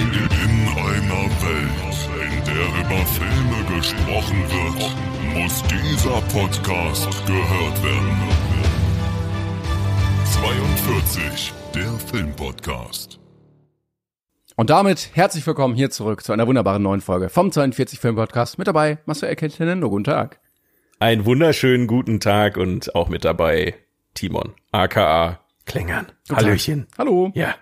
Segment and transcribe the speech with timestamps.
[0.00, 4.96] In einer Welt, in der über Filme gesprochen wird,
[5.34, 8.18] muss dieser Podcast gehört werden.
[10.24, 13.20] 42, der Filmpodcast.
[14.56, 18.56] Und damit herzlich willkommen hier zurück zu einer wunderbaren neuen Folge vom 42 Film Podcast.
[18.56, 19.90] Mit dabei Marcel Erkenntnendo.
[19.90, 20.40] Guten Tag.
[20.98, 23.74] Einen wunderschönen guten Tag und auch mit dabei
[24.14, 26.06] Timon, aka Klängern.
[26.30, 26.86] Hallöchen.
[26.96, 27.32] Hallo.
[27.34, 27.54] Ja.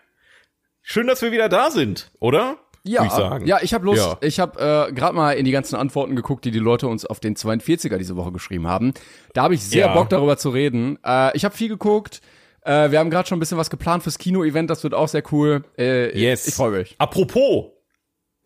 [0.90, 2.56] Schön, dass wir wieder da sind, oder?
[2.82, 3.46] Ja, ich sagen.
[3.46, 3.98] ja, ich habe Lust.
[4.00, 4.16] Ja.
[4.22, 7.20] Ich habe äh, gerade mal in die ganzen Antworten geguckt, die die Leute uns auf
[7.20, 8.94] den 42er diese Woche geschrieben haben.
[9.34, 9.92] Da habe ich sehr Ja.
[9.94, 10.98] Bock darüber zu reden.
[11.04, 12.22] Äh, ich habe viel geguckt.
[12.62, 14.70] Äh, wir haben gerade schon ein bisschen was geplant fürs Kino-Event.
[14.70, 15.62] Das wird auch sehr cool.
[15.76, 16.48] Äh, Yes.
[16.48, 16.94] Ich freue mich.
[16.96, 17.66] Apropos,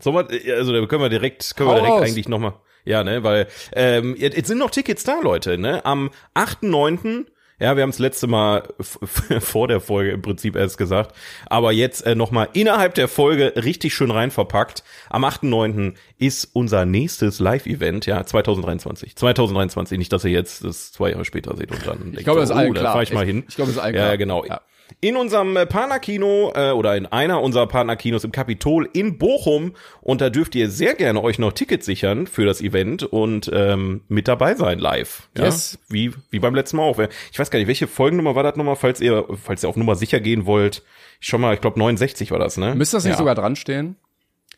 [0.00, 2.02] sollen wir, also da können wir direkt, können wir Hau direkt raus.
[2.08, 5.84] eigentlich noch mal, ja, ne, weil ähm, jetzt jetzt sind noch Tickets da, Leute, ne?
[5.84, 7.26] Am 8.9.,
[7.60, 11.14] ja, wir haben es letzte Mal vor der Folge im Prinzip erst gesagt,
[11.46, 14.82] aber jetzt äh, noch mal innerhalb der Folge richtig schön rein verpackt.
[15.10, 15.94] Am 8.9.
[16.18, 19.14] ist unser nächstes Live-Event, ja, 2023.
[19.16, 22.50] 2023, nicht, dass ihr jetzt das zwei Jahre später seht und dann denkt, glaube, das
[22.50, 23.02] ist allen da klar.
[23.02, 23.44] ich mal Ich- hin.
[23.48, 24.16] ich glaube, das ist allen Ja, klar.
[24.18, 24.44] genau.
[24.44, 24.60] Ja.
[25.00, 30.20] In unserem äh, Partnerkino äh, oder in einer unserer Partnerkinos im Kapitol in Bochum und
[30.20, 34.28] da dürft ihr sehr gerne euch noch Tickets sichern für das Event und ähm, mit
[34.28, 35.28] dabei sein live.
[35.36, 35.44] Ja?
[35.44, 35.78] Yes.
[35.88, 36.98] Wie wie beim letzten Mal auch.
[37.30, 39.94] Ich weiß gar nicht, welche Folgennummer war das nochmal, falls ihr falls ihr auf Nummer
[39.94, 40.82] sicher gehen wollt.
[41.20, 42.74] Schon mal, ich glaube 69 war das, ne?
[42.74, 43.18] Müsste das nicht ja.
[43.18, 43.96] sogar dran stehen?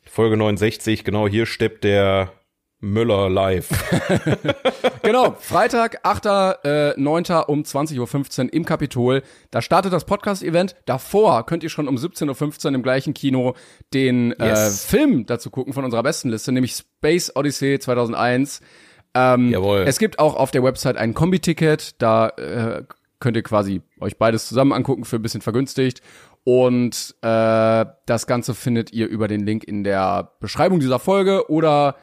[0.04, 2.32] Folge 69, genau, hier steppt der
[2.84, 3.68] Möller live.
[5.02, 6.64] Genau, Freitag, 8.
[6.64, 7.24] Äh, 9.
[7.46, 9.22] um 20.15 Uhr im Kapitol.
[9.50, 10.76] Da startet das Podcast-Event.
[10.86, 13.54] Davor könnt ihr schon um 17.15 Uhr im gleichen Kino
[13.92, 14.84] den Yes.
[14.84, 18.62] äh, Film dazu gucken von unserer besten Liste, nämlich Space Odyssey 2001.
[19.14, 19.84] Ähm, Jawohl.
[19.86, 22.00] Es gibt auch auf der Website ein Kombi-Ticket.
[22.00, 22.84] Da äh,
[23.20, 26.00] könnt ihr quasi euch beides zusammen angucken für ein bisschen vergünstigt.
[26.44, 31.96] Und äh, das Ganze findet ihr über den Link in der Beschreibung dieser Folge oder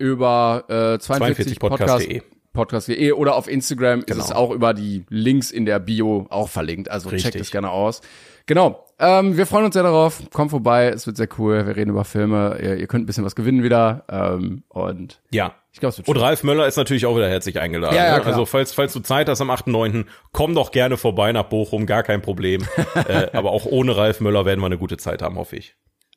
[0.00, 2.22] über äh, 42 Podcast podcast.de.
[2.52, 4.18] podcast.de oder auf Instagram Genau.
[4.18, 6.90] ist es auch über die Links in der Bio auch verlinkt.
[6.90, 7.42] Also checkt Richtig.
[7.42, 8.00] es gerne aus.
[8.46, 8.84] Genau.
[8.98, 10.22] Ähm, wir freuen uns sehr darauf.
[10.32, 10.88] Kommt vorbei.
[10.88, 11.66] Es wird sehr cool.
[11.66, 12.58] Wir reden über Filme.
[12.60, 14.04] Ihr, ihr könnt ein bisschen was gewinnen wieder.
[14.10, 15.54] Ähm, und Ja.
[15.72, 16.24] ich glaube, es wird Und schön.
[16.24, 17.94] Ralf Möller ist natürlich auch wieder herzlich eingeladen.
[17.94, 18.20] Ja, ja, ne?
[18.22, 18.32] klar.
[18.32, 22.02] Also falls, falls du Zeit hast am 8.9., komm doch gerne vorbei nach Bochum, gar
[22.02, 22.66] kein Problem.
[23.08, 25.76] äh, aber auch ohne Ralf Möller werden wir eine gute Zeit haben, hoffe ich.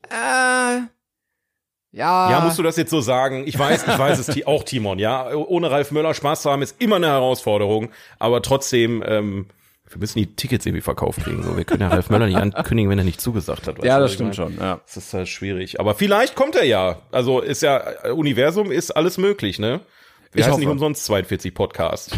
[0.09, 0.81] Äh,
[1.93, 2.31] ja.
[2.31, 3.43] Ja, musst du das jetzt so sagen?
[3.47, 5.33] Ich weiß, ich weiß es auch, Timon, ja.
[5.33, 7.89] Ohne Ralf Möller Spaß zu haben, ist immer eine Herausforderung.
[8.19, 9.45] Aber trotzdem, ähm,
[9.89, 11.43] wir müssen die Tickets irgendwie verkauft kriegen.
[11.43, 13.77] So, wir können ja Ralf Möller nicht ankündigen, wenn er nicht zugesagt hat.
[13.77, 14.51] weißt Ja, das stimmt meine?
[14.51, 14.57] schon.
[14.59, 14.81] Ja.
[14.85, 15.79] Das ist halt schwierig.
[15.79, 16.97] Aber vielleicht kommt er ja.
[17.11, 19.79] Also ist ja, Universum ist alles möglich, ne?
[20.31, 20.59] Wir Ich heißen hoffe.
[20.61, 22.17] nicht umsonst 42 Podcast.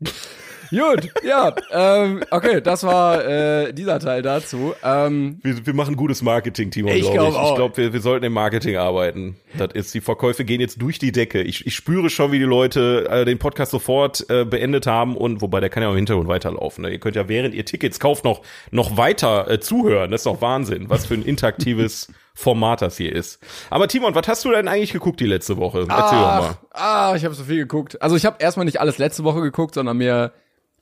[0.74, 4.74] Gut, ja, ähm, okay, das war äh, dieser Teil dazu.
[4.82, 7.36] Ähm, Wir, wir machen gutes Marketing, Timon, Ich glaub glaub ich.
[7.36, 7.50] auch.
[7.50, 9.36] Ich glaube, wir, wir sollten im Marketing arbeiten.
[9.56, 11.42] Das ist, die Verkäufe gehen jetzt durch die Decke.
[11.42, 15.40] Ich, ich spüre schon, wie die Leute äh, den Podcast sofort äh, beendet haben und
[15.42, 16.82] wobei der kann ja auch im Hintergrund weiterlaufen.
[16.82, 16.90] Ne?
[16.90, 20.10] Ihr könnt ja während ihr Tickets kauft noch noch weiter äh, zuhören.
[20.10, 23.38] Das ist doch Wahnsinn, was für ein interaktives Format das hier ist.
[23.70, 25.86] Aber Timon, was hast du denn eigentlich geguckt die letzte Woche?
[25.88, 26.58] Erzähl doch mal.
[26.72, 28.02] Ach, ah, ich habe so viel geguckt.
[28.02, 30.32] Also ich habe erstmal nicht alles letzte Woche geguckt, sondern mir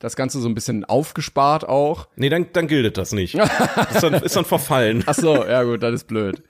[0.03, 2.07] das Ganze so ein bisschen aufgespart auch.
[2.15, 3.35] Nee, dann, dann gilt das nicht.
[3.35, 5.03] Ist dann, ist dann verfallen.
[5.07, 6.41] Ach so, ja gut, das ist blöd.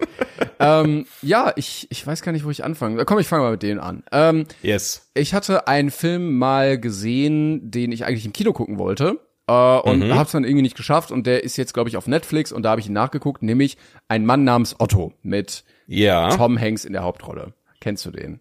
[0.60, 3.06] ähm, ja, ich, ich weiß gar nicht, wo ich anfange.
[3.06, 4.04] Komm, ich fange mal mit denen an.
[4.12, 5.10] Ähm, Yes.
[5.14, 9.20] ich hatte einen Film mal gesehen, den ich eigentlich im Kino gucken wollte.
[9.48, 10.16] Äh, und Mhm.
[10.16, 12.72] hab's dann irgendwie nicht geschafft und der ist jetzt, glaube ich, auf Netflix und da
[12.72, 13.78] habe ich ihn nachgeguckt, nämlich
[14.08, 16.30] ein Mann namens Otto mit Ja.
[16.36, 17.54] Tom Hanks in der Hauptrolle.
[17.82, 18.40] Kennst du den?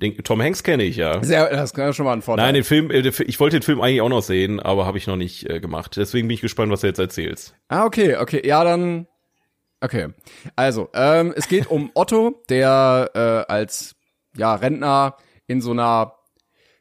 [0.00, 1.22] Den, Tom Hanks kenne ich ja.
[1.22, 2.46] Sehr, das kann schon mal ein Vorteil.
[2.46, 5.06] Nein, den Film, äh, ich wollte den Film eigentlich auch noch sehen, aber habe ich
[5.06, 5.96] noch nicht äh, gemacht.
[5.96, 7.54] Deswegen bin ich gespannt, was du jetzt erzählst.
[7.68, 9.06] Ah, okay, okay, ja, dann.
[9.82, 10.08] Okay.
[10.56, 13.96] Also, ähm, es geht um Otto, der äh, als
[14.36, 15.16] ja, Rentner
[15.46, 16.14] in so einer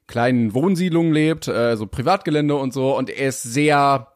[0.07, 4.08] kleinen Wohnsiedlung lebt, äh, so Privatgelände und so, und er ist sehr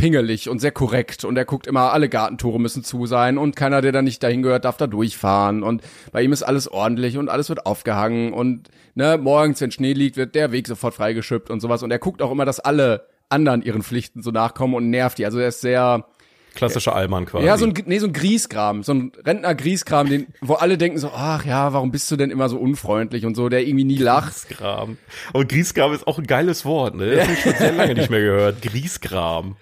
[0.00, 1.24] pingelig und sehr korrekt.
[1.24, 4.42] Und er guckt immer, alle Gartentore müssen zu sein und keiner, der da nicht dahin
[4.42, 5.62] gehört, darf da durchfahren.
[5.62, 8.32] Und bei ihm ist alles ordentlich und alles wird aufgehangen.
[8.32, 11.82] Und ne, morgens, wenn Schnee liegt, wird der Weg sofort freigeschüppt und sowas.
[11.82, 15.26] Und er guckt auch immer, dass alle anderen ihren Pflichten so nachkommen und nervt die.
[15.26, 16.06] Also er ist sehr,
[16.54, 17.46] Klassischer Allmann quasi.
[17.46, 21.10] ja, so ein, nee, so ein Grieskram, so ein Rentner-Grieskram, den, wo alle denken so,
[21.14, 24.48] ach ja, warum bist du denn immer so unfreundlich und so, der irgendwie nie lacht.
[24.48, 24.98] Griesgram.
[25.32, 27.14] Und Griesgram ist auch ein geiles Wort, ne?
[27.14, 28.62] Das habe ich schon sehr lange nicht mehr gehört.
[28.62, 29.56] Griesgram.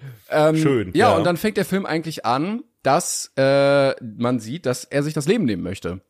[0.55, 0.87] Schön.
[0.87, 5.03] Ähm, Ja, und dann fängt der Film eigentlich an, dass äh, man sieht, dass er
[5.03, 6.01] sich das Leben nehmen möchte.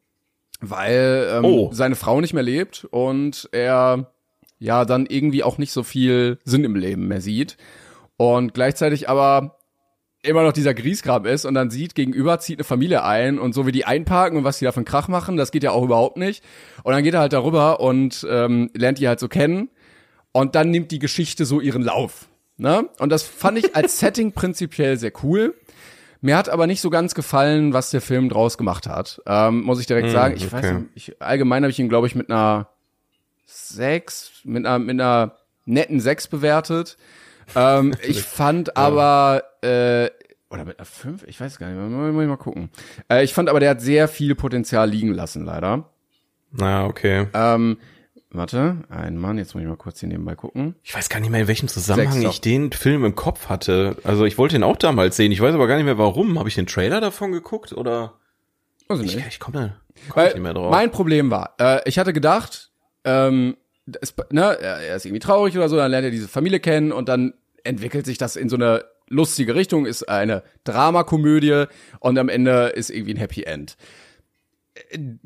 [0.61, 1.69] Weil ähm, Oh.
[1.73, 4.11] seine Frau nicht mehr lebt und er
[4.59, 7.55] ja dann irgendwie auch nicht so viel Sinn im Leben mehr sieht.
[8.17, 9.58] Und gleichzeitig aber
[10.21, 13.65] immer noch dieser Griesgram ist und dann sieht, gegenüber zieht eine Familie ein und so
[13.65, 15.83] wie die einparken und was die da für einen Krach machen, das geht ja auch
[15.83, 16.43] überhaupt nicht.
[16.83, 19.69] Und dann geht er halt darüber und ähm, lernt die halt so kennen
[20.31, 22.27] und dann nimmt die Geschichte so ihren Lauf.
[22.57, 22.89] Ne?
[22.99, 25.55] Und das fand ich als Setting prinzipiell sehr cool.
[26.21, 29.21] Mir hat aber nicht so ganz gefallen, was der Film draus gemacht hat.
[29.25, 30.35] Ähm, muss ich direkt sagen.
[30.35, 30.73] Ich weiß okay.
[30.73, 32.67] nicht, ich, allgemein habe ich ihn, glaube ich, mit einer
[33.45, 36.97] sechs, mit einer, mit einer netten sechs bewertet.
[37.55, 40.09] Ähm, ich fand aber, äh,
[40.49, 42.69] oder mit einer fünf, ich weiß gar nicht, muss muss ich mal gucken.
[43.09, 45.89] Äh, ich fand aber, der hat sehr viel Potenzial liegen lassen, leider.
[46.51, 47.27] Na, okay.
[47.33, 47.77] Ähm,
[48.31, 50.75] warte, ein Mann, jetzt muss ich mal kurz hier nebenbei gucken.
[50.83, 52.29] Ich weiß gar nicht mehr, in welchem Zusammenhang Sechster.
[52.29, 53.97] ich den Film im Kopf hatte.
[54.03, 55.31] Also ich wollte ihn auch damals sehen.
[55.31, 56.39] Ich weiß aber gar nicht mehr warum.
[56.39, 58.13] Habe ich den Trailer davon geguckt oder?
[58.87, 59.75] Weiß ich Ich, komme da
[60.09, 60.71] komm Weil nicht mehr drauf.
[60.71, 62.71] Mein Problem war, äh, ich hatte gedacht,
[63.03, 63.55] ähm,
[64.01, 67.09] es, ne, er ist irgendwie traurig oder so, dann lernt er diese Familie kennen und
[67.09, 67.33] dann
[67.63, 71.65] entwickelt sich das in so eine lustige Richtung, ist eine Dramakomödie
[71.99, 73.75] und am Ende ist irgendwie ein Happy End.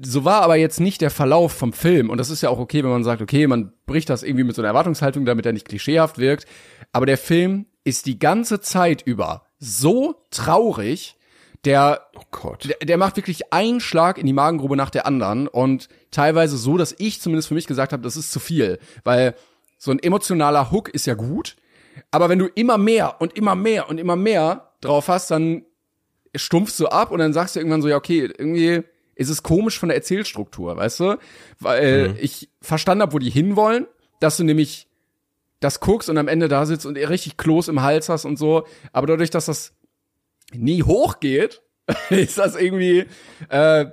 [0.01, 2.83] So war aber jetzt nicht der Verlauf vom Film und das ist ja auch okay,
[2.83, 5.67] wenn man sagt, okay, man bricht das irgendwie mit so einer Erwartungshaltung, damit er nicht
[5.67, 6.45] klischeehaft wirkt,
[6.91, 11.17] aber der Film ist die ganze Zeit über so traurig,
[11.65, 12.65] der oh Gott.
[12.65, 16.77] der, der macht wirklich einen Schlag in die Magengrube nach der anderen und teilweise so,
[16.77, 19.35] dass ich zumindest für mich gesagt habe, das ist zu viel, weil
[19.77, 21.55] so ein emotionaler Hook ist ja gut,
[22.11, 25.65] aber wenn du immer mehr und immer mehr und immer mehr drauf hast, dann
[26.35, 28.83] stumpfst du ab und dann sagst du irgendwann so, ja, okay, irgendwie
[29.15, 31.17] ist es komisch von der Erzählstruktur, weißt du?
[31.59, 33.85] Weil ich verstanden habe, wo die hinwollen,
[34.19, 34.87] dass du nämlich
[35.59, 38.65] das guckst und am Ende da sitzt und richtig Kloß im Hals hast und so,
[38.91, 39.73] aber dadurch, dass das
[40.55, 41.61] nie hochgeht,
[42.09, 43.05] ist das irgendwie
[43.49, 43.85] äh,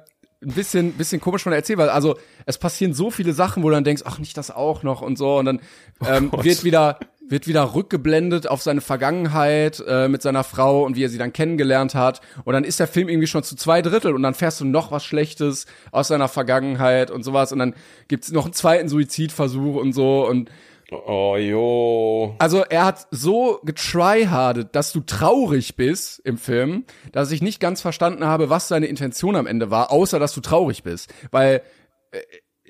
[0.42, 1.92] ein bisschen, bisschen komisch von der Erzählweise.
[1.92, 2.16] Also
[2.46, 5.18] es passieren so viele Sachen, wo du dann denkst, ach nicht das auch noch und
[5.18, 5.60] so und dann
[6.06, 6.44] ähm, Gott.
[6.44, 6.98] wird wieder
[7.28, 11.32] wird wieder rückgeblendet auf seine Vergangenheit äh, mit seiner Frau und wie er sie dann
[11.32, 14.60] kennengelernt hat und dann ist der Film irgendwie schon zu zwei Drittel und dann fährst
[14.60, 17.74] du noch was Schlechtes aus seiner Vergangenheit und sowas und dann
[18.08, 20.50] gibt's noch einen zweiten Suizidversuch und so und
[20.92, 22.34] Oh jo.
[22.38, 27.80] also er hat so getryhardet, dass du traurig bist im Film, dass ich nicht ganz
[27.80, 31.12] verstanden habe, was seine Intention am Ende war, außer dass du traurig bist.
[31.30, 31.62] Weil
[32.10, 32.20] äh,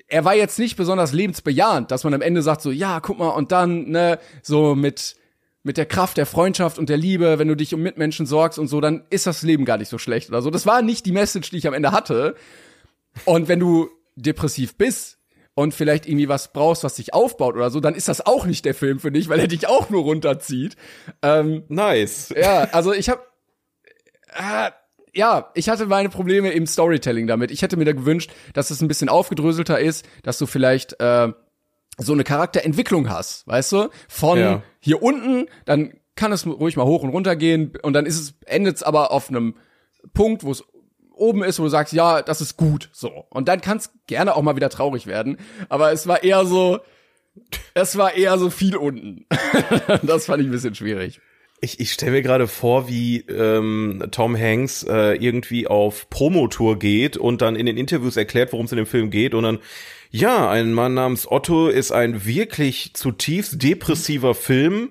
[0.07, 3.29] er war jetzt nicht besonders lebensbejahend, dass man am Ende sagt so, ja, guck mal,
[3.29, 5.15] und dann, ne, so mit,
[5.63, 8.67] mit der Kraft der Freundschaft und der Liebe, wenn du dich um Mitmenschen sorgst und
[8.67, 10.49] so, dann ist das Leben gar nicht so schlecht oder so.
[10.49, 12.35] Das war nicht die Message, die ich am Ende hatte.
[13.25, 15.17] Und wenn du depressiv bist
[15.53, 18.63] und vielleicht irgendwie was brauchst, was dich aufbaut oder so, dann ist das auch nicht
[18.65, 20.75] der Film für dich, weil er dich auch nur runterzieht.
[21.21, 22.33] Ähm, Nice.
[22.35, 23.21] ja, also ich habe
[24.33, 24.71] äh,
[25.13, 27.51] ja, ich hatte meine Probleme im Storytelling damit.
[27.51, 31.33] Ich hätte mir da gewünscht, dass es ein bisschen aufgedröselter ist, dass du vielleicht äh,
[31.97, 33.89] so eine Charakterentwicklung hast, weißt du?
[34.07, 34.63] Von Ja.
[34.79, 38.33] hier unten, dann kann es ruhig mal hoch und runter gehen und dann ist es
[38.45, 39.55] endet es aber auf einem
[40.13, 40.63] Punkt, wo es
[41.21, 43.25] oben ist, wo du sagst, ja, das ist gut, so.
[43.29, 45.37] Und dann kann es gerne auch mal wieder traurig werden,
[45.69, 46.81] aber es war eher so
[47.73, 49.25] es war eher so viel unten.
[50.03, 51.21] das fand ich ein bisschen schwierig.
[51.61, 57.17] Ich, ich stelle mir gerade vor, wie ähm, Tom Hanks äh, irgendwie auf Promotour geht
[57.17, 59.59] und dann in den Interviews erklärt, worum es in dem Film geht und dann
[60.11, 64.89] ja, ein Mann namens Otto ist ein wirklich zutiefst depressiver Film,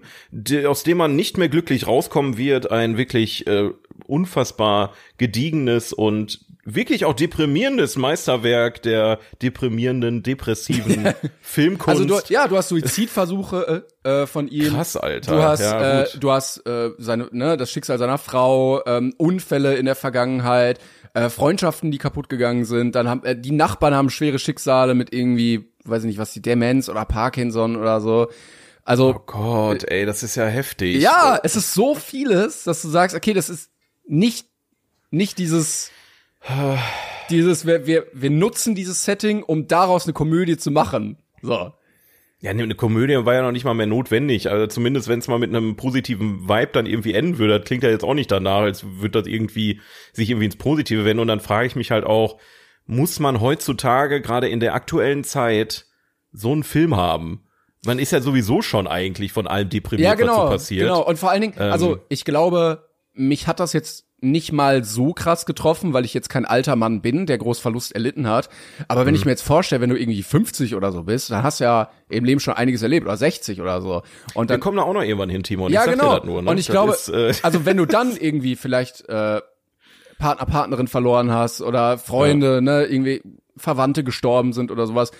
[0.67, 2.71] aus dem man nicht mehr glücklich rauskommen wird.
[2.71, 3.71] Ein wirklich äh,
[4.07, 12.01] unfassbar gediegenes und wirklich auch deprimierendes Meisterwerk der deprimierenden, depressiven Filmkunst.
[12.01, 14.75] Also du, ja, du hast Suizidversuche äh, äh, von ihm.
[14.75, 15.37] Krass, Alter.
[15.37, 19.75] Du hast, Ja, äh, du hast äh, seine, ne, das Schicksal seiner Frau, ähm, Unfälle
[19.75, 20.81] in der Vergangenheit,
[21.15, 22.95] äh, Freundschaften, die kaputt gegangen sind.
[22.95, 26.43] Dann haben äh, die Nachbarn haben schwere Schicksale mit irgendwie, weiß ich nicht, was die
[26.43, 28.29] Demenz oder Parkinson oder so.
[28.85, 31.01] Also Oh Gott, ey, das ist ja heftig.
[31.03, 33.71] ja, es ist so vieles, dass du sagst, okay, das ist
[34.07, 34.47] nicht
[35.11, 35.91] nicht dieses
[37.31, 41.19] dieses wir, wir wir nutzen dieses Setting, um daraus eine Komödie zu machen.
[41.43, 41.73] So.
[42.43, 44.51] Ja, ne, eine Komödie war ja noch nicht mal mehr notwendig.
[44.51, 47.83] Also zumindest, wenn es mal mit einem positiven Vibe dann irgendwie enden würde, das klingt
[47.83, 49.81] ja jetzt auch nicht danach, als würde das irgendwie
[50.13, 51.21] sich irgendwie ins Positive wenden.
[51.21, 52.39] Und dann frage ich mich halt auch,
[52.87, 55.87] muss man heutzutage gerade in der aktuellen Zeit
[56.33, 57.47] so einen Film haben?
[57.87, 60.33] man ist ja sowieso schon eigentlich von allem deprimiert, Ja, genau.
[60.37, 60.83] was so passiert.
[60.83, 61.03] Genau.
[61.03, 62.01] Und vor allen Dingen, also Ähm.
[62.11, 66.45] ich glaube, mich hat das jetzt nicht mal so krass getroffen, weil ich jetzt kein
[66.45, 68.49] alter Mann bin, der groß Verlust erlitten hat.
[68.89, 69.07] Aber Mhm.
[69.07, 71.65] wenn ich mir jetzt vorstelle, wenn du irgendwie 50 oder so bist, dann hast du
[71.65, 74.03] ja im Leben schon einiges erlebt oder 60 oder so.
[74.35, 75.73] Und Wir dann kommen da auch noch irgendwann hin, Timon.
[75.73, 76.23] ja, genau.
[76.25, 76.51] Nur, ne?
[76.51, 79.41] Und ich Das glaube, ist, äh, also wenn du dann irgendwie vielleicht äh,
[80.19, 83.23] Partner, Partnerin verloren hast oder Freunde, ne, irgendwie
[83.57, 85.13] Verwandte gestorben sind oder sowas,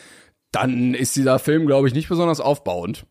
[0.53, 3.07] dann ist dieser Film, glaube ich, nicht besonders aufbauend.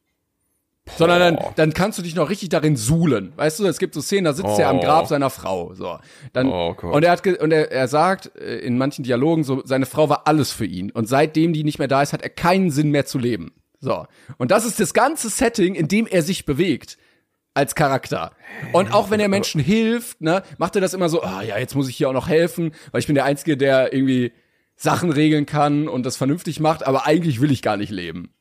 [0.98, 3.34] Sondern dann, dann kannst du dich noch richtig darin suhlen.
[3.36, 4.82] Weißt du, es gibt so Szenen, da sitzt er am Oh.
[4.82, 5.74] Grab seiner Frau.
[5.74, 5.98] So.
[6.34, 9.86] Dann, Oh und er hat und er, er sagt äh, in manchen Dialogen so, seine
[9.86, 10.92] Frau war alles für ihn.
[10.92, 13.52] Und seitdem die nicht mehr da ist, hat er keinen Sinn mehr zu leben.
[13.80, 14.06] So.
[14.38, 16.98] Und das ist das ganze Setting, in dem er sich bewegt
[17.54, 18.32] als Charakter.
[18.74, 21.76] Und auch wenn er Menschen hilft, ne, macht er das immer so, ah ja, jetzt
[21.76, 24.32] muss ich hier auch noch helfen, weil ich bin der Einzige, der irgendwie
[24.76, 28.34] Sachen regeln kann und das vernünftig macht, aber eigentlich will ich gar nicht leben.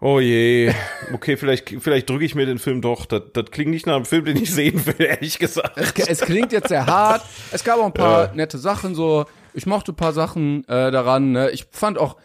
[0.00, 0.72] Oh je.
[1.12, 3.04] Okay, vielleicht, vielleicht drücke ich mir den Film doch.
[3.06, 5.76] Das, das klingt nicht nach einem Film, den ich sehen will, ehrlich gesagt.
[6.08, 7.24] Es klingt jetzt sehr hart.
[7.50, 9.26] Es gab auch ein paar nette Sachen so.
[9.54, 11.32] Ich mochte ein paar Sachen äh, daran.
[11.32, 11.50] Ne?
[11.50, 12.16] Ich fand auch,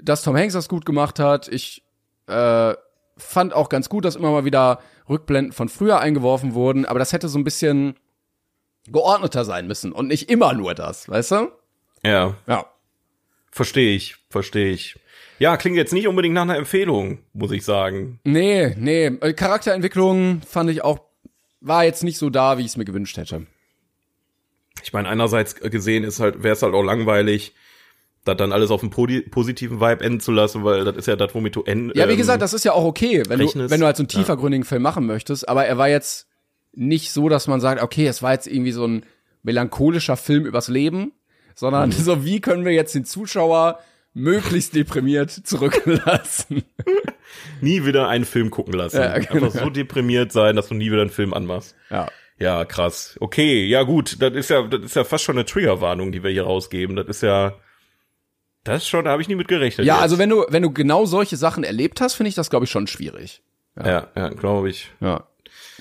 [0.00, 1.48] dass Tom Hanks das gut gemacht hat.
[1.48, 1.84] Ich
[2.28, 2.74] äh,
[3.18, 6.86] fand auch ganz gut, dass immer mal wieder Rückblenden von früher eingeworfen wurden.
[6.86, 7.94] Aber das hätte so ein bisschen
[8.86, 11.52] geordneter sein müssen und nicht immer nur das, weißt du?
[12.02, 12.64] Ja, Ja.
[13.50, 14.96] verstehe ich, verstehe ich.
[15.42, 18.20] Ja, klingt jetzt nicht unbedingt nach einer Empfehlung, muss ich sagen.
[18.22, 19.06] Nee, nee.
[19.06, 21.00] Äh, Charakterentwicklung fand ich auch,
[21.60, 23.46] war jetzt nicht so da, wie ich es mir gewünscht hätte.
[24.84, 27.54] Ich meine, einerseits gesehen ist halt, wäre es halt auch langweilig,
[28.24, 31.16] das dann alles auf einen podi- positiven Vibe enden zu lassen, weil das ist ja
[31.16, 31.90] das, womit du enden.
[31.98, 34.08] Ja, wie gesagt, das ist ja auch okay, wenn du, wenn du halt so einen
[34.08, 36.28] tiefergründigen Film machen möchtest, aber er war jetzt
[36.72, 39.04] nicht so, dass man sagt, okay, es war jetzt irgendwie so ein
[39.42, 41.10] melancholischer Film übers Leben,
[41.56, 41.92] sondern Mhm.
[41.98, 43.80] so, wie können wir jetzt den Zuschauer
[44.14, 46.64] möglichst deprimiert zurücklassen?
[47.60, 49.00] nie wieder einen Film gucken lassen.
[49.00, 49.46] Ja, genau.
[49.46, 51.74] Einfach so deprimiert sein, dass du nie wieder einen Film anmachst.
[51.90, 52.08] Ja.
[52.38, 53.16] Ja, krass.
[53.20, 56.30] Okay, ja gut, das ist ja, das ist ja fast schon eine Triggerwarnung, die wir
[56.30, 56.96] hier rausgeben.
[56.96, 57.54] Das ist ja,
[58.64, 59.86] das schon, da habe ich nie mit gerechnet.
[59.86, 60.02] Ja, jetzt.
[60.02, 62.70] also wenn du, wenn du genau solche Sachen erlebt hast, finde ich das, glaube ich,
[62.70, 63.42] schon schwierig.
[63.76, 64.90] ja, ja, glaube ich.
[65.00, 65.26] Ja.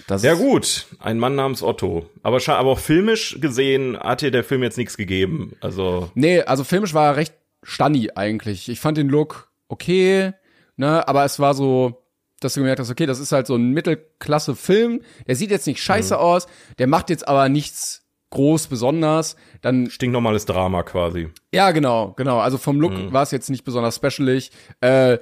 [0.07, 2.09] Das Ja gut, ein Mann namens Otto.
[2.23, 5.55] Aber, aber auch filmisch gesehen hat dir der Film jetzt nichts gegeben.
[5.61, 7.33] Also Nee, also filmisch war er recht
[7.63, 8.69] stunny eigentlich.
[8.69, 10.33] Ich fand den Look okay,
[10.75, 12.03] ne, aber es war so,
[12.39, 15.01] dass du gemerkt hast, okay, das ist halt so ein Mittelklasse-Film.
[15.27, 19.35] Der sieht jetzt nicht scheiße aus, der macht jetzt aber nichts groß besonders.
[19.61, 21.29] Dann, stinknormales Drama quasi.
[21.53, 22.39] ja, genau, genau.
[22.39, 24.51] Also vom Look war es jetzt nicht besonders specialig.
[24.81, 25.19] Äh,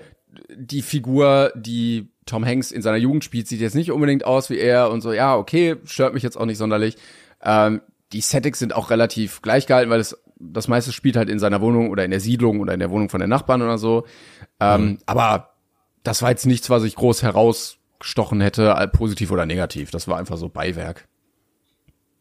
[0.55, 4.59] die Figur, die Tom Hanks in seiner Jugend spielt, sieht jetzt nicht unbedingt aus wie
[4.59, 6.97] er und so, ja, okay, stört mich jetzt auch nicht sonderlich.
[7.43, 7.81] Ähm,
[8.13, 11.61] die Settings sind auch relativ gleich gehalten, weil es das meiste spielt halt in seiner
[11.61, 14.05] Wohnung oder in der Siedlung oder in der Wohnung von den Nachbarn oder so.
[14.59, 15.51] Ähm, Aber
[16.03, 19.91] das war jetzt nichts, was ich groß herausgestochen hätte, äh, positiv oder negativ.
[19.91, 21.07] Das war einfach so Beiwerk.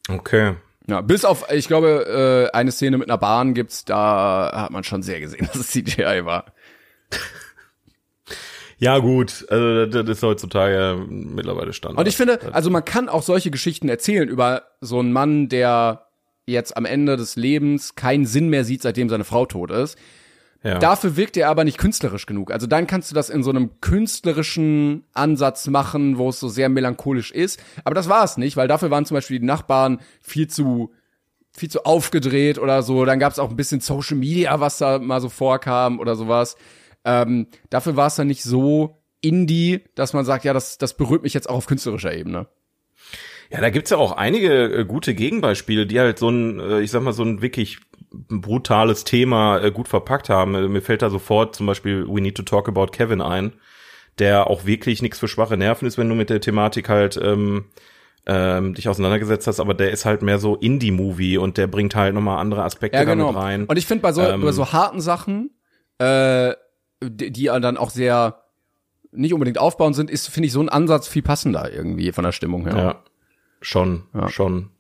[0.09, 0.57] Okay.
[0.89, 4.85] Ja, bis auf, ich glaube, äh, eine Szene mit einer Bahn gibt's, da hat man
[4.85, 6.47] schon sehr gesehen, dass es CGI war.
[8.79, 11.99] Ja gut, also das ist heutzutage mittlerweile Standard.
[11.99, 16.08] Und ich finde, also man kann auch solche Geschichten erzählen über so einen Mann, der
[16.53, 19.99] jetzt am Ende des Lebens keinen Sinn mehr sieht, seitdem seine Frau tot ist.
[20.63, 20.79] ja.
[20.79, 22.51] Dafür wirkt er aber nicht künstlerisch genug.
[22.51, 26.69] Also dann kannst du das in so einem künstlerischen Ansatz machen, wo es so sehr
[26.69, 27.61] melancholisch ist.
[27.85, 30.93] Aber das war es nicht, weil dafür waren zum Beispiel die Nachbarn viel zu
[31.51, 33.05] viel zu aufgedreht oder so.
[33.05, 36.57] Dann gab es auch ein bisschen Social Media, was da mal so vorkam oder sowas.
[37.05, 41.23] Ähm, dafür war es dann nicht so indie, dass man sagt, ja, das, das berührt
[41.23, 42.47] mich jetzt auch auf künstlerischer Ebene.
[43.51, 46.91] Ja, da gibt's ja auch einige äh, gute Gegenbeispiele, die halt so ein, äh, ich
[46.91, 47.79] sag mal, so ein wirklich
[48.11, 50.55] brutales Thema äh, gut verpackt haben.
[50.55, 53.53] Äh, mir fällt da sofort zum Beispiel We Need to Talk About Kevin ein,
[54.19, 57.67] der auch wirklich nichts für schwache Nerven ist, wenn du mit der Thematik halt ähm,
[58.27, 62.15] ähm, dich auseinandergesetzt hast, aber der ist halt mehr so Indie-Movie und der bringt halt
[62.15, 63.29] nochmal andere Aspekte Ja, genau.
[63.29, 63.65] damit rein.
[63.65, 65.51] Und ich finde bei so, Ähm, bei so harten Sachen,
[65.97, 66.53] äh,
[67.03, 68.43] die, die dann auch sehr
[69.11, 72.33] nicht unbedingt aufbauend sind, ist, finde ich, so ein Ansatz viel passender irgendwie von der
[72.33, 72.77] Stimmung her.
[72.77, 73.03] Ja,
[73.61, 74.71] schon, schon.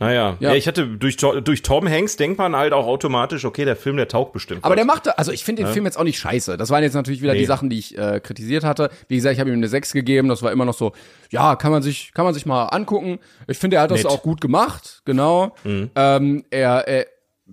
[0.00, 0.48] Naja, ja.
[0.50, 0.54] Ja.
[0.56, 4.08] ich hatte durch, durch Tom Hanks denkt man halt auch automatisch, okay, der Film, der
[4.08, 4.64] taugt bestimmt.
[4.64, 6.56] Aber der machte, also ich finde den Film jetzt auch nicht scheiße.
[6.56, 7.38] Das waren jetzt natürlich wieder Nee.
[7.38, 8.90] die Sachen, die ich äh, kritisiert hatte.
[9.06, 10.28] Wie gesagt, ich habe ihm eine 6 gegeben.
[10.28, 10.92] Das war immer noch so,
[11.30, 13.20] ja, kann man sich, kann man sich mal angucken.
[13.46, 14.10] Ich finde, er hat das Nett.
[14.12, 15.54] auch gut gemacht, genau.
[15.64, 17.06] Ähm, er, er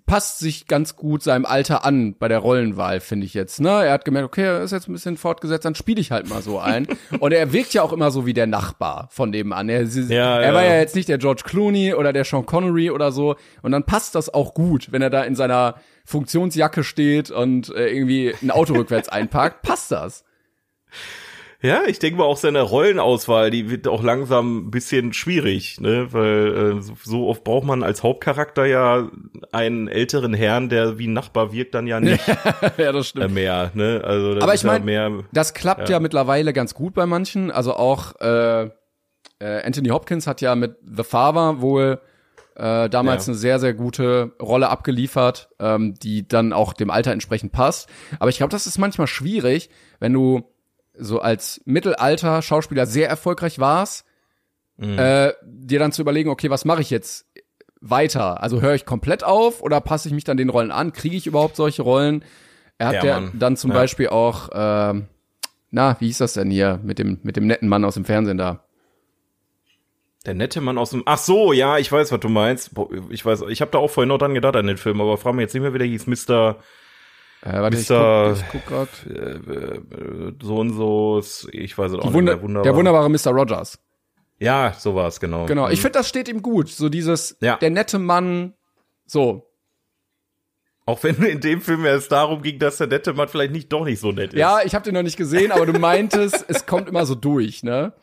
[0.05, 3.59] passt sich ganz gut seinem Alter an bei der Rollenwahl, finde ich jetzt.
[3.59, 3.69] Ne?
[3.69, 6.41] Er hat gemerkt, okay, er ist jetzt ein bisschen fortgesetzt, dann spiele ich halt mal
[6.41, 6.87] so ein.
[7.19, 9.67] Und er wirkt ja auch immer so wie der Nachbar von nebenan.
[9.67, 10.53] Er, Ja, er ja.
[10.53, 13.35] war ja jetzt nicht der George Clooney oder der Sean Connery oder so.
[13.61, 17.89] Und dann passt das auch gut, wenn er da in seiner Funktionsjacke steht und äh,
[17.89, 19.61] irgendwie ein Auto rückwärts einparkt.
[19.61, 20.23] Passt das?
[21.63, 26.11] Ja, ich denke mal auch seine Rollenauswahl, die wird auch langsam ein bisschen schwierig, ne?
[26.11, 29.09] Weil äh, so- oft braucht man als Hauptcharakter ja
[29.51, 32.25] einen älteren Herrn, der wie ein Nachbar wirkt, dann ja nicht
[32.77, 33.33] ja, das äh, stimmt.
[33.35, 34.01] mehr, ne?
[34.03, 35.11] Also das Aber ich ja mein, mehr.
[35.33, 35.99] Das klappt ja.
[35.99, 37.51] mittlerweile ganz gut bei manchen.
[37.51, 38.69] Also auch äh, äh,
[39.63, 41.99] Anthony Hopkins hat ja mit The Father wohl
[42.55, 43.31] äh, damals Ja.
[43.33, 47.87] eine sehr, sehr gute Rolle abgeliefert, ähm, die dann auch dem Alter entsprechend passt.
[48.19, 50.43] Aber ich glaube, das ist manchmal schwierig, wenn du
[51.03, 54.05] so als Mittelalter-Schauspieler sehr erfolgreich warst,
[54.77, 54.97] Mhm.
[54.97, 57.25] äh, dir dann zu überlegen, okay, was mache ich jetzt
[57.81, 58.41] weiter?
[58.41, 60.93] Also höre ich komplett auf oder passe ich mich dann den Rollen an?
[60.93, 62.23] Kriege ich überhaupt solche Rollen?
[62.77, 63.31] Er hat Ja, Mann.
[63.37, 63.77] dann zum Ja.
[63.77, 65.07] Beispiel auch, ähm,
[65.69, 68.37] na, wie hieß das denn hier mit dem mit dem netten Mann aus dem Fernsehen
[68.37, 68.63] da?
[70.25, 71.01] Der nette Mann aus dem.
[71.05, 72.71] Ach so, ja, ich weiß, was du meinst.
[73.09, 75.33] Ich weiß, ich habe da auch vorhin noch dran gedacht an den Film, aber frag
[75.33, 76.57] mich jetzt nicht mehr, wie der hieß, Mr.
[77.43, 78.35] Äh, warte, ich Mr.
[78.51, 78.89] guck, ich guck.
[79.15, 81.21] Äh, äh, so und so.
[81.51, 82.43] Ich weiß es auch nicht Wunder, mehr.
[82.43, 82.63] Wunderbar.
[82.63, 83.31] der wunderbare Mr.
[83.31, 83.79] Rogers.
[84.39, 85.45] Ja, so war es genau.
[85.45, 85.67] Genau.
[85.69, 85.81] Ich Mhm.
[85.83, 86.69] finde, das steht ihm gut.
[86.69, 87.57] So dieses, Ja.
[87.57, 88.53] der nette Mann,
[89.05, 89.47] so.
[90.85, 93.85] Auch wenn in dem Film es darum ging, dass der nette Mann vielleicht nicht doch
[93.85, 94.39] nicht so nett ist.
[94.39, 97.61] Ja, ich habe den noch nicht gesehen, aber du meintest, es kommt immer so durch,
[97.63, 97.93] ne?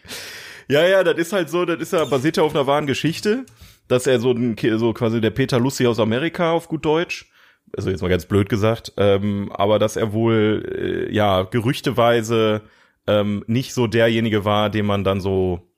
[0.69, 3.45] Ja, ja, das ist halt so, das ist ja basiert ja auf einer wahren Geschichte,
[3.89, 7.29] dass er so ein so quasi der Peter Lucy aus Amerika auf gut Deutsch,
[7.77, 12.63] also jetzt mal ganz blöd gesagt, ähm, aber dass er wohl äh, ja gerüchteweise
[13.07, 15.69] ähm, nicht so derjenige war, den man dann so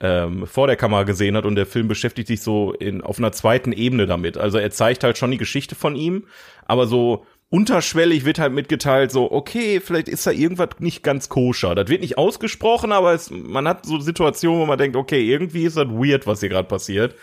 [0.00, 3.32] ähm, vor der Kamera gesehen hat und der Film beschäftigt sich so in auf einer
[3.32, 4.36] zweiten Ebene damit.
[4.36, 6.26] Also er zeigt halt schon die Geschichte von ihm,
[6.66, 11.74] aber so unterschwellig wird halt mitgeteilt, so, okay, vielleicht ist da irgendwas nicht ganz koscher.
[11.74, 15.64] Das wird nicht ausgesprochen, aber es, man hat so Situationen, wo man denkt, okay, irgendwie
[15.64, 17.14] ist das weird, was hier gerade passiert.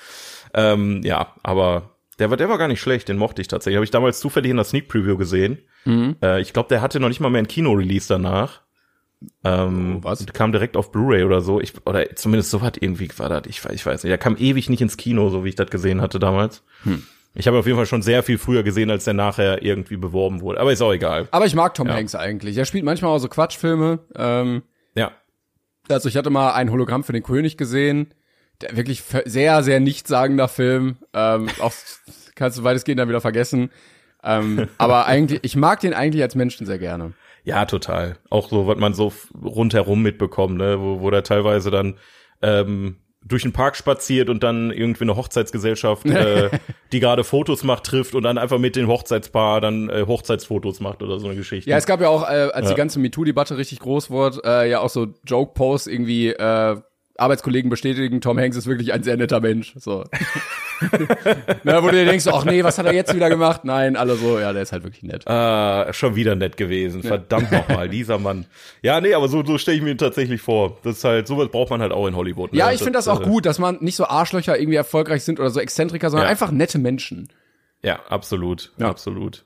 [0.53, 3.75] Ähm, ja, aber der war, der war gar nicht schlecht, den mochte ich tatsächlich.
[3.77, 5.59] Habe ich damals zufällig in der Sneak Preview gesehen.
[5.87, 8.61] Äh, ich glaube, der hatte noch nicht mal mehr ein Kino-Release danach.
[9.43, 10.25] Ähm, Oh, was?
[10.27, 11.59] kam direkt auf Blu-ray oder so.
[11.61, 13.43] Ich, oder zumindest so hat irgendwie war das.
[13.47, 14.09] Ich, weiß- ich weiß nicht.
[14.11, 16.63] Der kam ewig nicht ins Kino, so wie ich das gesehen hatte damals.
[16.83, 17.03] Hm.
[17.33, 20.41] Ich habe auf jeden Fall schon sehr viel früher gesehen, als der nachher irgendwie beworben
[20.41, 20.59] wurde.
[20.59, 21.27] Aber ist auch egal.
[21.31, 21.95] Aber ich mag Tom Ja.
[21.95, 22.55] Hanks eigentlich.
[22.57, 23.99] Er spielt manchmal auch so Quatschfilme.
[24.15, 24.63] Ähm,
[24.95, 25.11] Ja.
[25.89, 28.13] also ich hatte mal ein Hologramm für den König gesehen.
[28.61, 30.97] Der wirklich sehr, sehr nichtssagender Film.
[31.13, 31.73] Ähm, auch
[32.35, 33.69] kannst du weitestgehend dann wieder vergessen.
[34.23, 37.13] Ähm, aber eigentlich, ich mag den eigentlich als Menschen sehr gerne.
[37.43, 38.17] Ja, total.
[38.29, 39.13] Auch so, was man so
[39.43, 41.97] rundherum mitbekommt, ne, wo, wo der teilweise dann
[42.41, 46.49] ähm, durch den Park spaziert und dann irgendwie eine Hochzeitsgesellschaft, äh,
[46.91, 51.01] die gerade Fotos macht, trifft und dann einfach mit dem Hochzeitspaar dann äh, Hochzeitsfotos macht
[51.03, 51.69] oder so eine Geschichte.
[51.69, 52.73] Ja, es gab ja auch, äh, als Ja.
[52.73, 56.77] die ganze MeToo-Debatte richtig groß wurde, äh, ja auch so Joke-Posts irgendwie, äh,
[57.17, 59.73] Arbeitskollegen bestätigen, Tom Hanks ist wirklich ein sehr netter Mensch.
[59.77, 60.03] So.
[61.63, 63.63] Na, wo du dir denkst, ach nee, was hat er jetzt wieder gemacht?
[63.63, 65.25] Nein, alle so, ja, der ist halt wirklich nett.
[65.27, 67.03] Ah, schon wieder nett gewesen.
[67.03, 68.45] Verdammt nochmal, dieser Mann.
[68.81, 70.77] Ja, nee, aber so, so stelle ich mir ihn tatsächlich vor.
[70.83, 72.51] Das ist halt, sowas braucht man halt auch in Hollywood.
[72.51, 72.59] Ne?
[72.59, 75.39] Ja, ich finde das auch äh, gut, dass man nicht so Arschlöcher irgendwie erfolgreich sind
[75.39, 76.31] oder so Exzentriker, sondern Ja.
[76.31, 77.29] einfach nette Menschen.
[77.81, 78.73] Ja, absolut.
[78.77, 78.89] Ja.
[78.89, 79.45] absolut.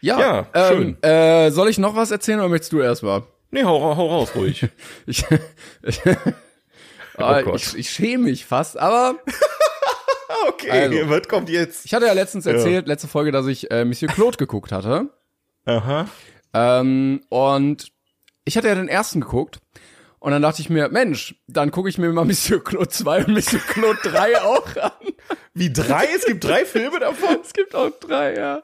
[0.00, 0.18] Ja,
[0.54, 3.22] Ja, ähm, äh, soll ich noch was erzählen oder möchtest du erstmal?
[3.50, 4.66] Nee, hau, hau raus ruhig.
[5.06, 5.24] Ich,
[5.82, 6.00] ich,
[7.22, 9.16] Ah, Oh ich, ich schäme mich fast, aber
[10.48, 11.08] okay, Also.
[11.10, 11.84] was kommt jetzt?
[11.86, 15.08] ich hatte ja letztens erzählt, letzte Folge, dass ich äh, Monsieur Claude geguckt hatte.
[15.64, 16.06] Aha.
[16.54, 17.88] Ähm, und
[18.44, 19.60] ich hatte ja den ersten geguckt.
[20.18, 23.32] Und dann dachte ich mir, Mensch, dann gucke ich mir mal Monsieur Claude 2 und
[23.34, 24.90] Monsieur Claude 3 auch an.
[25.54, 26.06] Wie drei?
[26.16, 27.38] Es gibt drei Filme davon?
[27.44, 28.62] Es gibt auch drei, ja.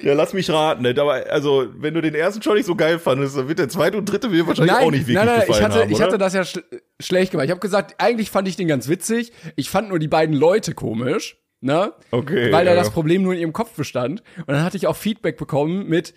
[0.00, 0.82] Ja, lass mich raten.
[0.82, 0.94] Ne?
[0.98, 3.98] Aber also, wenn du den ersten schon nicht so geil fandest, dann wird der zweite
[3.98, 6.04] und dritte mir wahrscheinlich auch nicht wirklich nein, nein, gefallen ich hatte, haben, ich oder?
[6.06, 6.62] hatte das ja schl
[7.00, 7.44] schlecht gemacht.
[7.44, 9.32] Ich habe gesagt, eigentlich fand ich den ganz witzig.
[9.56, 11.92] Ich fand nur die beiden Leute komisch, ne?
[12.10, 12.90] Okay, Weil da ja, das.
[12.90, 14.22] Problem nur in ihrem Kopf bestand.
[14.38, 16.14] Und dann hatte ich auch Feedback bekommen mit,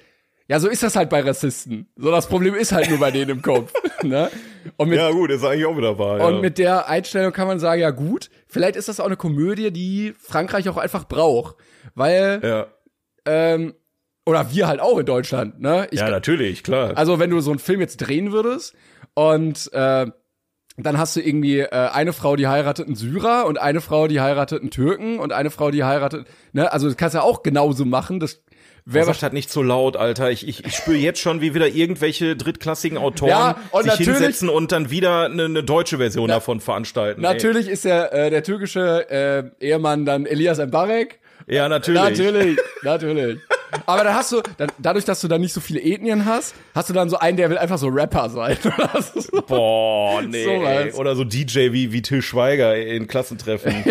[0.48, 1.88] ja, so ist das halt bei Rassisten.
[1.96, 4.30] So, das Problem ist halt nur bei denen im Kopf, ne?
[4.78, 6.26] Und mit, Ja, gut, ist eigentlich auch wieder wahr.
[6.28, 6.42] und ja.
[6.42, 10.14] mit der Einstellung kann man sagen, ja gut, vielleicht ist das auch eine Komödie, die
[10.20, 11.56] Frankreich auch einfach braucht.
[11.96, 12.68] Weil, ja.
[13.26, 13.74] Ähm,
[14.26, 15.88] oder wir halt auch in Deutschland, ne?
[15.92, 16.94] Ich ja, natürlich, klar.
[16.96, 18.74] also wenn du so einen Film jetzt drehen würdest
[19.14, 20.08] und äh,
[20.78, 24.20] dann hast du irgendwie äh, eine Frau, die heiratet einen Syrer und eine Frau, die
[24.20, 27.44] heiratet einen Türken und eine Frau, die heiratet, ne, also das kannst du ja auch
[27.44, 28.20] genauso machen.
[28.20, 28.42] Das
[28.84, 30.32] wäre Sag das nicht so laut, Alter.
[30.32, 34.50] Ich, ich, ich spüre jetzt schon, wie wieder irgendwelche drittklassigen Autoren Ja, und sich hinsetzen
[34.50, 37.24] und dann wieder eine, eine deutsche Version davon veranstalten.
[37.24, 37.34] ey.
[37.34, 41.20] natürlich ist der äh, der türkische äh, Ehemann dann Elias Mbarek.
[41.48, 42.02] Ja, natürlich.
[42.02, 43.40] Natürlich, natürlich.
[43.88, 46.90] Aber dann hast du, dann, dadurch, dass du dann nicht so viele Ethnien hast, hast
[46.90, 48.58] du dann so einen, der will einfach so Rapper sein.
[49.16, 50.46] So- Boah, nee.
[50.46, 50.94] Ey.
[50.94, 53.84] Oder so DJ wie, wie Till Schweiger in Klassentreffen.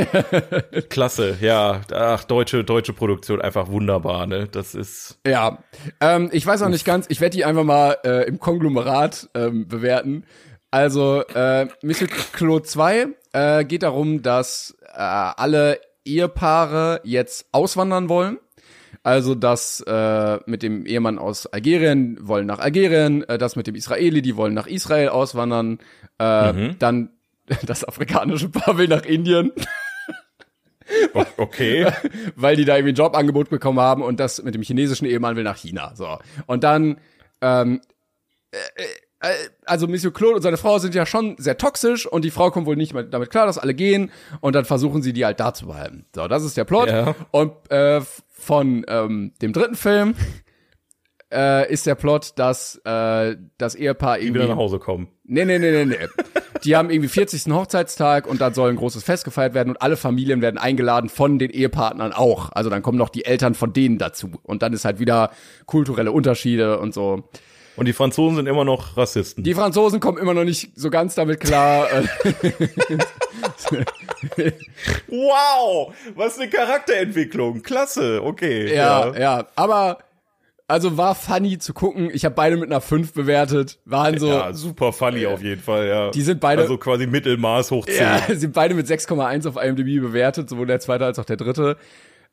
[0.89, 1.83] Klasse, ja.
[1.93, 4.49] Ach, deutsche, deutsche Produktion, einfach wunderbar, ne?
[4.51, 5.19] Das ist.
[5.27, 5.59] Ja,
[6.01, 9.69] ähm, ich weiß auch nicht ganz, ich werde die einfach mal äh, im Konglomerat ähm,
[9.69, 10.25] bewerten.
[10.71, 18.39] Also, äh, Monsieur Claude 2 äh, geht darum, dass äh, alle Ehepaare jetzt auswandern wollen.
[19.03, 23.75] Also das äh, mit dem Ehemann aus Algerien wollen nach Algerien, äh, das mit dem
[23.75, 25.79] Israeli, die wollen nach Israel auswandern,
[26.19, 27.11] äh, dann
[27.67, 29.53] das afrikanische Paar will nach Indien,
[31.37, 31.91] Okay.
[32.37, 35.45] weil die da irgendwie ein Jobangebot bekommen haben und das mit dem chinesischen Ehemann will
[35.45, 35.93] nach China.
[35.95, 36.19] So.
[36.47, 36.99] Und dann,
[37.41, 37.81] ähm,
[38.51, 38.87] äh, äh,
[39.65, 42.67] also Monsieur Claude und seine Frau sind ja schon sehr toxisch und die Frau kommt
[42.67, 44.11] wohl nicht mehr damit klar, dass alle gehen
[44.41, 46.07] und dann versuchen sie die halt da zu behalten.
[46.15, 46.89] So, das ist der Plot.
[46.89, 47.15] Ja.
[47.31, 50.15] Und äh, von ähm, dem dritten Film
[51.33, 55.09] äh, ist der Plot, dass äh, das Ehepaar Die irgendwie wieder nach Hause kommen.
[55.25, 56.09] Nee, nee, nee, nee, nee.
[56.65, 57.53] Die haben irgendwie 40.
[57.53, 61.39] Hochzeitstag und dann soll ein großes Fest gefeiert werden und alle Familien werden eingeladen von
[61.39, 62.51] den Ehepartnern auch.
[62.53, 64.31] Also dann kommen noch die Eltern von denen dazu.
[64.43, 65.31] Und dann ist halt wieder
[65.67, 67.29] kulturelle Unterschiede und so.
[67.77, 69.43] Und die Franzosen sind immer noch Rassisten.
[69.45, 71.89] Die Franzosen kommen immer noch nicht so ganz damit klar.
[75.09, 75.93] wow!
[76.15, 77.63] Was eine Charakterentwicklung.
[77.63, 78.75] Klasse, okay.
[78.75, 79.47] ja, ja.
[79.57, 79.99] Aber,
[80.69, 82.11] also war funny zu gucken.
[82.13, 83.79] Ich habe beide mit einer 5 bewertet.
[83.85, 86.11] Waren so, ja, super funny auf jeden Fall, ja.
[86.11, 87.97] Die sind beide- Also quasi Mittelmaß hoch 10.
[87.97, 91.77] Ja, sind beide mit 6,1 auf IMDb bewertet, sowohl der zweite als auch der dritte.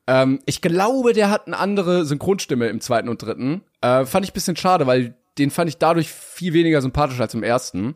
[0.08, 3.62] Ähm, ich glaube, der hat eine andere Synchronstimme im zweiten und dritten.
[3.82, 7.34] Äh, fand ich ein bisschen schade, weil den fand ich dadurch viel weniger sympathisch als
[7.34, 7.96] im ersten.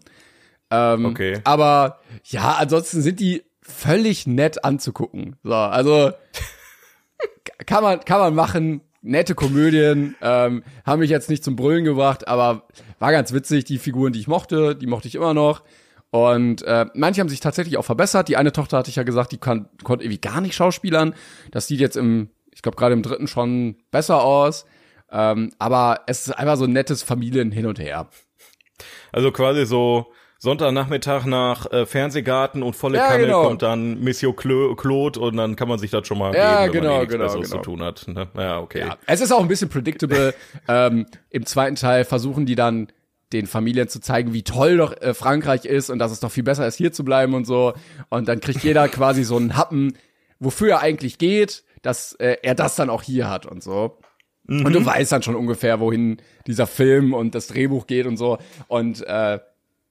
[0.71, 1.41] Ähm, Okay.
[1.43, 5.35] Aber ja, ansonsten sind die völlig nett anzugucken.
[5.43, 6.11] So, also
[7.65, 8.81] kann man, kann man machen.
[9.01, 12.67] Nette Komödien, ähm, haben mich jetzt nicht zum Brüllen gebracht, aber
[12.97, 13.63] war ganz witzig.
[13.65, 15.61] Die Figuren, die ich mochte, die mochte ich immer noch.
[16.09, 18.29] Und äh, manche haben sich tatsächlich auch verbessert.
[18.29, 21.13] Die eine Tochter hatte ich ja gesagt, die kann, konnte irgendwie gar nicht schauspielern.
[21.51, 24.65] Das sieht jetzt im, ich glaube gerade im dritten schon besser aus.
[25.15, 28.09] Ähm, aber es ist einfach so ein nettes Familien hin und her.
[29.13, 33.43] Also quasi so Sonntagnachmittag nach äh, Fernsehgarten und volle Ja, Kanne genau.
[33.43, 36.73] kommt dann Monsieur Clo Claude und dann kann man sich das schon mal Ja, geben,
[36.73, 37.61] wenn genau, man eh nichts genau, Besseres genau.
[37.63, 38.07] zu tun hat.
[38.09, 38.27] Ne?
[38.37, 38.79] Ja, okay.
[38.79, 40.33] Ja, es ist auch ein bisschen predictable.
[40.67, 42.89] ähm, Im zweiten Teil versuchen die dann
[43.31, 46.43] den Familien zu zeigen, wie toll doch äh, Frankreich ist und dass es doch viel
[46.43, 47.73] besser ist, hier zu bleiben und so.
[48.09, 49.97] Und dann kriegt jeder quasi so einen Happen,
[50.39, 53.97] wofür er eigentlich geht, dass äh, er das dann auch hier hat und so.
[54.47, 58.37] Und du weißt dann schon ungefähr, wohin dieser Film und das Drehbuch geht und so.
[58.67, 59.39] Und äh,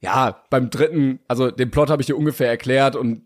[0.00, 3.24] ja, beim dritten, also den Plot habe ich dir ungefähr erklärt und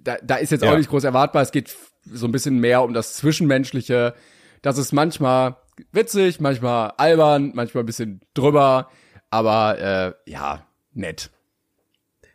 [0.00, 0.72] da, da ist jetzt Ja.
[0.72, 1.42] auch nicht groß erwartbar.
[1.42, 4.14] Es geht so ein bisschen mehr um das Zwischenmenschliche.
[4.62, 5.56] Das ist manchmal
[5.92, 8.90] witzig, manchmal albern, manchmal ein bisschen drüber,
[9.30, 11.30] aber äh, ja, nett.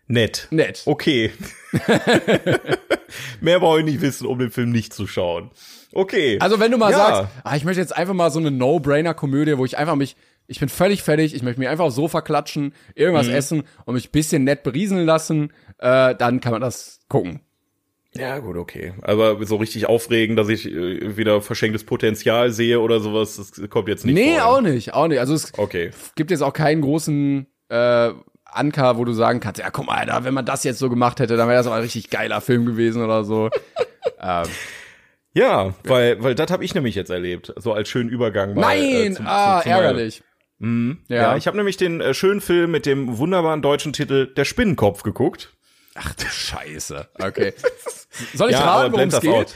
[0.08, 0.48] Nett.
[0.52, 0.84] Nett.
[0.86, 1.32] Okay.
[3.42, 5.52] Mehr brauche ich nicht wissen, um den Film nicht zu schauen.
[5.94, 6.38] Okay.
[6.40, 6.98] Also wenn du mal Ja.
[6.98, 10.16] sagst, ah, ich möchte jetzt einfach mal so eine No-Brainer-Komödie, wo ich einfach mich,
[10.48, 13.34] ich bin völlig fertig, ich möchte mich einfach aufs Sofa klatschen, irgendwas Mhm.
[13.34, 17.42] essen und mich ein bisschen nett berieseln lassen, äh, dann kann man das gucken.
[18.16, 18.94] Ja, gut, okay.
[19.02, 23.88] Aber so richtig aufregen, dass ich äh, wieder verschenktes Potenzial sehe oder sowas, das kommt
[23.88, 24.46] jetzt nicht nee, vor.
[24.48, 25.20] auch nicht, auch nicht.
[25.20, 25.90] Also es Okay.
[26.16, 28.12] gibt jetzt auch keinen großen äh,
[28.46, 31.20] Anker, wo du sagen kannst, ja, guck mal, Alter, wenn man das jetzt so gemacht
[31.20, 33.50] hätte, dann wäre das auch ein richtig geiler Film gewesen oder so.
[34.22, 34.44] ähm,
[35.34, 38.54] Ja, weil, weil das habe ich nämlich jetzt erlebt, so als schönen Übergang.
[38.54, 40.24] Mal, nein, äh, zum- ah, zum- ärgerlich.
[40.60, 44.46] Ja, Ja, ich habe nämlich den äh, schönen Film mit dem wunderbaren deutschen Titel Der
[44.46, 45.52] Spinnenkopf geguckt.
[45.96, 47.08] Ach du Scheiße.
[47.20, 47.54] Okay.
[48.34, 49.56] Soll ich ja, raten, worum es geht?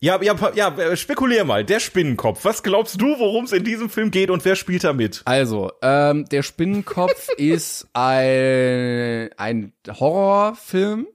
[0.00, 1.64] Ja, ja, ja, äh, spekulier mal.
[1.64, 2.44] Der Spinnenkopf.
[2.44, 5.22] Was glaubst du, worum es in diesem Film geht und wer spielt da mit?
[5.26, 11.06] Also, ähm, der Spinnenkopf ist ein, ein Horrorfilm ähm,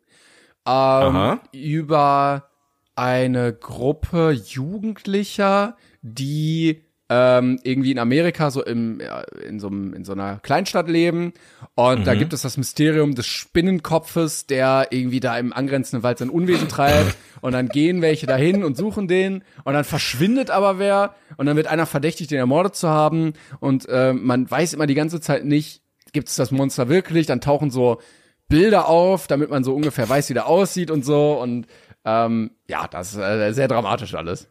[0.66, 1.40] Aha.
[1.52, 2.50] über
[2.96, 9.02] eine Gruppe Jugendlicher, die ähm, irgendwie in Amerika so im
[9.46, 11.34] in so einem in so einer Kleinstadt leben.
[11.76, 16.30] Und da gibt es das Mysterium des Spinnenkopfes, der irgendwie da im angrenzenden Wald sein
[16.30, 17.16] Unwesen treibt.
[17.42, 19.44] Und dann gehen welche dahin und suchen den.
[19.64, 21.14] Und dann verschwindet aber wer.
[21.36, 23.34] Und dann wird einer verdächtigt, den ermordet zu haben.
[23.60, 25.82] Und äh, man weiß immer die ganze Zeit nicht,
[26.14, 27.28] gibt es das Monster wirklich?
[27.28, 28.00] Dann tauchen so
[28.48, 31.34] Bilder auf, damit man so ungefähr weiß, wie der aussieht und so.
[31.34, 31.68] Und
[32.06, 34.48] ähm, ja, das ist äh, sehr dramatisch alles.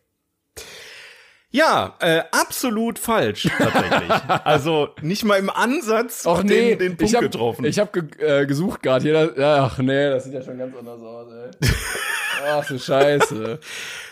[1.55, 4.11] Ja, äh, absolut falsch tatsächlich.
[4.45, 7.67] also nicht mal im Ansatz Ach nee, den, den Punkt ich hab, getroffen.
[7.67, 9.27] Ich habe ge äh, gesucht gerade hier.
[9.27, 11.29] das- ach nee, das sieht ja schon ganz anders aus.
[11.31, 11.51] Ey.
[12.45, 13.61] Ach so Scheiße.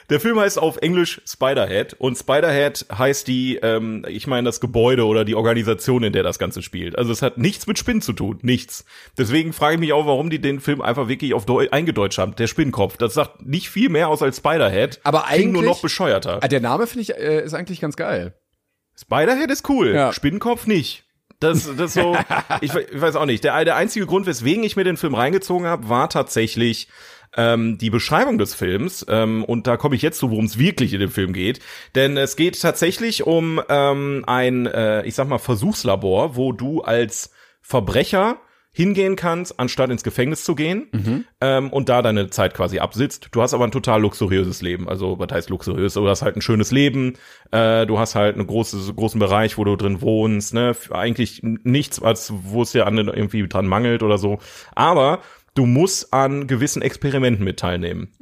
[0.09, 5.07] Der Film heißt auf Englisch Spiderhead und Spiderhead heißt die, ähm, ich meine das Gebäude
[5.07, 6.99] oder die Organisation, in der das Ganze spielt.
[6.99, 8.85] Also es hat nichts mit Spinnen zu tun, nichts.
[9.17, 12.35] Deswegen frage ich mich auch, warum die den Film einfach wirklich auf Deu eingedeutscht haben.
[12.35, 15.01] Der Spinnkopf, das sagt nicht viel mehr aus als Spiderhead.
[15.05, 16.39] Aber Klingt nur eigentlich- noch bescheuerter.
[16.43, 18.35] Ah, Der Name finde ich äh, ist eigentlich ganz geil.
[19.01, 20.13] Spiderhead ist cool, Ja.
[20.13, 21.05] Spinnenkopf nicht.
[21.39, 22.17] Das, das so,
[22.61, 23.45] ich, ich weiß auch nicht.
[23.45, 26.89] Der, der einzige Grund, weswegen ich mir den Film reingezogen habe, war tatsächlich
[27.37, 29.05] ähm, die Beschreibung des Films.
[29.09, 31.61] Ähm, und da komme ich jetzt zu, worum es wirklich in dem Film geht.
[31.95, 37.31] Denn es geht tatsächlich um ähm, ein, äh, ich sag mal, Versuchslabor, wo du als
[37.61, 38.41] Verbrecher
[38.73, 40.87] hingehen kannst, anstatt ins Gefängnis zu gehen
[41.41, 43.29] ähm, und da deine Zeit quasi absitzt.
[43.33, 44.89] Du hast aber ein total luxuriöses Leben.
[44.89, 45.95] Also was heißt luxuriös?
[45.95, 47.15] Du hast halt ein schönes Leben.
[47.51, 50.55] Äh, du hast halt einen großen großen Bereich, wo du drin wohnst.
[50.55, 50.77] Ne?
[50.91, 54.39] Eigentlich nichts, als wo es dir an irgendwie dran mangelt oder so.
[54.77, 55.21] Aber
[55.55, 58.13] du musst an gewissen Experimenten mit teilnehmen.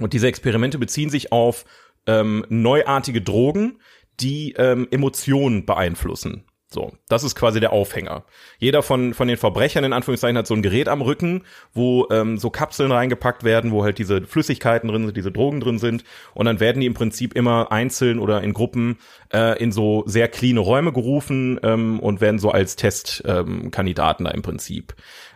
[0.00, 1.64] Und diese Experimente beziehen sich auf
[2.06, 3.80] ähm, neuartige Drogen,
[4.20, 6.44] die ähm, Emotionen beeinflussen.
[6.74, 8.24] So, das ist quasi der Aufhänger.
[8.58, 12.36] Jeder von von den Verbrechern in Anführungszeichen hat so ein Gerät am Rücken, wo ähm,
[12.36, 16.02] so Kapseln reingepackt werden, wo halt diese Flüssigkeiten drin sind, diese Drogen drin sind,
[16.34, 18.98] und dann werden die im Prinzip immer einzeln oder in Gruppen
[19.32, 24.34] äh, in so sehr cleane Räume gerufen ähm, und werden so als Testkandidaten ähm, da
[24.34, 24.94] im Prinzip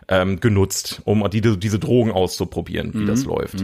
[0.09, 3.61] ähm, genutzt, um die, diese Drogen auszuprobieren, wie das läuft.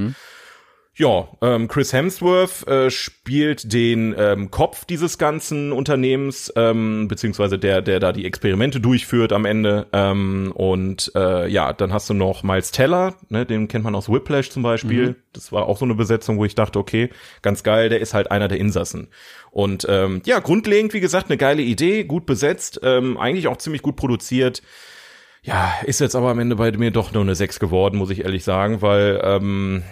[0.98, 7.82] Ja, ähm, Chris Hemsworth äh, spielt den ähm, Kopf dieses ganzen Unternehmens, ähm, beziehungsweise der,
[7.82, 9.88] der da die Experimente durchführt am Ende.
[9.92, 14.08] Ähm, und äh, ja, dann hast du noch Miles Teller, ne, den kennt man aus
[14.08, 15.18] Whiplash zum Beispiel.
[15.34, 17.10] Das war auch so eine Besetzung, wo ich dachte, okay,
[17.42, 19.10] ganz geil, der ist halt einer der Insassen.
[19.52, 23.82] Und ähm, ja, grundlegend, wie gesagt, eine geile Idee, gut besetzt, ähm, eigentlich auch ziemlich
[23.82, 24.62] gut produziert.
[25.44, 28.24] Ja, ist jetzt aber am Ende bei mir doch nur eine 6 geworden, muss ich
[28.24, 29.84] ehrlich sagen, weil ähm,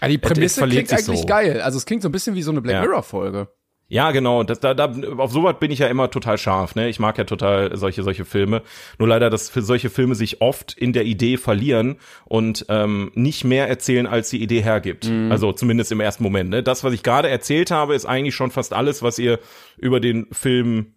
[0.00, 1.26] Ah, die Prämisse klingt eigentlich so.
[1.26, 1.60] geil.
[1.60, 2.80] Also es klingt so ein bisschen wie so eine Black Ja.
[2.82, 3.48] Mirror Folge.
[3.88, 4.42] Ja, genau.
[4.42, 6.74] Das, da, da, auf sowas bin ich ja immer total scharf.
[6.74, 6.88] Ne?
[6.88, 8.62] Ich mag ja total solche solche Filme.
[8.98, 13.44] Nur leider, dass für solche Filme sich oft in der Idee verlieren und ähm, nicht
[13.44, 15.08] mehr erzählen, als die Idee hergibt.
[15.30, 16.50] Also zumindest im ersten Moment.
[16.50, 16.64] Ne?
[16.64, 19.38] Das, was ich gerade erzählt habe, ist eigentlich schon fast alles, was ihr
[19.78, 20.95] über den Film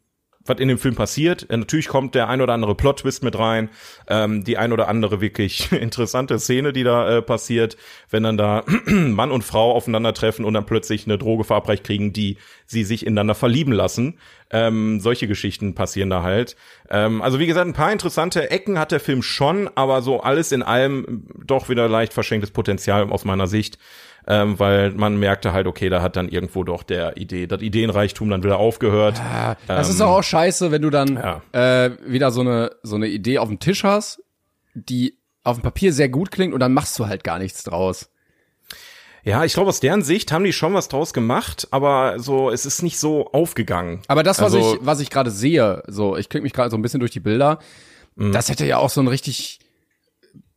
[0.50, 1.50] was in dem Film passiert.
[1.50, 3.70] Äh, Natürlich kommt der ein oder andere Plot-Twist mit rein,
[4.08, 7.78] ähm, die ein oder andere wirklich interessante Szene, die da äh, passiert,
[8.10, 12.38] wenn dann da Mann und Frau aufeinandertreffen und dann plötzlich eine Droge verabreicht kriegen, die
[12.66, 14.18] sie sich ineinander verlieben lassen.
[14.52, 16.56] Ähm, solche Geschichten passieren da halt.
[16.90, 20.52] Ähm, also wie gesagt, ein paar interessante Ecken hat der Film schon, aber so alles
[20.52, 23.78] in allem doch wieder leicht verschenktes Potenzial aus meiner Sicht
[24.28, 28.30] ähm, weil man merkte halt, okay, da hat dann irgendwo doch der Idee, das Ideenreichtum
[28.30, 29.20] dann wieder aufgehört.
[29.68, 31.16] Das ist doch auch scheiße, wenn du dann Ähm,
[31.54, 31.86] ja.
[31.86, 34.22] äh, wieder so eine so eine Idee auf dem Tisch hast,
[34.74, 38.10] die auf dem Papier sehr gut klingt und dann machst du halt gar nichts draus.
[39.24, 42.66] Ja, ich glaube, aus deren Sicht haben die schon was draus gemacht, aber so, es
[42.66, 44.02] ist nicht so aufgegangen.
[44.08, 46.78] Aber das, was Also- ich, was ich gerade sehe, so, ich klicke mich gerade so
[46.78, 47.60] ein bisschen durch die Bilder,
[48.16, 48.32] Mhm.
[48.32, 49.60] das hätte ja auch so ein richtig,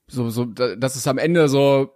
[0.07, 1.91] so, so, da- das ist am Ende so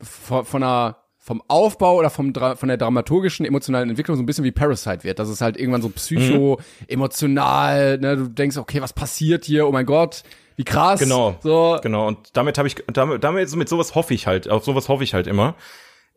[0.00, 4.26] von, von einer, vom Aufbau oder vom, Dra- von der dramaturgischen, emotionalen Entwicklung so ein
[4.26, 5.20] bisschen wie Parasite wird.
[5.20, 6.58] Das ist halt irgendwann so psycho,
[6.88, 9.68] emotional, ne, du denkst, okay, was passiert hier?
[9.68, 10.22] Oh mein Gott,
[10.56, 10.98] wie krass.
[11.00, 11.36] Genau.
[11.40, 12.08] So, Genau.
[12.08, 15.14] Und damit habe ich, damit, damit, mit sowas hoffe ich halt, auf sowas hoffe ich
[15.14, 15.54] halt immer.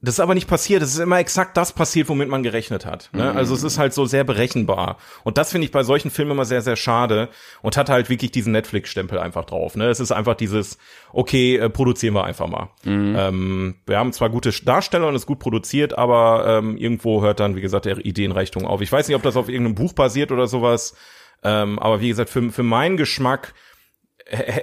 [0.01, 0.83] Das ist aber nicht passiert.
[0.83, 3.09] Es ist immer exakt das passiert, womit man gerechnet hat.
[3.13, 3.31] Ne?
[3.31, 4.97] Also es ist halt so sehr berechenbar.
[5.23, 7.29] Und das finde ich bei solchen Filmen immer sehr, sehr schade
[7.61, 9.75] und hat halt wirklich diesen Netflix-Stempel einfach drauf.
[9.75, 9.87] Ne?
[9.87, 10.77] Es ist einfach dieses,
[11.11, 12.69] okay, äh, produzieren wir einfach mal.
[13.17, 17.39] Ähm, wir haben zwar gute Darsteller und es ist gut produziert, aber ähm, irgendwo hört
[17.39, 18.81] dann, wie gesagt, der Ideenreichtum auf.
[18.81, 20.95] Ich weiß nicht, ob das auf irgendeinem Buch basiert oder sowas.
[21.41, 23.53] Ähm, aber wie gesagt, für, für meinen Geschmack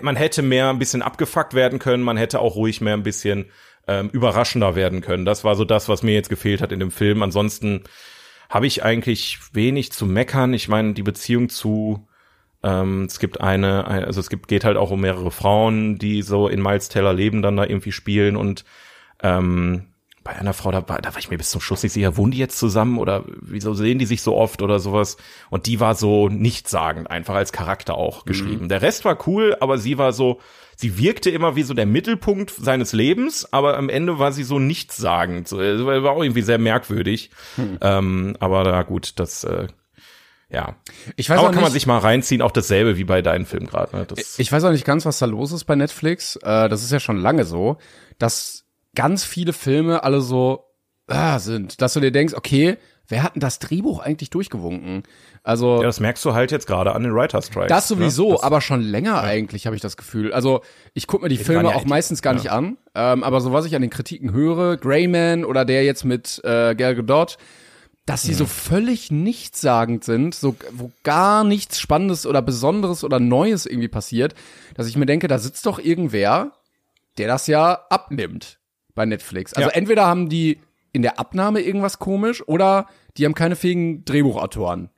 [0.02, 3.50] man hätte mehr ein bisschen abgefuckt werden können, man hätte auch ruhig mehr ein bisschen
[3.88, 5.24] ähm, überraschender werden können.
[5.24, 7.22] Das war so das, was mir jetzt gefehlt hat in dem Film.
[7.22, 7.82] Ansonsten
[8.48, 10.54] habe ich eigentlich wenig zu meckern.
[10.54, 12.06] Ich meine, die Beziehung zu
[12.62, 16.22] ähm, es gibt eine, ein- also es gibt geht halt auch um mehrere Frauen, die
[16.22, 18.64] so in Miles Teller Leben dann da irgendwie spielen und
[19.22, 19.86] ähm,
[20.24, 22.32] bei einer Frau, da war, da war ich mir bis zum Schluss nicht sicher, wohnen
[22.32, 25.16] die jetzt zusammen oder wieso sehen die sich so oft oder sowas?
[25.50, 28.68] Und die war so nichtssagend, einfach als Charakter auch geschrieben.
[28.68, 30.40] Der Rest war cool, aber sie war so,
[30.76, 34.58] sie wirkte immer wie so der Mittelpunkt seines Lebens, aber am Ende war sie so
[34.58, 35.48] nichtssagend.
[35.48, 37.30] So, es war auch irgendwie sehr merkwürdig.
[37.80, 39.66] Ähm, aber da gut, das, äh,
[40.50, 40.76] ja.
[41.16, 43.46] ich weiß aber auch kann man nicht, sich mal reinziehen, auch dasselbe wie bei deinem
[43.46, 43.96] Film gerade.
[43.96, 44.06] Ne?
[44.36, 46.36] Ich weiß auch nicht ganz, was da los ist bei Netflix.
[46.36, 47.78] Äh, das ist ja schon lange so,
[48.18, 48.61] dass
[48.94, 50.64] ganz viele Filme alle so
[51.06, 52.76] ah, sind, dass du dir denkst, okay,
[53.08, 55.02] wer hat denn das Drehbuch eigentlich durchgewunken?
[55.42, 57.68] Also Ja, das merkst du halt jetzt gerade an den Writer Strikes.
[57.68, 58.34] das sowieso, ne?
[58.34, 60.32] Das- aber schon länger eigentlich, habe ich das Gefühl.
[60.32, 60.62] Also
[60.94, 63.52] ich gucke mir die Filme waren ja auch meistens gar nicht an, ähm, aber so
[63.52, 67.38] was ich an den Kritiken höre, Greyman oder der jetzt mit äh, Gal Gadot,
[68.06, 73.64] dass sie so völlig nichtssagend sind, so wo gar nichts Spannendes oder Besonderes oder Neues
[73.64, 74.34] irgendwie passiert,
[74.74, 76.52] dass ich mir denke, da sitzt doch irgendwer,
[77.18, 78.58] der das ja abnimmt
[78.94, 79.54] bei Netflix.
[79.54, 79.74] Also Ja.
[79.74, 80.58] entweder haben die
[80.92, 84.90] in der Abnahme irgendwas komisch oder die haben keine fähigen Drehbuchautoren.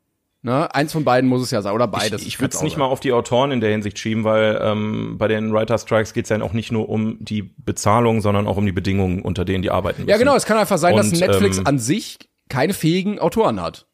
[0.42, 0.74] Ne?
[0.74, 2.20] Eins von beiden muss es ja sein oder beides.
[2.20, 5.16] Ich, ich würde es nicht mal auf die Autoren in der Hinsicht schieben, weil ähm,
[5.16, 8.58] bei den Writer Strikes geht es ja auch nicht nur um die Bezahlung, sondern auch
[8.58, 10.10] um die Bedingungen, unter denen die arbeiten müssen.
[10.10, 10.36] Ja, genau.
[10.36, 12.18] Es kann einfach sein, dass Und, Netflix ähm, an sich
[12.50, 13.86] keine fähigen Autoren hat.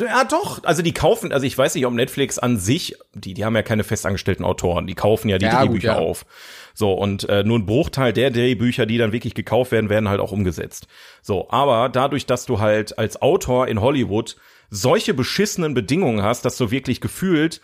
[0.00, 0.64] Ja, doch.
[0.64, 3.62] Also die kaufen, also ich weiß nicht, ob Netflix an sich, die, die haben ja
[3.62, 5.98] keine festangestellten Autoren, die kaufen ja die Ja, gut, Drehbücher ja.
[5.98, 6.24] auf.
[6.74, 10.20] So, und äh, nur ein Bruchteil der Drehbücher, die dann wirklich gekauft werden, werden halt
[10.20, 10.88] auch umgesetzt.
[11.22, 14.36] So, aber dadurch, dass du halt als Autor in Hollywood
[14.70, 17.60] solche beschissenen Bedingungen hast, dass du wirklich gefühlt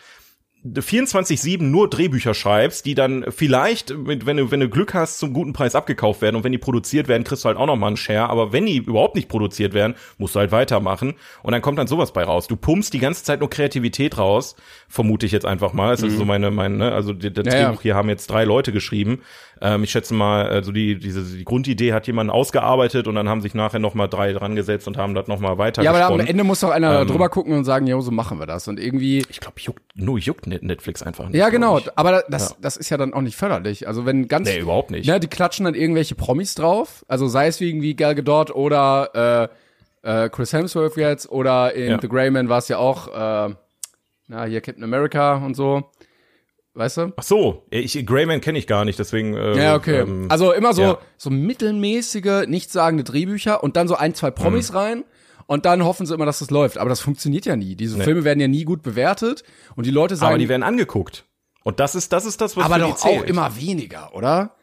[0.67, 5.33] 24-7 nur Drehbücher schreibst, die dann vielleicht, mit, wenn du, wenn du Glück hast, zum
[5.33, 7.87] guten Preis abgekauft werden und wenn die produziert werden, kriegst du halt auch noch mal
[7.87, 11.63] einen Share, aber wenn die überhaupt nicht produziert werden, musst du halt weitermachen und dann
[11.63, 12.47] kommt dann sowas bei raus.
[12.47, 14.55] Du pumpst die ganze Zeit nur Kreativität raus,
[14.87, 15.93] vermute ich jetzt einfach mal.
[15.93, 16.93] Das ist so meine, meine, ne?
[16.93, 17.51] also das Mhm.
[17.51, 17.67] Ja.
[17.67, 19.21] Drehbuch hier haben jetzt drei Leute geschrieben.
[19.63, 23.43] Ähm, ich schätze mal, also die, diese, die Grundidee hat jemand ausgearbeitet und dann haben
[23.43, 26.07] sich nachher noch mal drei dran gesetzt und haben das noch mal weiter Ja, aber
[26.15, 26.21] am.
[26.21, 28.69] Ende muss doch einer Ähm, drüber gucken und sagen, jo, so machen wir das.
[28.69, 29.19] Und irgendwie.
[29.29, 31.37] Ich glaube, juckt, nur juckt Net- Netflix einfach nicht.
[31.37, 31.79] Ja, genau.
[31.95, 32.57] Aber das, Ja.
[32.63, 33.87] das ist ja dann auch nicht förderlich.
[33.87, 34.49] Also wenn ganz.
[34.49, 35.07] Nee, überhaupt nicht.
[35.07, 37.05] Ne, die klatschen dann irgendwelche Promis drauf.
[37.07, 39.51] Also sei es wie irgendwie Gal Gadot oder
[40.03, 41.99] äh, äh, Chris Hemsworth jetzt oder in Ja.
[42.01, 43.55] The Grey Man war es ja auch, äh,
[44.29, 45.91] na, hier Captain America und so.
[46.75, 47.13] Weißt du?
[47.17, 49.35] Ach so, ich, Greyman kenne ich gar nicht, deswegen.
[49.35, 50.01] Äh, Ja, okay.
[50.03, 50.99] Ähm, also immer so, ja.
[51.17, 54.35] so mittelmäßige, nichtssagende Drehbücher und dann so ein, zwei Mhm.
[54.35, 55.05] Promis rein
[55.47, 56.79] und dann hoffen sie immer, dass das läuft.
[56.79, 57.75] Aber das funktioniert ja nie.
[57.75, 59.43] Diese Filme werden ja nie gut bewertet
[59.75, 61.25] und die Leute sagen, aber die werden angeguckt.
[61.65, 64.55] Und das ist, das ist das, was aber doch auch immer weniger, oder?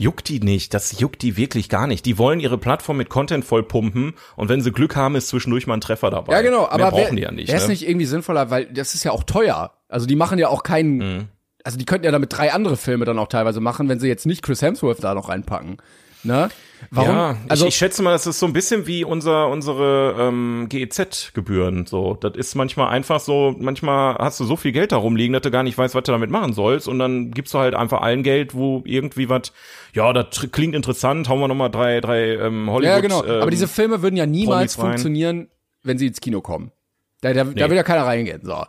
[0.00, 2.06] Juckt die nicht, das juckt die wirklich gar nicht.
[2.06, 5.74] Die wollen ihre Plattform mit Content vollpumpen und wenn sie Glück haben, ist zwischendurch mal
[5.74, 6.34] ein Treffer dabei.
[6.34, 7.48] Ja, genau, aber Mehr brauchen wär, die ja nicht.
[7.48, 7.70] wär es ne?
[7.70, 9.72] nicht irgendwie sinnvoller, weil das ist ja auch teuer.
[9.88, 11.28] Also die machen ja auch keinen, Mhm.
[11.68, 14.24] Also die könnten ja damit drei andere Filme dann auch teilweise machen, wenn sie jetzt
[14.24, 15.76] nicht Chris Hemsworth da noch reinpacken.
[16.22, 16.48] Ne?
[16.90, 17.14] Warum?
[17.14, 20.68] Ja, also ich, ich schätze mal, das ist so ein bisschen wie unser unsere ähm,
[20.70, 21.84] GEZ-Gebühren.
[21.84, 23.54] So, das ist manchmal einfach so.
[23.58, 26.12] Manchmal hast du so viel Geld da rumliegen, dass du gar nicht weißt, was du
[26.12, 29.52] damit machen sollst, und dann gibst du halt einfach allen Geld, wo irgendwie was.
[29.92, 31.28] Ja, das klingt interessant.
[31.28, 32.94] Hauen wir noch mal drei drei ähm, Hollywood.
[32.94, 33.22] ja, genau.
[33.26, 34.92] Ähm, aber diese Filme würden ja niemals Promis rein.
[34.92, 35.48] funktionieren,
[35.82, 36.72] wenn sie ins Kino kommen.
[37.20, 38.40] Da, da, da will ja keiner reingehen.
[38.42, 38.64] So.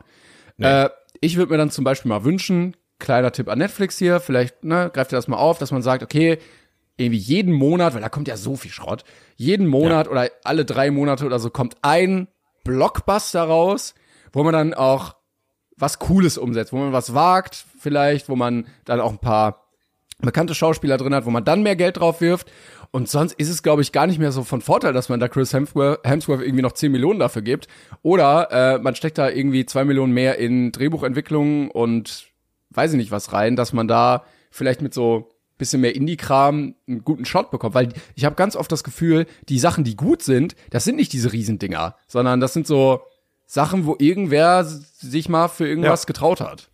[0.58, 0.68] Nee.
[0.68, 0.90] Äh,
[1.22, 4.92] ich würde mir dann zum Beispiel mal wünschen, kleiner Tipp an Netflix hier, vielleicht ne,
[4.94, 6.38] greift ihr das mal auf, dass man sagt, okay,
[6.98, 9.04] irgendwie jeden Monat, weil da kommt ja so viel Schrott,
[9.38, 12.28] jeden Monat oder alle drei Monate oder so kommt ein
[12.66, 13.96] Blockbuster raus,
[14.34, 15.16] wo man dann auch
[15.78, 19.70] was Cooles umsetzt, wo man was wagt, vielleicht, wo man dann auch ein paar
[20.22, 22.52] bekannte Schauspieler drin hat, wo man dann mehr Geld drauf wirft.
[22.92, 25.28] Und sonst ist es, glaube ich, gar nicht mehr so von Vorteil, dass man da
[25.28, 27.68] Chris Hemsworth, Hemsworth irgendwie noch 10 Millionen dafür gibt.
[28.02, 32.29] Oder äh, man steckt da irgendwie zwei Millionen mehr in Drehbuchentwicklung und
[32.72, 37.04] weiß ich nicht was rein, dass man da vielleicht mit so bisschen mehr Indie-Kram einen
[37.04, 37.76] guten Shot bekommt.
[37.76, 41.12] Weil ich habe ganz oft das Gefühl, die Sachen, die gut sind, das sind nicht
[41.14, 43.02] diese Riesendinger, sondern das sind so
[43.46, 46.08] Sachen, wo irgendwer sich mal für irgendwas Ja.
[46.08, 46.70] getraut hat.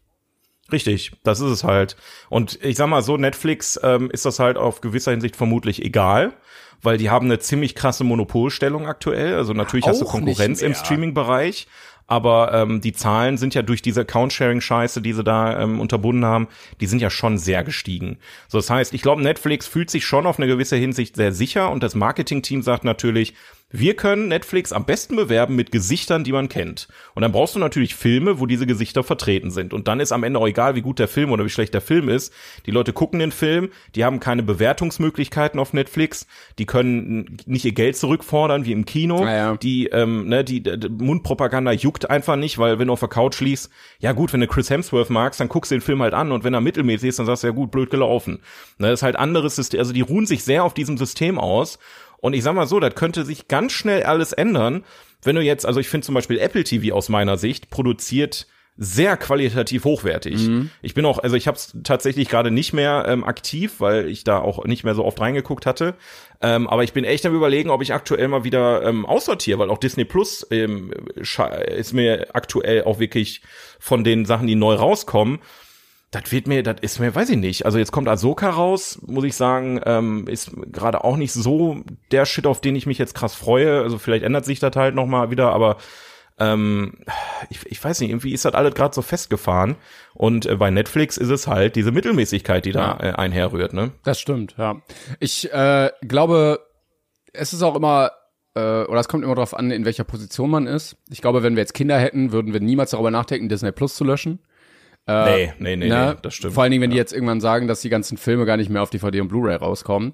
[0.72, 1.96] Richtig, das ist es halt.
[2.30, 6.34] Und ich sag mal so, Netflix ähm, ist das halt auf gewisser Hinsicht vermutlich egal,
[6.82, 9.36] weil die haben eine ziemlich krasse Monopolstellung aktuell.
[9.36, 10.74] Also natürlich hast du Auch Konkurrenz im.
[10.74, 11.68] Streaming-Bereich,
[12.08, 16.48] aber ähm, die Zahlen sind ja durch diese Account-Sharing-Scheiße, die sie da ähm, unterbunden haben,
[16.80, 18.18] die sind ja schon sehr gestiegen.
[18.48, 21.72] So, das heißt, ich glaube, Netflix fühlt sich schon auf eine gewisse Hinsicht sehr sicher
[21.72, 23.34] und das Marketing-Team sagt natürlich,
[23.80, 26.88] wir können Netflix am besten bewerben mit Gesichtern, die man kennt.
[27.14, 29.74] Und dann brauchst du natürlich Filme, wo diese Gesichter vertreten sind.
[29.74, 31.82] Und dann ist am Ende auch egal, wie gut der Film oder wie schlecht der
[31.82, 32.34] Film ist.
[32.66, 37.74] Die Leute gucken den Film, die haben keine Bewertungsmöglichkeiten auf Netflix, die können nicht ihr
[37.74, 39.24] Geld zurückfordern wie im Kino.
[39.24, 39.58] Ja, ja.
[39.58, 43.40] Die, ähm, ne, die, die Mundpropaganda juckt einfach nicht, weil wenn du auf der Couch
[43.42, 46.32] liegst, ja gut, wenn du Chris Hemsworth magst, dann guckst du den Film halt an
[46.32, 48.40] und wenn er mittelmäßig ist, dann sagst du ja gut, blöd gelaufen.
[48.78, 51.80] Ne, das ist halt anderes System, also die ruhen sich sehr auf diesem System aus.
[52.18, 54.84] Und ich sag mal so, das könnte sich ganz schnell alles ändern,
[55.24, 58.48] wenn du jetzt, also ich finde zum Beispiel Apple TV aus meiner Sicht produziert
[58.78, 60.50] sehr qualitativ hochwertig.
[60.82, 64.26] Ich bin auch, also ich habe es tatsächlich gerade nicht mehr ähm, aktiv, weil ich
[64.26, 65.96] da auch nicht mehr so oft reingeguckt hatte.
[66.42, 69.70] Ähm, aber ich bin echt am überlegen, ob ich aktuell mal wieder ähm, aussortiere, weil
[69.70, 73.42] auch Disney Plus ähm, ist mir aktuell auch wirklich
[73.80, 75.40] von den Sachen, die neu rauskommen,
[76.16, 77.66] das wird mir, das ist mir, weiß ich nicht.
[77.66, 82.26] Also jetzt kommt Ahsoka raus, muss ich sagen, ähm, ist gerade auch nicht so der
[82.26, 83.82] Shit, auf den ich mich jetzt krass freue.
[83.82, 85.76] Also vielleicht ändert sich das halt noch mal wieder, aber
[86.40, 86.94] ähm,
[87.50, 89.76] ich, ich weiß nicht, irgendwie ist das alles gerade so festgefahren.
[90.14, 93.92] Und äh, bei Netflix ist es halt diese Mittelmäßigkeit, die da äh, einherrührt, ne?
[94.04, 94.82] Das stimmt, ja.
[95.20, 96.62] Ich äh, glaube,
[97.34, 98.12] es ist auch immer,
[98.54, 100.96] äh, oder es kommt immer darauf an, in welcher Position man ist.
[101.10, 104.06] Ich glaube, wenn wir jetzt Kinder hätten, würden wir niemals darüber nachdenken, Disney Plus zu
[104.06, 104.40] löschen.
[105.08, 106.12] Äh, nee, nee, nee, ne?
[106.14, 106.54] nee, das stimmt.
[106.54, 108.82] Vor allen Dingen, wenn die jetzt irgendwann sagen, dass die ganzen Filme gar nicht mehr
[108.82, 110.14] auf DVD und Blu-ray rauskommen.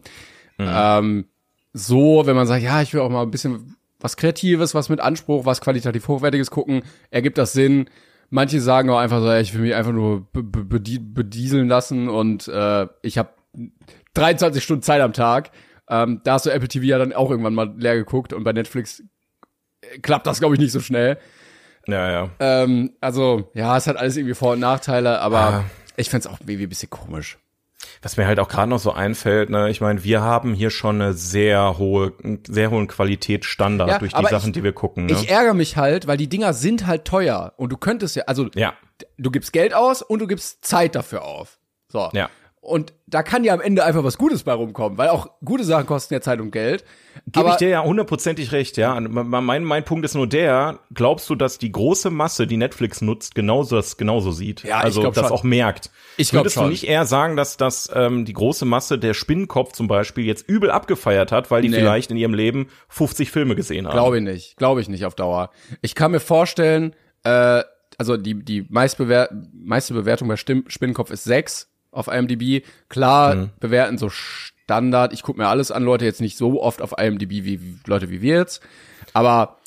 [0.59, 1.25] Ähm,
[1.73, 4.99] so, wenn man sagt, ja, ich will auch mal ein bisschen was Kreatives, was mit
[4.99, 7.89] Anspruch, was qualitativ Hochwertiges gucken, ergibt das Sinn.
[8.29, 11.67] Manche sagen auch einfach so, ja, ich will mich einfach nur be be bedie- bedieseln
[11.67, 13.29] lassen und äh, ich habe
[14.13, 15.51] 23 Stunden Zeit am Tag.
[15.89, 18.53] Ähm, da hast du Apple TV ja dann auch irgendwann mal leer geguckt und bei
[18.53, 19.03] Netflix
[19.81, 21.17] äh, klappt das, glaube ich, nicht so schnell.
[21.87, 22.29] Ja, ja.
[22.39, 25.63] Ähm, also, ja, es hat alles irgendwie Vor- und Nachteile, aber Ah.
[25.97, 27.37] ich find's auch irgendwie ein bisschen komisch.
[28.03, 31.01] Was mir halt auch gerade noch so einfällt, ne, ich meine, wir haben hier schon
[31.01, 32.13] eine sehr hohe,
[32.47, 35.05] sehr hohen Qualitätsstandard Ja, durch die Sachen, ich- die wir gucken.
[35.07, 35.13] Ne?
[35.13, 38.47] Ich ärgere mich halt, weil die Dinger sind halt teuer und du könntest ja, also
[38.55, 38.73] ja,
[39.17, 41.57] du gibst Geld aus und du gibst Zeit dafür auf.
[41.89, 42.09] So.
[42.13, 42.29] ja.
[42.63, 45.87] Und da kann ja am Ende einfach was Gutes bei rumkommen, weil auch gute Sachen
[45.87, 46.85] kosten ja Zeit und Geld.
[47.25, 48.93] Gebe ich dir ja hundertprozentig recht, ja.
[48.95, 53.01] Und Mein, mein Punkt ist nur der, glaubst du, dass die große Masse, die Netflix
[53.01, 54.61] nutzt, genauso das genauso sieht?
[54.63, 55.37] Ja, ich also glaub das schon.
[55.37, 55.89] auch merkt.
[56.17, 56.65] Ich glaub Würdest schon.
[56.65, 60.47] du nicht eher sagen, dass das ähm, die große Masse der Spinnenkopf zum Beispiel jetzt
[60.47, 61.77] übel abgefeiert hat, weil die Nee.
[61.77, 63.93] vielleicht in ihrem Leben 50 Filme gesehen haben?
[63.93, 64.57] Glaube ich nicht.
[64.57, 65.49] Glaube ich nicht auf Dauer.
[65.81, 67.63] Ich kann mir vorstellen, äh,
[67.97, 72.63] also die, die meistbewer meiste Bewertung bei Spinnenkopf ist sechs auf IMDb.
[72.89, 73.49] Klar, Mhm.
[73.59, 75.13] bewerten so Standard.
[75.13, 78.09] Ich gucke mir alles an, Leute jetzt nicht so oft auf IMDb wie, wie Leute
[78.09, 78.61] wie wir jetzt.
[79.13, 79.57] Aber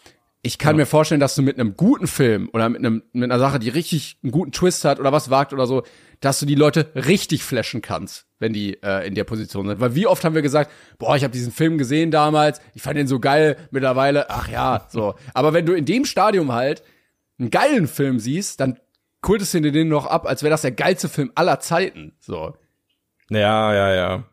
[0.47, 3.39] ich kann mir vorstellen, dass du mit einem guten Film oder mit einem mit einer
[3.39, 5.85] Sache, die richtig einen guten Twist hat oder was wagt oder so,
[6.21, 9.81] dass du die Leute richtig flashen kannst, wenn die äh, in der Position sind.
[9.81, 12.97] Weil wie oft haben wir gesagt, boah, ich habe diesen Film gesehen damals, ich fand
[12.99, 15.15] den so geil, mittlerweile, ach ja, so.
[15.33, 16.83] Aber wenn du in dem Stadium halt
[17.39, 18.79] einen geilen Film siehst, dann
[19.25, 22.13] kultest du den noch ab, als wäre das der geilste Film aller Zeiten.
[22.21, 22.55] So.
[23.31, 24.25] Ja, ja, ja.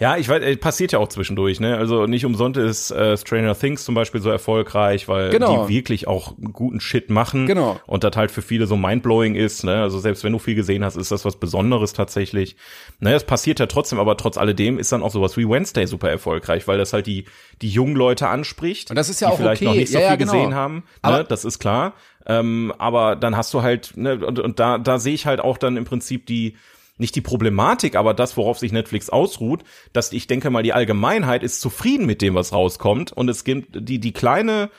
[0.00, 1.76] Ja, ich weiß, äh, passiert ja auch zwischendurch, ne?
[1.76, 5.66] Also nicht umsonst ist äh, Stranger Things zum Beispiel so erfolgreich, weil Genau.
[5.66, 7.46] die wirklich auch guten Shit machen.
[7.46, 7.80] Genau.
[7.86, 9.82] Und das halt für viele so mindblowing ist, ne?
[9.82, 12.54] Also selbst wenn du viel gesehen hast, ist das was Besonderes tatsächlich.
[13.00, 16.08] Ne, es passiert ja trotzdem, aber trotz alledem ist dann auch sowas wie Wednesday super
[16.10, 17.24] erfolgreich, weil das halt die,
[17.60, 18.90] die jungen Leute anspricht.
[18.90, 19.68] Und das ist ja die auch vielleicht okay.
[19.70, 20.32] noch nicht so Ja, ja, viel genau.
[20.32, 20.84] gesehen haben.
[21.04, 21.24] Ne?
[21.28, 21.94] Das ist klar.
[22.24, 25.58] Ähm, aber dann hast du halt, ne, und, und da, da sehe ich halt auch
[25.58, 26.54] dann im Prinzip die,
[26.98, 31.42] nicht die Problematik, aber das, worauf sich Netflix ausruht, dass ich denke mal, die Allgemeinheit
[31.42, 33.12] ist zufrieden mit dem, was rauskommt.
[33.12, 34.70] Und es gibt die, die kleine,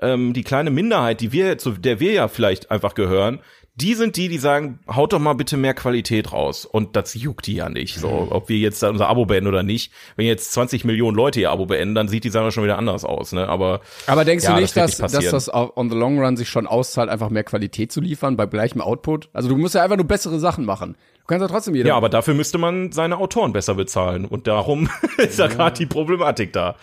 [0.00, 3.40] ähm, die kleine Minderheit, die wir, zu der wir ja vielleicht einfach gehören,
[3.76, 6.64] die sind die, die sagen, haut doch mal bitte mehr Qualität raus.
[6.64, 7.98] Und das juckt die ja nicht.
[7.98, 9.92] So, ob wir jetzt unser Abo beenden oder nicht.
[10.16, 13.04] Wenn jetzt 20 Millionen Leute ihr Abo beenden, dann sieht die Sache schon wieder anders
[13.04, 13.46] aus, ne?
[13.46, 13.82] Aber.
[14.06, 15.32] Aber denkst ja, du nicht, das dass, dass passieren.
[15.32, 18.80] das on the long run sich schon auszahlt, einfach mehr Qualität zu liefern bei gleichem
[18.80, 19.28] Output?
[19.34, 20.96] Also du musst ja einfach nur bessere Sachen machen.
[21.26, 21.88] Du kannst ja trotzdem jeder.
[21.88, 24.26] Ja, aber dafür müsste man seine Autoren besser bezahlen.
[24.26, 26.76] Und darum ist ja gerade die Problematik da.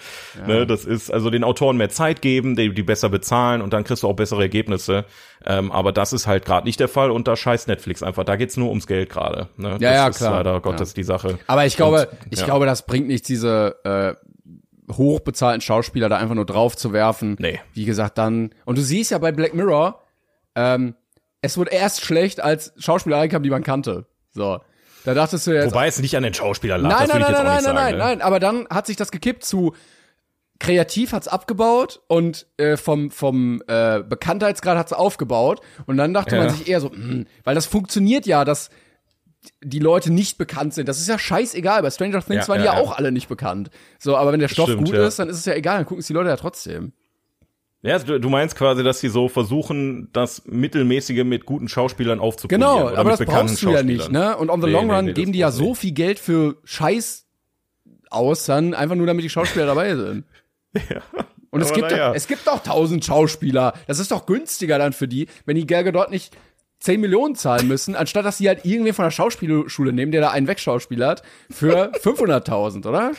[0.46, 3.86] Ne, das ist also den Autoren mehr Zeit geben, die, die besser bezahlen und dann
[3.86, 5.06] kriegst du auch bessere Ergebnisse.
[5.46, 8.26] Ähm, aber das ist halt gerade nicht der Fall und da scheißt Netflix einfach.
[8.26, 9.48] Da geht's nur ums Geld gerade.
[9.56, 9.70] Ne?
[9.70, 10.32] Ja, das ja, ist klar.
[10.34, 10.96] leider Gottes Ja.
[10.96, 11.40] die Sache.
[11.48, 12.46] Aber ich glaube, Und, ich ja.
[12.46, 17.38] glaube, das bringt nichts, diese äh, hochbezahlten Schauspieler da einfach nur drauf zu werfen.
[17.40, 17.62] Nee.
[17.74, 18.50] Wie gesagt, dann.
[18.66, 20.02] Und du siehst ja bei Black Mirror,
[20.56, 20.96] ähm,
[21.42, 24.06] es wurde erst schlecht, als Schauspieler reinkamen, die man kannte.
[24.34, 24.60] So.
[25.06, 25.66] Da dachtest du jetzt.
[25.72, 27.54] Wobei es nicht an den Schauspielern lag, nein, das nein, ich nein, jetzt auch nein,
[27.56, 27.76] nein, sagen.
[27.78, 28.04] nein, ne?
[28.04, 28.22] nein.
[28.22, 29.74] Aber dann hat sich das gekippt zu
[30.60, 36.44] kreativ hat's abgebaut und äh, vom vom äh, Bekanntheitsgrad hat's aufgebaut und dann dachte Ja.
[36.44, 38.70] man sich eher so, hm, weil das funktioniert ja, dass
[39.62, 40.88] die Leute nicht bekannt sind.
[40.88, 41.82] Das ist ja scheißegal.
[41.82, 42.86] Bei Stranger Things Ja, waren die ja, ja, ja.
[42.86, 43.72] auch alle nicht bekannt.
[44.00, 46.00] So, aber wenn der Stoff stimmt, gut ist, dann ist es ja egal, dann gucken
[46.00, 46.94] es die Leute ja trotzdem.
[47.84, 52.62] Ja, also du, meinst quasi, dass sie so versuchen, das Mittelmäßige mit guten Schauspielern aufzupolieren.
[52.62, 54.38] Genau, aber das brauchst du ja nicht, ne?
[54.38, 56.56] Und on the Nee, long nee, run nee, geben die ja so viel Geld für
[56.64, 57.26] Scheiß
[58.10, 60.24] aus, dann einfach nur damit die Schauspieler dabei sind.
[61.52, 62.08] Und es gibt, na ja.
[62.08, 63.74] doch, es gibt doch tausend Schauspieler.
[63.86, 66.36] Das ist doch günstiger dann für die, wenn die Gal dort nicht
[66.80, 70.32] 10 Millionen zahlen müssen, anstatt dass sie halt irgendwen von der Schauspielschule nehmen, der da
[70.32, 71.22] einen wegschauspielert,
[71.52, 73.12] für 500.000, oder?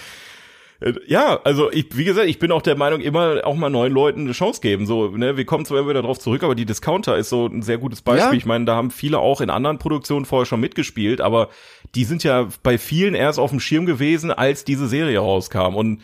[0.81, 3.93] Äh, Ja, also ich, wie gesagt, ich bin auch der Meinung, immer auch mal neuen
[3.93, 4.87] Leuten eine Chance geben.
[4.87, 7.63] So, ne, wir kommen zwar immer wieder drauf zurück, aber die Discounter ist so ein
[7.63, 8.33] sehr gutes Beispiel.
[8.33, 8.37] Ja.
[8.37, 11.49] Ich meine, da haben viele auch in anderen Produktionen vorher schon mitgespielt, aber
[11.95, 15.75] die sind ja bei vielen erst auf dem Schirm gewesen, als diese Serie rauskam.
[15.75, 16.03] Und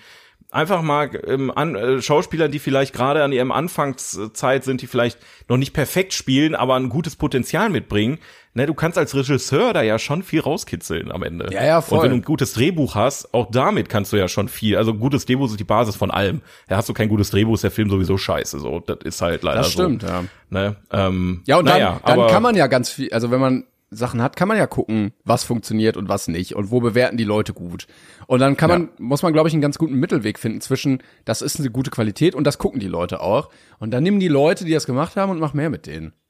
[0.53, 5.19] einfach mal ähm, an, äh, Schauspielern, die vielleicht gerade an ihrem Anfangszeit sind, die vielleicht
[5.49, 8.19] noch nicht perfekt spielen, aber ein gutes Potenzial mitbringen.
[8.53, 11.49] Ne, du kannst als Regisseur da ja schon viel rauskitzeln am Ende.
[11.53, 11.99] Ja, ja, voll.
[11.99, 14.77] Und wenn du ein gutes Drehbuch hast, auch damit kannst du ja schon viel.
[14.77, 16.43] Also gutes Drehbuch ist die Basis von allem.
[16.69, 18.59] Ja, hast du kein gutes Drehbuch, ist der Film sowieso scheiße.
[18.59, 20.09] So, das ist halt leider Das stimmt, so.
[20.09, 20.25] ja.
[20.49, 20.77] Ne?
[20.91, 23.65] Ähm, Ja, und naja, dann, dann aber kann man ja ganz viel, also wenn man
[23.91, 27.25] Sachen hat, kann man ja gucken, was funktioniert und was nicht und wo bewerten die
[27.25, 27.87] Leute gut.
[28.27, 31.43] Und dann kann man, muss man, glaube ich, einen ganz guten Mittelweg finden zwischen, das
[31.43, 33.51] ist eine gute Qualität und das gucken die Leute auch.
[33.81, 36.13] Und dann nehmen die Leute, die das gemacht haben und mach mehr mit denen.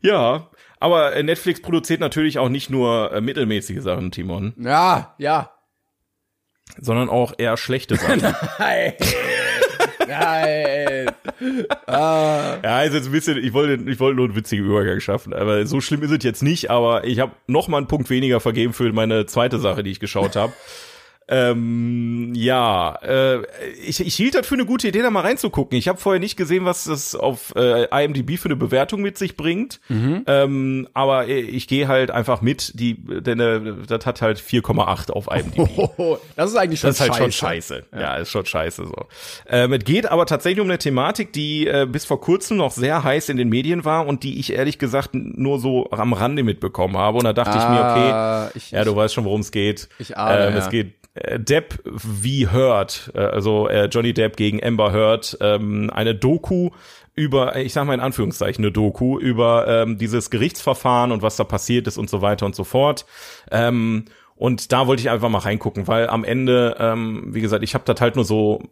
[0.00, 5.50] Ja, aber äh, Netflix produziert natürlich auch nicht nur äh, mittelmäßige Sachen, Timon, Ja, ja.
[6.78, 8.20] sondern auch eher schlechte Sachen.
[8.58, 8.92] Nein.
[10.08, 11.10] Nein.
[11.88, 15.66] ja, ist jetzt ein bisschen, ich wollte, ich wollte nur einen witzigen Übergang schaffen, aber
[15.66, 18.72] so schlimm ist es jetzt nicht, aber ich habe noch mal einen Punkt weniger vergeben
[18.72, 20.52] für meine zweite Sache, die ich geschaut habe.
[21.28, 23.42] Ähm, ja, äh,
[23.86, 25.78] ich, ich hielt das für eine gute Idee, da mal reinzugucken.
[25.78, 29.36] Ich habe vorher nicht gesehen, was das auf äh, IMDb für eine Bewertung mit sich
[29.36, 29.80] bringt.
[29.88, 35.10] Ähm, aber äh, ich gehe halt einfach mit, die, denn äh, das hat halt 4,8
[35.10, 35.68] auf IMDb.
[35.96, 37.22] Oh, das ist eigentlich schon Das ist halt scheiße.
[37.22, 37.86] schon scheiße.
[37.98, 38.16] Ja.
[38.16, 38.94] ist schon scheiße so.
[39.48, 43.04] Ähm, es geht aber tatsächlich um eine Thematik, die äh, bis vor kurzem noch sehr
[43.04, 46.96] heiß in den Medien war und die ich ehrlich gesagt nur so am Rande mitbekommen
[46.96, 47.18] habe.
[47.18, 49.88] Und da dachte ich mir, okay, Ah, ich, ja, du weißt schon, worum es geht.
[49.98, 50.58] Ich ahne, ähm, ja.
[50.60, 56.14] Es geht Depp wie Heard, äh, also äh, Johnny Depp gegen Amber Heard, ähm, eine
[56.14, 56.70] Doku
[57.14, 61.44] über, ich sag mal in Anführungszeichen eine Doku über ähm, dieses Gerichtsverfahren und was da
[61.44, 63.06] passiert ist und so weiter und so fort.
[63.52, 64.06] Ähm,
[64.36, 67.84] und da wollte ich einfach mal reingucken, weil am Ende, ähm, wie gesagt, ich habe
[67.84, 68.62] das halt nur so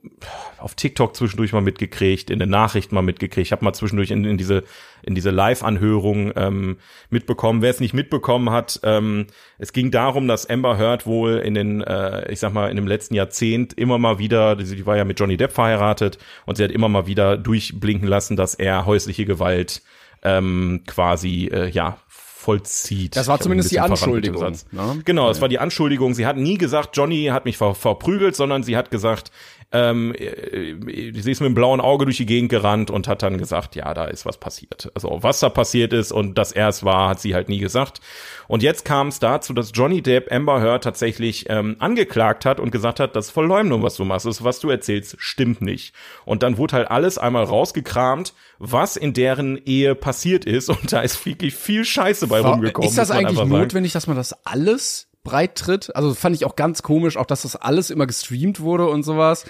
[0.58, 3.46] auf TikTok zwischendurch mal mitgekriegt, in den Nachrichten mal mitgekriegt.
[3.46, 4.64] Ich habe mal zwischendurch in, in diese
[5.02, 6.76] in diese Live-Anhörung ähm,
[7.10, 7.62] mitbekommen.
[7.62, 9.26] Wer es nicht mitbekommen hat, ähm,
[9.58, 12.86] es ging darum, dass Amber Heard wohl in den, äh, ich sag mal, in dem
[12.86, 16.70] letzten Jahrzehnt immer mal wieder, die war ja mit Johnny Depp verheiratet und sie hat
[16.70, 19.82] immer mal wieder durchblinken lassen, dass er häusliche Gewalt
[20.22, 21.98] ähm, quasi äh, ja
[22.42, 23.16] vollzieht.
[23.16, 25.02] Das war zumindest die Anschuldigung, ne?
[25.04, 26.14] Genau, das war die Anschuldigung.
[26.14, 29.30] Sie hat nie gesagt, Johnny hat mich ver verprügelt, sondern sie hat gesagt,
[29.72, 30.74] ähm, äh,
[31.20, 33.92] sie ist mit dem blauen Auge durch die Gegend gerannt und hat dann gesagt, ja,
[33.94, 34.90] da ist was passiert.
[34.94, 38.00] Also was da passiert ist und dass er es war, hat sie halt nie gesagt.
[38.48, 42.70] Und jetzt kam es dazu, dass Johnny Depp Amber Heard tatsächlich ähm, angeklagt hat und
[42.70, 44.26] gesagt hat, das ist Verleumdung, was du machst.
[44.26, 45.94] Das, was du erzählst, stimmt nicht.
[46.24, 50.68] Und dann wurde halt alles einmal rausgekramt, was in deren Ehe passiert ist.
[50.68, 52.88] Und da ist wirklich viel Scheiße bei rumgekommen.
[52.88, 55.94] Ist das eigentlich notwendig, dass man das alles breit tritt?
[55.94, 59.44] Also fand ich auch ganz komisch, auch dass das alles immer gestreamt wurde und sowas.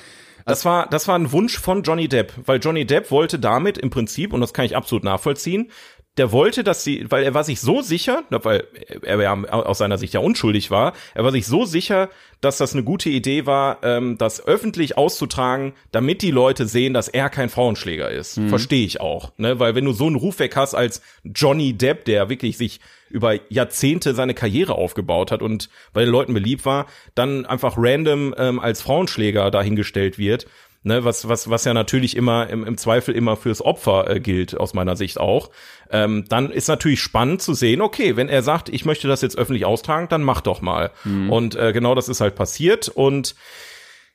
[0.44, 3.90] Das war, das war ein Wunsch von Johnny Depp, weil Johnny Depp wollte damit im
[3.90, 5.70] Prinzip, und das kann ich absolut nachvollziehen,
[6.18, 8.64] der wollte, dass sie, weil er war sich so sicher, weil
[9.00, 12.10] er ja aus seiner Sicht ja unschuldig war, er war sich so sicher,
[12.42, 17.08] dass das eine gute Idee war, ähm, das öffentlich auszutragen, damit die Leute sehen, dass
[17.08, 18.38] er kein Frauenschläger ist.
[18.48, 19.58] Verstehe ich auch, ne?
[19.58, 22.80] Weil wenn du so einen Ruf weg hast als Johnny Depp, der wirklich sich
[23.12, 28.34] über Jahrzehnte seine Karriere aufgebaut hat und bei den Leuten beliebt war, dann einfach random
[28.38, 30.46] ähm, als Frauenschläger dahingestellt wird,
[30.82, 34.58] ne, was, was, was ja natürlich immer im, im Zweifel immer fürs Opfer äh, gilt,
[34.58, 35.50] aus meiner Sicht auch,
[35.90, 39.38] ähm, dann ist natürlich spannend zu sehen, okay, wenn er sagt, ich möchte das jetzt
[39.38, 40.90] öffentlich austragen, dann mach doch mal.
[41.30, 43.34] Und äh, genau das ist halt passiert und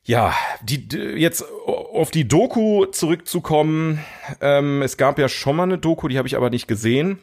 [0.03, 0.33] ja,
[0.63, 0.87] die,
[1.17, 3.99] jetzt auf die Doku zurückzukommen,
[4.39, 7.19] ähm, es gab ja schon mal eine Doku, die habe ich aber nicht gesehen.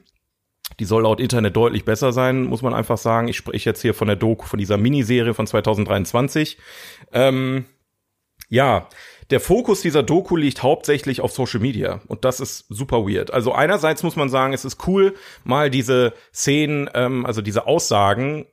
[0.81, 3.29] Die soll laut Internet deutlich besser sein, muss man einfach sagen.
[3.29, 6.59] Ich spreche jetzt hier von der Doku, von dieser Miniserie von 2023.
[7.13, 7.67] Ähm,
[8.49, 8.89] ja,
[9.31, 13.33] der Fokus dieser Doku liegt hauptsächlich auf Social Media und das ist super weird.
[13.33, 18.47] Also einerseits muss man sagen, es ist cool, mal diese Szenen, ähm, also diese Aussagen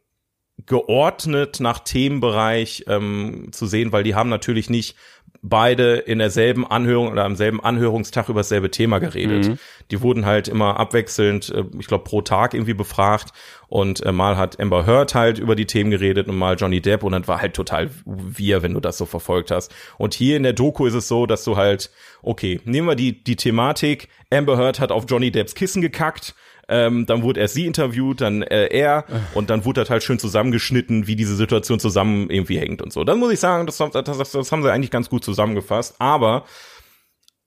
[0.65, 4.95] geordnet nach Themenbereich ähm, zu sehen, weil die haben natürlich nicht
[5.41, 9.57] beide in derselben Anhörung oder am selben Anhörungstag über dasselbe Thema geredet.
[9.89, 13.31] Die wurden halt immer abwechselnd, äh, ich glaube, pro Tag irgendwie befragt.
[13.67, 17.03] Und äh, mal hat Amber Heard halt über die Themen geredet und mal Johnny Depp.
[17.03, 19.73] Und dann war halt total wir, wenn du das so verfolgt hast.
[19.97, 21.89] Und hier in der Doku ist es so, dass du halt,
[22.21, 26.35] okay, nehmen wir die, die Thematik, Amber Heard hat auf Johnny Depps Kissen gekackt,
[26.71, 29.05] ähm, dann wurde erst sie interviewt, dann äh, er
[29.35, 33.03] und dann wurde das halt schön zusammengeschnitten, wie diese Situation zusammen irgendwie hängt und so.
[33.03, 36.45] Dann muss ich sagen, das, das, das, das haben sie eigentlich ganz gut zusammengefasst, aber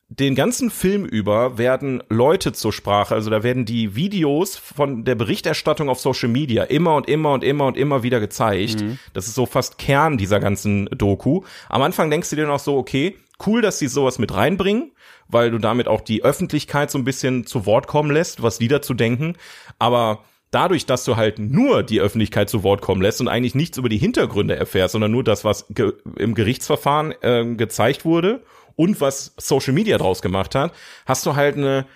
[0.08, 5.14] den ganzen Film über werden Leute zur Sprache, also da werden die Videos von der
[5.14, 8.84] Berichterstattung auf Social Media immer und immer und immer und immer wieder gezeigt.
[9.14, 11.42] Das ist so fast Kern dieser ganzen Doku.
[11.68, 13.16] Am Anfang denkst du dir noch so, okay,
[13.46, 14.92] cool, dass sie sowas mit reinbringen,
[15.28, 18.68] weil du damit auch die Öffentlichkeit so ein bisschen zu Wort kommen lässt, was die
[18.68, 19.36] dazu denken.
[19.78, 23.78] Aber dadurch, dass du halt nur die Öffentlichkeit zu Wort kommen lässt und eigentlich nichts
[23.78, 28.42] über die Hintergründe erfährst, sondern nur das, was ge im Gerichtsverfahren äh, gezeigt wurde
[28.76, 30.72] und was Social Media draus gemacht hat,
[31.06, 31.86] hast du halt eine,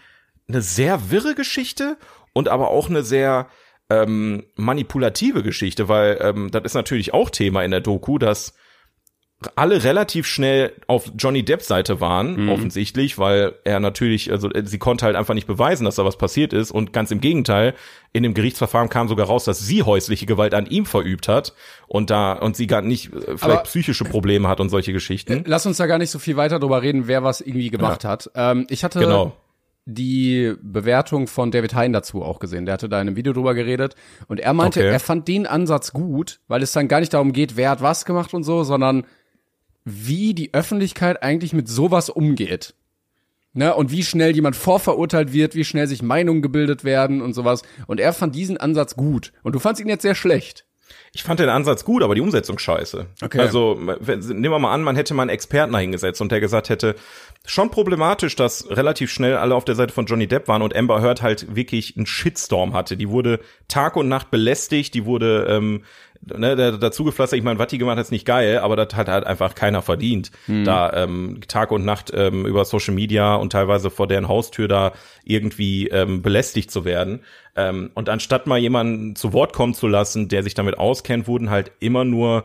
[0.49, 1.97] eine sehr wirre Geschichte
[2.33, 3.49] und aber auch eine sehr
[3.91, 8.55] ähm, manipulative Geschichte, weil ähm, das ist natürlich auch Thema in der Doku, dass
[9.55, 12.49] alle relativ schnell auf Johnny Depps Seite waren, mhm.
[12.49, 16.19] offensichtlich, weil er natürlich, also äh, sie konnte halt einfach nicht beweisen, dass da was
[16.19, 17.75] passiert ist und ganz im Gegenteil,
[18.13, 21.55] in dem Gerichtsverfahren kam sogar raus, dass sie häusliche Gewalt an ihm verübt hat
[21.87, 25.33] und da und sie gar nicht äh, vielleicht Aber psychische Probleme hat und solche Geschichten.
[25.33, 28.03] Äh, lass uns da gar nicht so viel weiter drüber reden, wer was irgendwie gemacht
[28.03, 28.11] ja.
[28.11, 28.31] hat.
[28.35, 29.37] Ähm, ich hatte genau
[29.91, 32.67] die Bewertung von David Hein dazu auch gesehen.
[32.67, 33.95] Der hatte da in einem Video drüber geredet
[34.29, 34.91] und er meinte, okay.
[34.91, 38.05] er fand den Ansatz gut, weil es dann gar nicht darum geht, wer hat was
[38.05, 39.07] gemacht und so, sondern
[39.85, 42.75] wie die Öffentlichkeit eigentlich mit sowas umgeht.
[43.55, 47.63] Ne, und wie schnell jemand vorverurteilt wird, wie schnell sich Meinungen gebildet werden und sowas.
[47.87, 49.33] Und er fand diesen Ansatz gut.
[49.43, 50.67] Und du fandst ihn jetzt sehr schlecht.
[51.13, 53.07] Ich fand den Ansatz gut, aber die Umsetzung scheiße.
[53.23, 53.41] Okay.
[53.41, 56.95] Also nehmen wir mal an, man hätte mal einen Experten hingesetzt und der gesagt hätte,
[57.47, 61.01] schon problematisch, dass relativ schnell alle auf der Seite von Johnny Depp waren und Amber
[61.01, 62.97] Heard halt wirklich einen Shitstorm hatte.
[62.97, 65.85] Die wurde Tag und Nacht belästigt, die wurde ähm,
[66.23, 67.39] ne, dazu gepflastert.
[67.39, 69.83] Ich meine, was die gemacht hat, ist nicht geil, aber das hat halt einfach keiner
[69.83, 70.31] verdient.
[70.47, 70.65] Hm.
[70.65, 74.93] Da ähm, Tag und Nacht ähm, über Social Media und teilweise vor deren Haustür da
[75.25, 77.21] irgendwie ähm, belästigt zu werden.
[77.57, 81.51] Ähm, und anstatt mal jemanden zu Wort kommen zu lassen, der sich damit auskennt, wurden
[81.51, 82.45] halt immer nur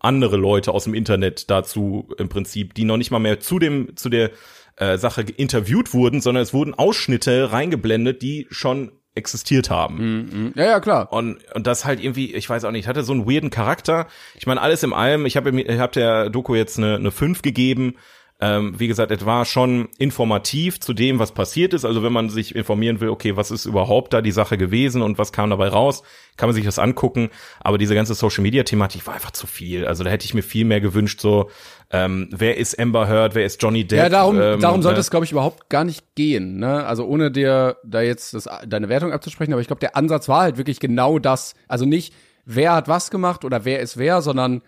[0.00, 3.96] andere Leute aus dem Internet dazu im Prinzip, die noch nicht mal mehr zu dem
[3.96, 4.30] zu der
[4.76, 9.96] äh, Sache interviewt wurden, sondern es wurden Ausschnitte reingeblendet, die schon existiert haben.
[9.96, 10.52] Mm, mm.
[10.56, 11.12] Ja, ja, klar.
[11.12, 14.06] Und, und das halt irgendwie, ich weiß auch nicht, hatte so einen weirden Charakter.
[14.34, 17.96] Ich meine, alles im allem, ich habe hab der Doku jetzt eine, eine 5 gegeben.
[18.44, 21.86] Ähm, wie gesagt, es war schon informativ zu dem, was passiert ist.
[21.86, 25.16] Also wenn man sich informieren will, okay, was ist überhaupt da die Sache gewesen und
[25.16, 26.02] was kam dabei raus,
[26.36, 27.30] kann man sich das angucken.
[27.60, 29.86] Aber diese ganze Social-Media-Thematik war einfach zu viel.
[29.86, 31.48] Also da hätte ich mir viel mehr gewünscht, so
[31.90, 33.98] ähm, wer ist Amber Heard, wer ist Johnny Depp?
[33.98, 36.58] Ja, darum, ähm, darum sollte äh, es, glaube ich, überhaupt gar nicht gehen.
[36.58, 36.84] Ne?
[36.84, 40.42] Also ohne dir da jetzt das, deine Wertung abzusprechen, aber ich glaube, der Ansatz war
[40.42, 41.54] halt wirklich genau das.
[41.66, 42.12] Also nicht,
[42.44, 44.60] wer hat was gemacht oder wer ist wer, sondern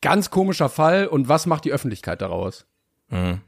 [0.00, 2.66] ganz komischer Fall und was macht die Öffentlichkeit daraus?
[3.08, 3.40] Mhm.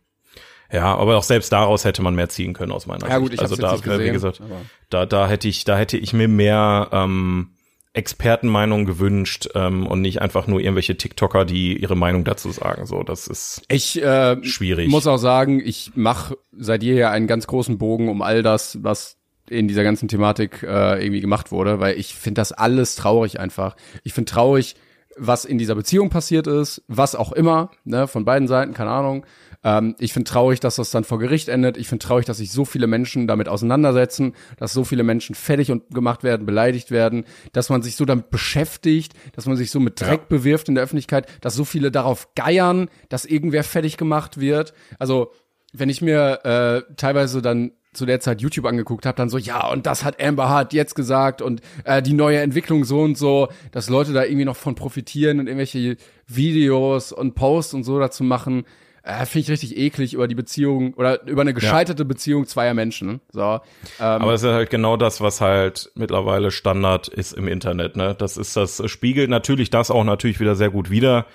[0.73, 3.21] Ja, aber auch selbst daraus hätte man mehr ziehen können aus meiner ja, Sicht.
[3.23, 4.41] Gut, ich also da, jetzt gesehen, wie gesagt,
[4.89, 7.51] da, da hätte ich, da hätte ich mir mehr ähm,
[7.93, 12.87] Expertenmeinung gewünscht ähm, und nicht einfach nur irgendwelche TikToker, die ihre Meinung dazu sagen.
[12.87, 14.89] So, das ist ich äh, schwierig.
[14.89, 19.17] Muss auch sagen, ich mache seit jeher einen ganz großen Bogen um all das, was
[19.49, 23.75] in dieser ganzen Thematik äh, irgendwie gemacht wurde, weil ich finde das alles traurig einfach.
[24.05, 24.77] Ich finde traurig,
[25.21, 29.27] was in dieser Beziehung passiert ist, was auch immer, ne, von beiden Seiten, keine Ahnung.
[29.63, 31.77] Ähm, ich finde traurig, dass das dann vor Gericht endet.
[31.77, 35.71] Ich finde traurig, dass sich so viele Menschen damit auseinandersetzen, dass so viele Menschen fertig
[35.71, 39.79] und gemacht werden, beleidigt werden, dass man sich so damit beschäftigt, dass man sich so
[39.79, 40.27] mit Dreck ja.
[40.29, 44.73] bewirft in der Öffentlichkeit, dass so viele darauf geiern, dass irgendwer fertig gemacht wird.
[44.99, 45.33] Also
[45.73, 49.67] wenn ich mir äh, teilweise dann zu der Zeit YouTube angeguckt habe, dann so, ja,
[49.69, 53.49] und das hat Amber Hart jetzt gesagt und äh, die neue Entwicklung so und so,
[53.73, 58.23] dass Leute da irgendwie noch von profitieren und irgendwelche Videos und Posts und so dazu
[58.23, 58.65] machen
[59.03, 62.07] äh, finde ich richtig eklig über die Beziehung oder über eine gescheiterte ja.
[62.07, 63.21] Beziehung zweier Menschen.
[63.33, 63.61] So, ähm,
[63.99, 67.97] Aber es ist halt genau das, was halt mittlerweile Standard ist im Internet.
[67.97, 71.27] Ne, das ist das spiegelt natürlich das auch natürlich wieder sehr gut wider.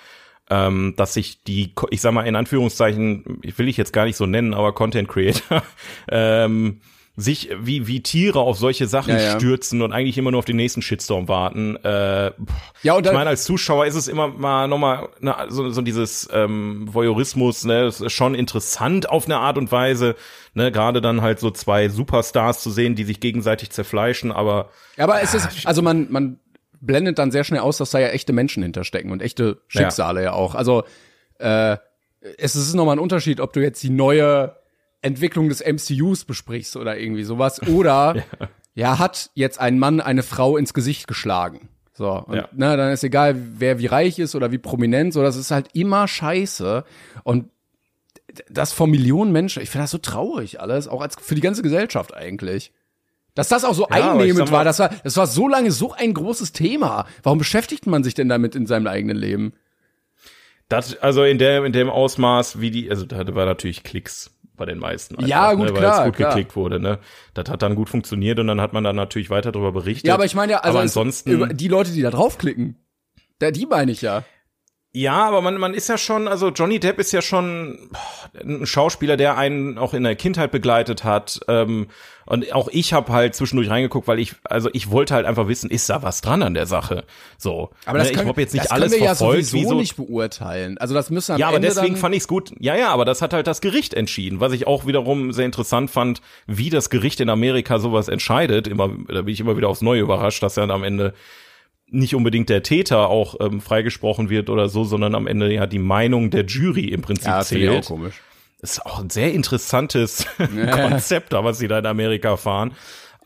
[0.48, 4.16] Ähm, dass sich die, ich sag mal in Anführungszeichen, ich will ich jetzt gar nicht
[4.16, 5.64] so nennen, aber Content Creator
[6.08, 6.80] ähm,
[7.16, 9.36] sich wie, wie Tiere auf solche Sachen ja, ja.
[9.36, 11.76] stürzen und eigentlich immer nur auf den nächsten Shitstorm warten.
[11.76, 12.32] Äh,
[12.82, 16.28] ja, und ich meine, als Zuschauer ist es immer mal nochmal ne, so, so dieses
[16.30, 20.14] ähm, Voyeurismus, ne, das ist schon interessant auf eine Art und Weise,
[20.52, 24.68] ne, gerade dann halt so zwei Superstars zu sehen, die sich gegenseitig zerfleischen, aber.
[24.98, 26.38] Ja, aber es ist, also man, man
[26.86, 30.26] blendet dann sehr schnell aus, dass da ja echte Menschen hinterstecken und echte Schicksale ja,
[30.26, 30.54] ja auch.
[30.54, 30.84] Also
[31.38, 31.76] äh,
[32.38, 34.56] es ist nochmal ein Unterschied, ob du jetzt die neue
[35.02, 37.62] Entwicklung des MCUs besprichst oder irgendwie sowas.
[37.68, 38.48] Oder ja.
[38.74, 38.98] ja.
[38.98, 41.68] hat jetzt ein Mann eine Frau ins Gesicht geschlagen.
[41.92, 42.48] So, und ja.
[42.52, 45.68] ne, dann ist egal, wer wie reich ist oder wie prominent, so, das ist halt
[45.72, 46.84] immer scheiße.
[47.24, 47.48] Und
[48.50, 51.62] das von Millionen Menschen, ich finde das so traurig alles, auch als für die ganze
[51.62, 52.72] Gesellschaft eigentlich.
[53.36, 56.14] Dass das auch so ja, einnehmend war, das war, das war so lange so ein
[56.14, 57.06] großes Thema.
[57.22, 59.52] Warum beschäftigt man sich denn damit in seinem eigenen Leben?
[60.68, 64.64] Das, also in der, in dem Ausmaß, wie die, also da war natürlich Klicks bei
[64.64, 65.16] den meisten.
[65.16, 65.98] Einfach, ja, gut, ne, weil klar.
[66.00, 66.30] es gut klar.
[66.30, 66.98] geklickt wurde, ne?
[67.34, 70.08] Das hat dann gut funktioniert und dann hat man dann natürlich weiter darüber berichtet.
[70.08, 72.76] Ja, aber ich meine ja, also ansonsten die Leute, die da draufklicken,
[73.38, 74.24] da, die meine ich ja.
[74.96, 77.90] Ja, aber man, man ist ja schon, also Johnny Depp ist ja schon
[78.42, 81.38] ein Schauspieler, der einen auch in der Kindheit begleitet hat.
[81.48, 81.88] Ähm,
[82.24, 85.68] und auch ich habe halt zwischendurch reingeguckt, weil ich, also ich wollte halt einfach wissen,
[85.68, 87.04] ist da was dran an der Sache?
[87.36, 87.68] So.
[87.84, 89.68] Aber das Ne, können, ich jetzt nicht das alles können wir verfolgt, ja sowieso wie
[89.68, 90.78] so, nicht beurteilen.
[90.78, 92.54] Also das müssen am ja, aber Ende deswegen fand ich's gut.
[92.58, 95.90] Ja, ja, aber das hat halt das Gericht entschieden, was ich auch wiederum sehr interessant
[95.90, 98.66] fand, wie das Gericht in Amerika sowas entscheidet.
[98.66, 101.12] Immer, da bin ich immer wieder aufs Neue überrascht, dass dann am Ende
[101.88, 105.78] nicht unbedingt der Täter auch ähm, freigesprochen wird oder so, sondern am Ende ja die
[105.78, 107.86] Meinung der Jury im Prinzip ja, das finde ich auch zählt.
[107.86, 108.20] komisch.
[108.60, 110.26] Das ist auch ein sehr interessantes
[110.72, 112.72] Konzept, da was sie da in Amerika fahren.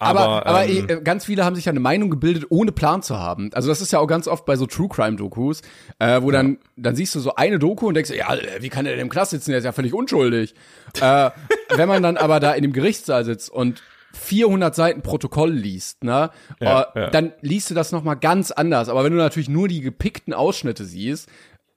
[0.03, 3.03] Aber, Aber, aber, ähm, äh, ganz viele haben sich ja eine Meinung gebildet, ohne Plan
[3.03, 3.51] zu haben.
[3.53, 5.61] Also das ist ja auch ganz oft bei so True Crime Dokus,
[5.99, 8.87] äh, wo dann dann siehst du so eine Doku und denkst, ja, äh, wie kann
[8.87, 9.51] der denn im Knast sitzen?
[9.51, 10.55] Der ist ja völlig unschuldig.
[11.03, 11.31] äh,
[11.77, 13.83] wenn man dann aber da in dem Gerichtssaal sitzt und
[14.13, 16.31] 400 Seiten Protokoll liest, ne,
[16.61, 17.11] Ja, äh, ja.
[17.11, 18.89] dann liest du das noch mal ganz anders.
[18.89, 21.29] Aber wenn du natürlich nur die gepickten Ausschnitte siehst,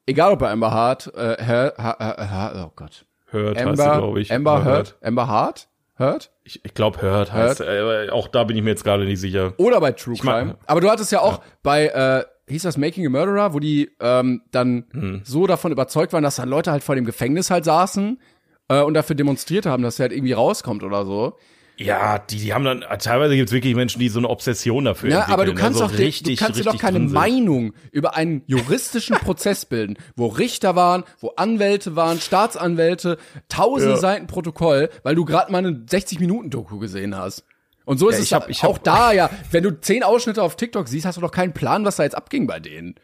[0.05, 3.99] egal ob bei Amber Hart, äh, Her, ha, ha, oh Gott, Hört heißt Amber, sie,
[3.99, 4.31] glaube ich.
[4.33, 5.67] Amber Hurt, Amber Hart,
[5.99, 6.31] Hurt?
[6.43, 9.53] Ich, ich glaube, Hört heißt, äh, auch da bin ich mir jetzt gerade nicht sicher.
[9.57, 10.57] Oder bei True mag- Crime.
[10.65, 14.41] Aber du hattest ja auch bei, äh, hieß das Making a Murderer, wo die ähm,
[14.51, 15.21] dann Hm.
[15.23, 18.19] so davon überzeugt waren, dass dann Leute halt vor dem Gefängnis halt saßen
[18.67, 21.37] äh, und dafür demonstriert haben, dass er halt irgendwie rauskommt oder so.
[21.77, 25.15] Ja, die, die haben dann, teilweise gibt's wirklich Menschen, die so eine Obsession dafür Ja,
[25.21, 25.33] entwickeln.
[25.33, 26.99] aber du kannst also doch, richtig, du kannst dir doch keine.
[26.99, 33.17] Meinung über einen juristischen Prozess bilden, wo Richter waren, wo Anwälte waren, Staatsanwälte,
[33.49, 33.99] tausende Ja.
[33.99, 37.43] Seiten Protokoll, weil du gerade mal eine 60-Minuten-Doku gesehen hast.
[37.85, 39.29] Und so ist Ja, es hab- ich hab- auch da ja.
[39.51, 42.15] Wenn du zehn Ausschnitte auf TikTok siehst, hast du doch keinen Plan, was da jetzt
[42.15, 42.95] abging bei denen.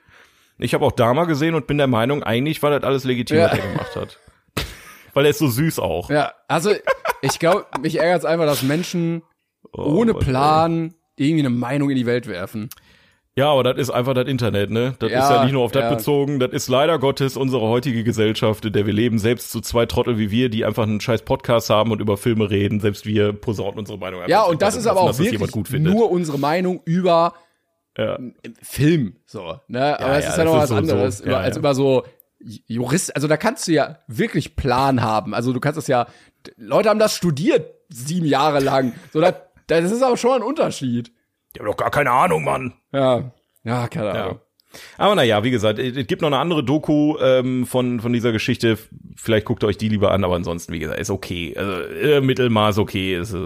[0.59, 3.37] Ich habe auch da mal gesehen und bin der Meinung, eigentlich war das alles legitim,
[3.37, 3.45] Ja.
[3.51, 4.19] was er gemacht hat.
[5.13, 6.09] Weil er ist so süß auch.
[6.09, 6.71] Ja, also
[7.21, 9.23] ich glaube, mich ärgert es einfach, dass Menschen
[9.73, 12.69] ohne Oh, Mann, Plan irgendwie eine Meinung in die Welt werfen.
[13.35, 14.95] Ja, aber das ist einfach das Internet, ne?
[14.99, 15.93] Das Ja, ist ja nicht nur auf das ja.
[15.93, 19.85] bezogen, das ist leider Gottes unsere heutige Gesellschaft, in der wir leben, selbst so zwei
[19.85, 23.31] Trottel wie wir, die einfach einen scheiß Podcast haben und über Filme reden, selbst wir
[23.31, 27.33] posaunen unsere Meinung Ja, und das ist aber lassen, auch wirklich nur unsere Meinung über
[27.97, 28.19] ja.
[28.61, 29.99] Film, so, ne?
[29.99, 32.03] Aber es ist ja noch was anderes, so, über, als über so
[32.39, 35.33] Jurist, also da kannst du ja wirklich Plan haben.
[35.33, 36.07] Also du kannst das ja,
[36.55, 38.93] Leute haben das studiert sieben Jahre lang.
[39.11, 39.35] So, das,
[39.67, 41.11] das ist aber schon ein Unterschied.
[41.55, 42.73] Die haben doch gar keine Ahnung, Mann.
[42.91, 43.31] Ja,
[43.63, 44.41] ja, keine Ja.
[44.97, 48.77] Aber naja, wie gesagt, es gibt noch eine andere Doku ähm, von von dieser Geschichte.
[49.15, 51.53] Vielleicht guckt ihr euch die lieber an, aber ansonsten, wie gesagt, ist okay.
[51.57, 53.15] Also äh, Mittelmaß okay.
[53.15, 53.37] Ist, äh,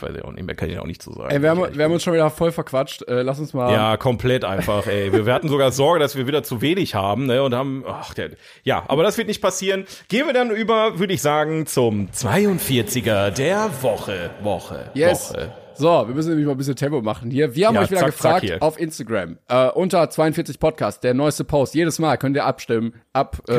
[0.00, 1.30] weiß ich auch nicht mehr, kann ich auch nicht so sagen.
[1.30, 3.02] Ey, wir haben, wir haben uns schon wieder voll verquatscht.
[3.08, 3.72] Äh, lass uns mal.
[3.72, 5.12] Ja, komplett einfach, ey.
[5.12, 8.12] Wir, wir hatten sogar Sorge, dass wir wieder zu wenig haben, ne, und haben, ach,
[8.14, 8.30] der,
[8.64, 9.84] ja, aber das wird nicht passieren.
[10.08, 15.32] Gehen wir dann über, würde ich sagen, zum 42er der Woche, Woche, Yes.
[15.32, 15.52] Woche.
[15.76, 17.54] So, wir müssen nämlich mal ein bisschen Tempo machen hier.
[17.54, 19.38] Wir haben Ja, euch wieder zack, gefragt zack auf Instagram.
[19.48, 21.74] Äh, unter 42 Podcast, der neueste Post.
[21.74, 23.52] Jedes Mal könnt ihr abstimmen, ab äh,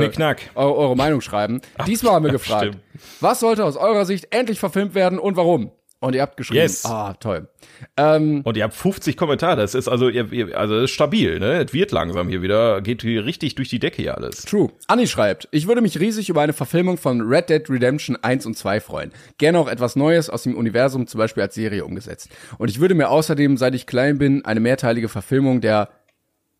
[0.56, 1.62] eu- eure Meinung schreiben.
[1.88, 2.78] Diesmal haben wir gefragt,
[3.20, 5.72] was sollte aus eurer Sicht endlich verfilmt werden und warum?
[6.04, 6.86] Und ihr habt geschrieben, Yes.
[6.86, 7.48] ah, toll.
[7.96, 11.64] Ähm, Und ihr habt 50 Kommentare, das ist also, ihr, ihr, also ist stabil, ne?
[11.64, 14.42] Es wird langsam hier wieder, geht hier richtig durch die Decke hier alles.
[14.44, 14.70] True.
[14.88, 18.58] Anni schreibt, ich würde mich riesig über eine Verfilmung von Red Dead Redemption 1 und
[18.58, 19.14] 2 freuen.
[19.38, 22.28] Gerne auch etwas Neues aus dem Universum, zum Beispiel als Serie umgesetzt.
[22.58, 25.88] Und ich würde mir außerdem, seit ich klein bin, eine mehrteilige Verfilmung der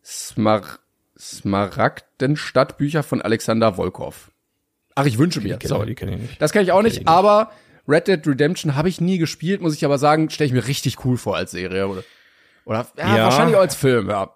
[0.06, 0.62] Smar
[1.20, 4.32] Smaragdenstadt-Bücher von Alexander Volkov.
[4.96, 5.58] Ach, ich wünsche mir.
[5.64, 5.88] Sorry.
[5.88, 6.42] die kenne ich nicht.
[6.42, 7.52] Das kann ich auch nicht, aber
[7.88, 11.04] Red Dead Redemption habe ich nie gespielt, muss ich aber sagen, stelle ich mir richtig
[11.06, 11.88] cool vor als Serie.
[11.88, 12.04] Oder,
[12.66, 13.24] oder ja, Ja.
[13.26, 14.34] wahrscheinlich auch als Film, ja.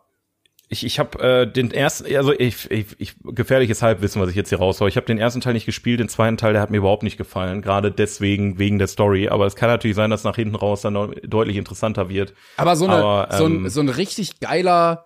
[0.69, 4.49] Ich, ich habe äh, den ersten, also ich, ich, ich gefährliches Halbwissen, was ich jetzt
[4.49, 4.89] hier raushaue.
[4.89, 7.15] Ich habe den ersten Teil nicht gespielt, den zweiten Teil, der hat mir überhaupt nicht
[7.15, 9.29] gefallen, gerade deswegen wegen der Story.
[9.29, 12.33] Aber es kann natürlich sein, dass nach hinten raus dann deutlich interessanter wird.
[12.57, 15.05] Aber so, eine, Aber, so, ein, ähm, so ein richtig geiler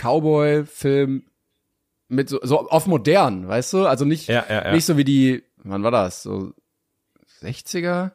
[0.00, 1.24] Western-Cowboy-Film
[2.08, 3.86] mit so, so auf modern, weißt du?
[3.86, 4.72] Also nicht, Ja, ja, ja.
[4.72, 6.22] nicht so wie die, wann war das?
[6.22, 6.52] So
[7.42, 8.12] 60er?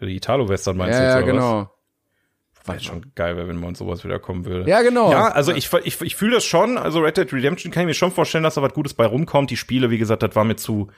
[0.00, 1.60] Die Italo-Western meinst Ja, du ja, jetzt, oder genau.
[1.60, 1.68] was?
[2.66, 4.68] Weil schon geil wäre, wenn man sowas wieder kommen würde.
[4.68, 5.10] Ja, genau.
[5.10, 6.78] Ja, also ich, ich, ich fühle das schon.
[6.78, 9.50] Also Red Dead Redemption kann ich mir schon vorstellen, dass da was Gutes bei rumkommt.
[9.50, 10.90] Die Spiele, wie gesagt, das war mir zu,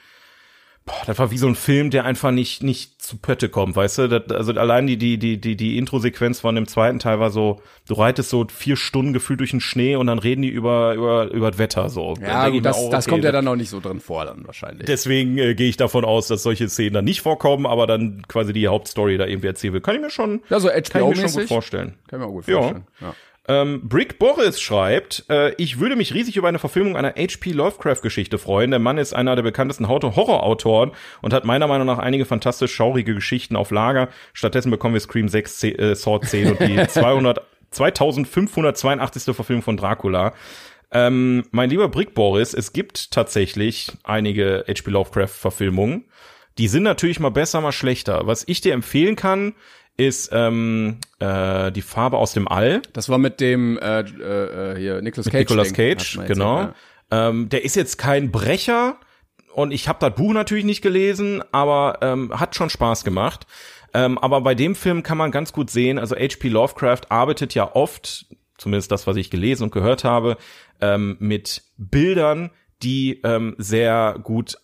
[0.87, 3.99] boah, das war wie so ein Film, der einfach nicht, nicht zu Pötte kommt, weißt
[3.99, 4.09] du?
[4.09, 7.61] Das, also allein die, die, die, die, die Intro-Sequenz von dem zweiten Teil war so,
[7.89, 11.31] du reitest so vier Stunden gefühlt durch den Schnee und dann reden die über, über,
[11.33, 12.15] über das Wetter, so.
[12.21, 14.47] Ja, gut, das, auch, das okay, kommt ja dann noch nicht so drin vor, dann
[14.47, 14.87] wahrscheinlich.
[14.87, 18.53] Deswegen äh, gehe ich davon aus, dass solche Szenen dann nicht vorkommen, aber dann quasi
[18.53, 19.81] die Hauptstory da irgendwie erzählen will.
[19.81, 21.95] Kann ich mir schon, ja, so kann ich mir schon gut vorstellen.
[22.09, 22.59] Kann ich mir auch gut Ja.
[22.59, 22.85] vorstellen.
[23.01, 23.15] Ja.
[23.49, 27.53] Ähm, Brick Boris schreibt, äh, ich würde mich riesig über eine Verfilmung einer H.P.
[27.53, 28.71] Lovecraft-Geschichte freuen.
[28.73, 30.91] Der Mann ist einer der bekanntesten Autor- Horrorautoren
[31.23, 34.09] und hat meiner Meinung nach einige fantastisch schaurige Geschichten auf Lager.
[34.33, 37.41] Stattdessen bekommen wir Scream 6, C- äh, Sword 10 und die 200,
[37.71, 39.35] 2582.
[39.35, 40.33] Verfilmung von Dracula.
[40.93, 44.91] Ähm, mein lieber Brick Boris, es gibt tatsächlich einige H.P.
[44.91, 46.05] Lovecraft-Verfilmungen.
[46.59, 48.27] Die sind natürlich mal besser, mal schlechter.
[48.27, 49.55] Was ich dir empfehlen kann,
[49.97, 52.83] ist ähm, äh, die Farbe aus dem All.
[52.93, 55.41] Das war mit dem äh, äh, hier Nicolas Cage.
[55.41, 56.61] Nicolas Cage, genau.
[56.61, 56.75] ja.
[57.11, 58.99] Ähm, der ist jetzt kein Brecher
[59.55, 63.47] und ich habe das Buch natürlich nicht gelesen, aber ähm, hat schon Spaß gemacht.
[63.95, 66.49] Ähm, aber bei dem Film kann man ganz gut sehen, also H.P.
[66.49, 68.27] Lovecraft arbeitet ja oft,
[68.59, 70.37] zumindest das, was ich gelesen und gehört habe,
[70.83, 72.51] ähm, mit Bildern,
[72.83, 74.59] die ähm, sehr gut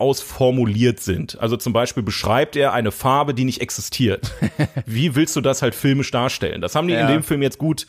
[0.00, 1.38] ausformuliert sind.
[1.40, 4.32] Also zum Beispiel beschreibt er eine Farbe, die nicht existiert.
[4.86, 6.60] Wie willst du das halt filmisch darstellen?
[6.60, 7.06] Das haben die in Ja.
[7.10, 7.86] dem Film jetzt gut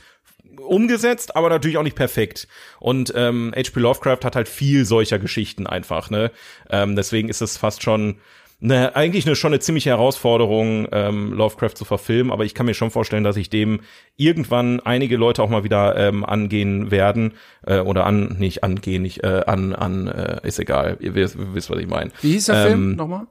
[0.62, 2.48] umgesetzt, aber natürlich auch nicht perfekt.
[2.80, 3.80] Und ähm, H.P.
[3.80, 6.10] Lovecraft hat halt viel solcher Geschichten einfach.
[6.10, 6.32] Ne?
[6.70, 8.18] Ähm, deswegen ist es fast schon
[8.60, 12.32] ne, eigentlich eine, schon eine ziemliche Herausforderung, ähm, Lovecraft zu verfilmen.
[12.32, 13.82] Aber ich kann mir schon vorstellen, dass ich dem
[14.16, 17.34] irgendwann einige Leute auch mal wieder ähm, angehen werden
[17.66, 20.98] äh, oder an nicht angehen, nicht äh, an an äh, ist egal.
[21.00, 22.12] Ihr wisst, wisst was ich meine.
[22.22, 23.28] Wie hieß der Ähm, Film nochmal?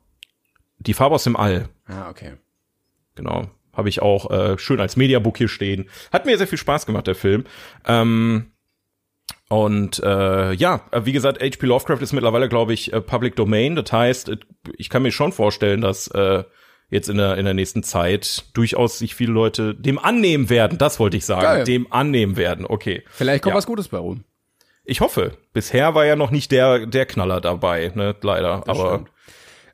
[0.79, 1.69] Die Farbe aus dem All.
[1.87, 2.35] Ah, okay.
[3.15, 3.49] Genau.
[3.73, 5.89] Habe ich auch äh, schön als Mediabook hier stehen.
[6.13, 7.45] Hat mir sehr viel Spaß gemacht, der Film.
[7.87, 8.53] Ähm,
[9.49, 11.67] und äh, ja, äh, wie gesagt, H.P.
[11.67, 13.77] Lovecraft ist mittlerweile, glaube ich, äh, Public Domain.
[13.77, 14.37] Das heißt, äh,
[14.77, 16.45] ich kann mir schon vorstellen, dass äh,
[16.91, 20.79] jetzt in der, in der nächsten Zeit durchaus sich viele Leute dem annehmen werden.
[20.79, 21.43] Das wollte ich sagen.
[21.43, 21.65] Geil.
[21.65, 22.67] Dem annehmen werden.
[22.67, 23.05] Okay.
[23.11, 23.57] Vielleicht kommt Ja.
[23.59, 24.25] was Gutes bei rum.
[24.85, 25.33] Ich hoffe.
[25.53, 28.17] Bisher war ja noch nicht der, der Knaller dabei, ne?
[28.23, 28.63] Leider.
[28.67, 29.11] Aber stimmt.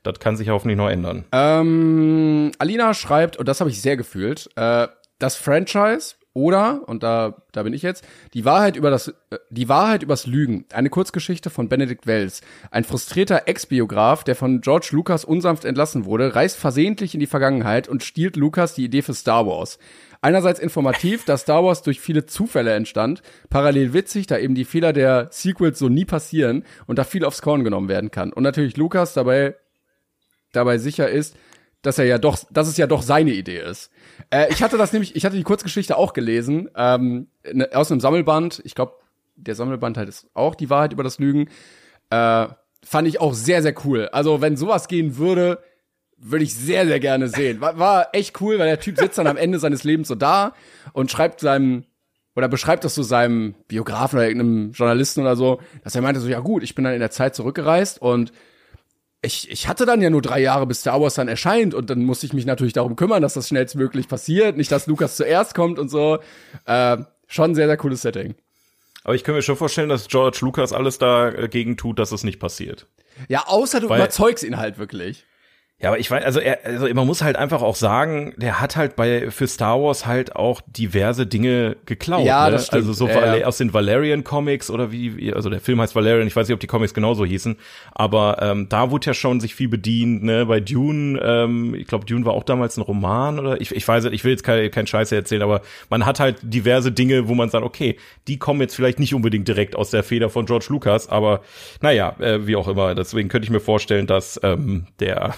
[0.03, 1.23] das kann sich hoffentlich noch ändern.
[1.31, 4.87] Ähm, Alina schreibt, und das habe ich sehr gefühlt, äh,
[5.19, 9.69] das Franchise oder, und da, da bin ich jetzt, die Wahrheit über das, äh, die
[9.69, 10.65] Wahrheit übers Lügen.
[10.73, 12.41] Eine Kurzgeschichte von Benedikt Wells.
[12.71, 17.87] Ein frustrierter Ex-Biograf, der von George Lucas unsanft entlassen wurde, reist versehentlich in die Vergangenheit
[17.87, 19.79] und stiehlt Lucas die Idee für Star Wars.
[20.21, 24.91] Einerseits informativ, dass Star Wars durch viele Zufälle entstand, parallel witzig, da eben die Fehler
[24.91, 28.33] der Sequels so nie passieren und da viel aufs Korn genommen werden kann.
[28.33, 29.55] Und natürlich Lucas dabei
[30.55, 31.35] dabei sicher ist,
[31.81, 33.91] dass er ja doch, dass es ja doch seine Idee ist.
[34.29, 37.99] Äh, ich hatte das nämlich, ich hatte die Kurzgeschichte auch gelesen, ähm, ne, aus einem
[37.99, 38.61] Sammelband.
[38.63, 38.93] Ich glaube,
[39.35, 41.49] der Sammelband halt ist auch die Wahrheit über das Lügen.
[42.09, 42.47] Äh,
[42.83, 44.09] fand ich auch sehr, sehr cool.
[44.11, 45.59] Also, wenn sowas gehen würde,
[46.17, 47.61] würde ich sehr, sehr gerne sehen.
[47.61, 50.53] War, war echt cool, weil der Typ sitzt dann am Ende seines Lebens so da
[50.93, 51.85] und schreibt seinem,
[52.35, 56.27] oder beschreibt das so seinem Biografen oder irgendeinem Journalisten oder so, dass er meinte so,
[56.27, 58.31] ja gut, ich bin dann in der Zeit zurückgereist und
[59.25, 62.03] ich, ich hatte dann ja nur drei Jahre, bis Star Wars dann erscheint und dann
[62.05, 65.79] musste ich mich natürlich darum kümmern, dass das schnellstmöglich passiert, nicht, dass Lukas zuerst kommt
[65.79, 66.19] und so.
[66.65, 66.97] Äh,
[67.27, 68.35] schon ein sehr, sehr cooles Setting.
[69.03, 72.39] Aber ich kann mir schon vorstellen, dass George Lucas alles dagegen tut, dass es nicht
[72.39, 72.87] passiert.
[73.27, 75.25] Ja, außer du Weil- überzeugst ihn halt wirklich.
[75.81, 78.77] Ja, aber ich weiß, also er, also man muss halt einfach auch sagen, der hat
[78.77, 82.25] halt bei für Star Wars halt auch diverse Dinge geklaut.
[82.25, 82.51] Ja, ne?
[82.51, 82.83] das stimmt.
[82.83, 86.35] Also so Ja, aus den Valerian Comics oder wie, also der Film heißt Valerian, ich
[86.35, 87.57] weiß nicht, ob die Comics genauso hießen,
[87.91, 90.45] aber ähm, da wurde ja schon sich viel bedient, ne?
[90.45, 94.05] Bei Dune, ähm, ich glaube, Dune war auch damals ein Roman oder ich, ich weiß
[94.05, 97.49] ich will jetzt kein, kein Scheiße erzählen, aber man hat halt diverse Dinge, wo man
[97.49, 97.97] sagt, okay,
[98.29, 101.41] die kommen jetzt vielleicht nicht unbedingt direkt aus der Feder von George Lucas, aber
[101.81, 102.95] naja, äh, wie auch immer.
[102.95, 105.35] Deswegen könnte ich mir vorstellen, dass ähm, der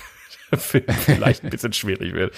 [0.57, 2.33] Vielleicht ein bisschen schwierig wird.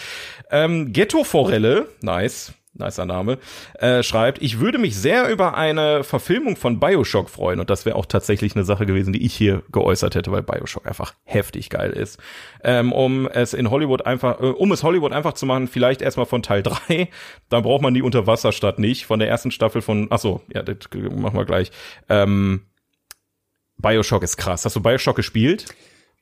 [0.50, 3.38] Ähm, Ghetto Forelle, nice, nicer Name,
[3.80, 7.96] äh, schreibt, ich würde mich sehr über eine Verfilmung von Bioshock freuen und das wäre
[7.96, 11.92] auch tatsächlich eine Sache gewesen, die ich hier geäußert hätte, weil Bioshock einfach heftig geil
[11.92, 12.20] ist.
[12.64, 16.26] Ähm, um es in Hollywood einfach, äh, um es Hollywood einfach zu machen, vielleicht erstmal
[16.26, 17.10] von Teil 3,
[17.50, 20.78] dann braucht man die Unterwasserstadt nicht, von der ersten Staffel von, ach so, ja, das
[20.94, 21.72] machen wir gleich.
[22.08, 22.62] Ähm,
[23.78, 24.66] Bioshock ist krass.
[24.66, 25.66] Hast du Bioshock gespielt?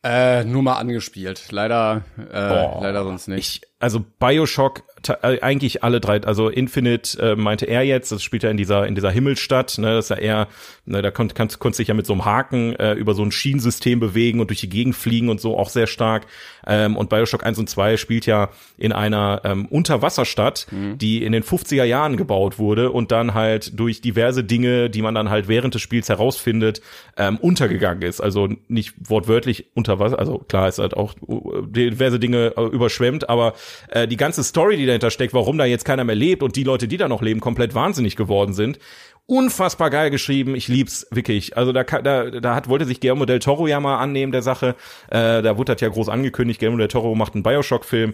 [0.08, 1.52] Äh, nur mal angespielt.
[1.52, 2.80] Leider, äh, Boah.
[2.82, 3.64] leider sonst nicht.
[3.64, 4.84] Ich, also Bioshock,
[5.22, 8.96] eigentlich alle drei, also Infinite äh, meinte er jetzt, das spielt ja in dieser in
[8.96, 10.48] dieser Himmelstadt, ne, das ist ja eher,
[10.86, 13.32] ne, da konnt, kannst konntest dich ja mit so einem Haken äh, über so ein
[13.32, 16.26] Schienensystem bewegen und durch die Gegend fliegen und so auch sehr stark.
[16.66, 21.44] Ähm, und Bioshock 1 und 2 spielt ja in einer ähm, Unterwasserstadt, die in den
[21.44, 25.76] 50er Jahren gebaut wurde und dann halt durch diverse Dinge, die man dann halt während
[25.76, 26.82] des Spiels herausfindet,
[27.18, 28.20] ähm, untergegangen ist.
[28.20, 33.30] Also nicht wortwörtlich unter Wasser, also klar ist halt auch äh, diverse Dinge äh, überschwemmt,
[33.30, 33.54] aber
[33.90, 36.64] äh, die ganze Story, die dahinter steckt, warum da jetzt keiner mehr lebt und die
[36.64, 38.80] Leute, die da noch leben, komplett wahnsinnig geworden sind.
[39.26, 41.58] Unfassbar geil geschrieben, ich lieb's wirklich.
[41.58, 44.76] Also da, da, da hat wollte sich Guillermo del Toro ja mal annehmen der Sache.
[45.10, 46.60] Äh, da wurde das ja groß angekündigt.
[46.60, 48.14] Guillermo del Toro macht einen Bioshock-Film,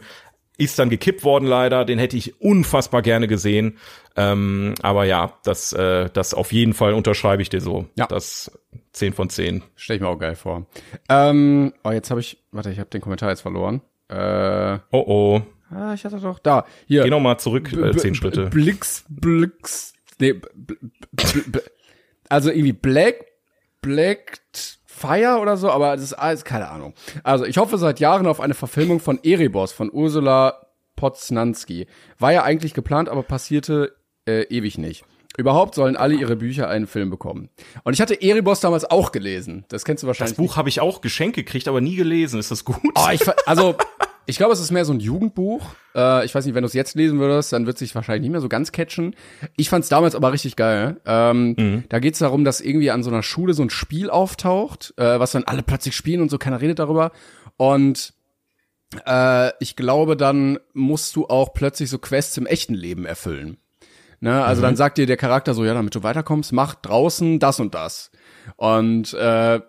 [0.57, 1.85] ist dann gekippt worden leider.
[1.85, 3.77] Den hätte ich unfassbar gerne gesehen.
[4.15, 7.85] Ähm, aber ja, das, äh, das auf jeden Fall unterschreibe ich dir so.
[7.95, 8.07] Ja.
[8.07, 8.51] Das
[8.93, 9.63] 10 von 10.
[9.75, 10.65] Stell ich mir auch geil vor.
[11.09, 13.81] Ähm, oh, jetzt habe ich, warte, ich habe den Kommentar jetzt verloren.
[14.09, 15.41] Äh, Oh oh.
[15.75, 16.65] Ah, ich hatte doch da.
[16.87, 17.03] Hier.
[17.03, 18.47] Geh noch mal zurück, äh, zehn Schritte.
[18.47, 20.35] Blix, Blix, nee,
[22.29, 23.25] Also irgendwie Black,
[23.81, 24.39] Black
[24.85, 26.93] Fire oder so, aber das ist alles keine Ahnung.
[27.23, 31.87] Also ich hoffe seit Jahren auf eine Verfilmung von Erebos von Ursula Poznanski.
[32.19, 33.95] War ja eigentlich geplant, aber passierte
[34.25, 35.03] äh, ewig nicht.
[35.35, 37.49] Überhaupt sollen alle ihre Bücher einen Film bekommen.
[37.83, 39.65] Und ich hatte Erebos damals auch gelesen.
[39.67, 40.37] Das kennst du wahrscheinlich.
[40.37, 42.39] Das Buch habe ich auch geschenkt gekriegt, aber nie gelesen.
[42.39, 42.77] Ist das gut?
[42.95, 43.75] Oh, ich, also
[44.25, 45.75] ich glaube, es ist mehr so ein Jugendbuch.
[45.95, 48.31] Äh, ich weiß nicht, wenn du es jetzt lesen würdest, dann wird sich wahrscheinlich nicht
[48.31, 49.15] mehr so ganz catchen.
[49.57, 51.01] Ich fand es damals aber richtig geil.
[51.05, 51.83] Ähm, mhm.
[51.89, 55.19] Da geht es darum, dass irgendwie an so einer Schule so ein Spiel auftaucht, äh,
[55.19, 57.11] was dann alle plötzlich spielen und so, keiner redet darüber.
[57.57, 58.13] Und
[59.05, 63.57] äh, ich glaube, dann musst du auch plötzlich so Quests im echten Leben erfüllen.
[64.19, 64.43] Ne?
[64.43, 64.63] Also mhm.
[64.63, 68.09] dann sagt dir der Charakter so, ja, damit du weiterkommst, mach draußen das und das.
[68.55, 69.59] Und äh,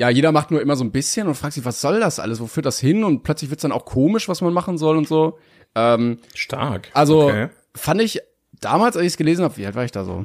[0.00, 2.40] ja, jeder macht nur immer so ein bisschen und fragt sich, was soll das alles?
[2.40, 3.04] Wo führt das hin?
[3.04, 5.38] Und plötzlich wird's dann auch komisch, was man machen soll und so.
[5.74, 6.88] Ähm, Stark.
[6.94, 7.50] Also okay.
[7.74, 8.22] fand ich
[8.62, 10.24] damals, als ich es gelesen habe, wie alt war ich da so?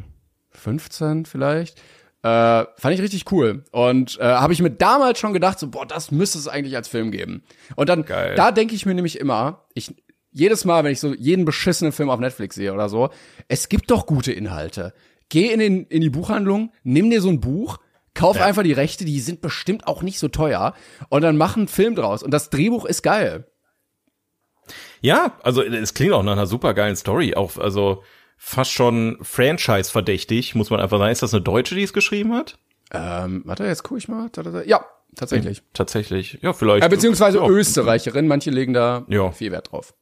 [0.51, 1.77] 15 vielleicht?
[2.23, 3.65] Äh, fand ich richtig cool.
[3.71, 6.87] Und äh, habe ich mir damals schon gedacht, so, boah, das müsste es eigentlich als
[6.87, 7.43] Film geben.
[7.75, 8.35] Und dann, Geil.
[8.35, 9.93] da denke ich mir nämlich immer, ich,
[10.31, 13.09] jedes Mal, wenn ich so jeden beschissenen Film auf Netflix sehe oder so,
[13.49, 14.93] es gibt doch gute Inhalte.
[15.27, 17.79] Geh in, den, in die Buchhandlung, nimm dir so ein Buch,
[18.15, 18.45] kauf ja.
[18.45, 20.73] einfach die Rechte, die sind bestimmt auch nicht so teuer
[21.09, 22.23] und dann mach einen Film draus.
[22.23, 23.47] Und das Drehbuch ist geil.
[25.01, 27.35] Ja, also es klingt auch nach einer super geilen Story.
[27.35, 28.01] Auch, also
[28.37, 31.11] fast schon Franchise-verdächtig, muss man einfach sagen.
[31.11, 32.57] Ist das eine Deutsche, die es geschrieben hat?
[32.91, 34.29] Ähm, warte, jetzt gucke ich mal.
[34.65, 34.85] Ja,
[35.15, 35.61] tatsächlich.
[35.73, 36.83] Tatsächlich, ja, vielleicht.
[36.83, 37.47] Ja, beziehungsweise ja.
[37.47, 39.31] Österreicherin, manche legen da ja.
[39.31, 39.93] viel Wert drauf.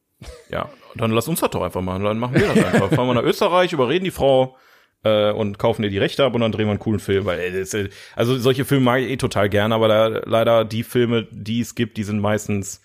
[0.49, 2.03] Ja, dann lass uns das doch einfach machen.
[2.03, 2.89] Dann machen wir das einfach.
[2.93, 4.55] Fahren wir nach Österreich, überreden die Frau
[5.03, 7.25] äh, und kaufen ihr die Rechte ab und dann drehen wir einen coolen Film.
[7.25, 7.75] Weil, äh, das,
[8.15, 11.75] also solche Filme mag ich eh total gerne, aber da, leider die Filme, die es
[11.75, 12.81] gibt, die sind meistens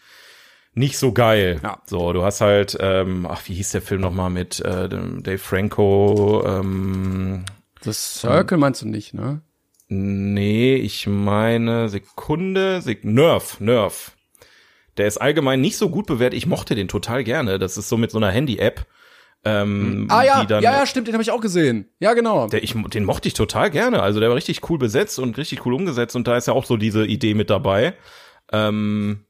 [0.75, 1.61] nicht so geil.
[1.63, 1.83] Ja.
[1.87, 6.45] So, du hast halt, ähm, ach, wie hieß der Film nochmal mit äh, Dave Franco?
[6.47, 7.45] Ähm,
[7.83, 9.43] das Circle meinst du nicht, ne?
[9.89, 14.13] Nee, ich meine Sekunde, Sek Nerf, Nerf.
[14.99, 16.37] Der ist allgemein nicht so gut bewertet.
[16.37, 17.59] Ich mochte den total gerne.
[17.59, 18.85] Das ist so mit so einer Handy-App.
[19.45, 21.89] Ähm, ah ja, dann, ja, ja, stimmt, den habe ich auch gesehen.
[22.01, 22.49] Ja, genau.
[22.49, 24.03] Der, ich, den mochte ich total gerne.
[24.03, 26.65] Also der war richtig cool besetzt und richtig cool umgesetzt und da ist ja auch
[26.65, 27.95] so diese Idee mit dabei.
[28.53, 29.25] Ähm,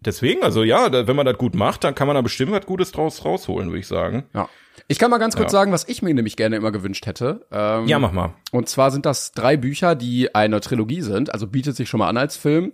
[0.00, 2.66] deswegen, also ja, da, wenn man das gut macht, dann kann man da bestimmt was
[2.66, 4.24] Gutes draus rausholen, würde ich sagen.
[4.34, 4.48] Ja.
[4.88, 5.58] Ich kann mal ganz kurz ja.
[5.58, 7.46] sagen, was ich mir nämlich gerne immer gewünscht hätte.
[7.50, 8.34] Ähm, ja, mach mal.
[8.50, 12.08] Und zwar sind das drei Bücher, die eine Trilogie sind, also bietet sich schon mal
[12.08, 12.72] an als Film.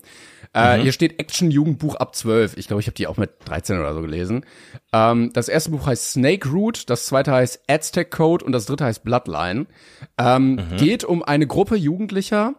[0.52, 0.82] Äh, mhm.
[0.82, 2.56] Hier steht Action-Jugendbuch ab 12.
[2.56, 4.44] Ich glaube, ich habe die auch mit 13 oder so gelesen.
[4.92, 8.84] Ähm, das erste Buch heißt Snake Root, das zweite heißt Aztec Code und das dritte
[8.84, 9.66] heißt Bloodline.
[10.18, 10.76] Ähm, mhm.
[10.76, 12.54] Geht um eine Gruppe Jugendlicher,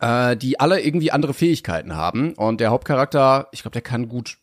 [0.00, 2.32] äh, die alle irgendwie andere Fähigkeiten haben.
[2.34, 4.38] Und der Hauptcharakter, ich glaube, der kann gut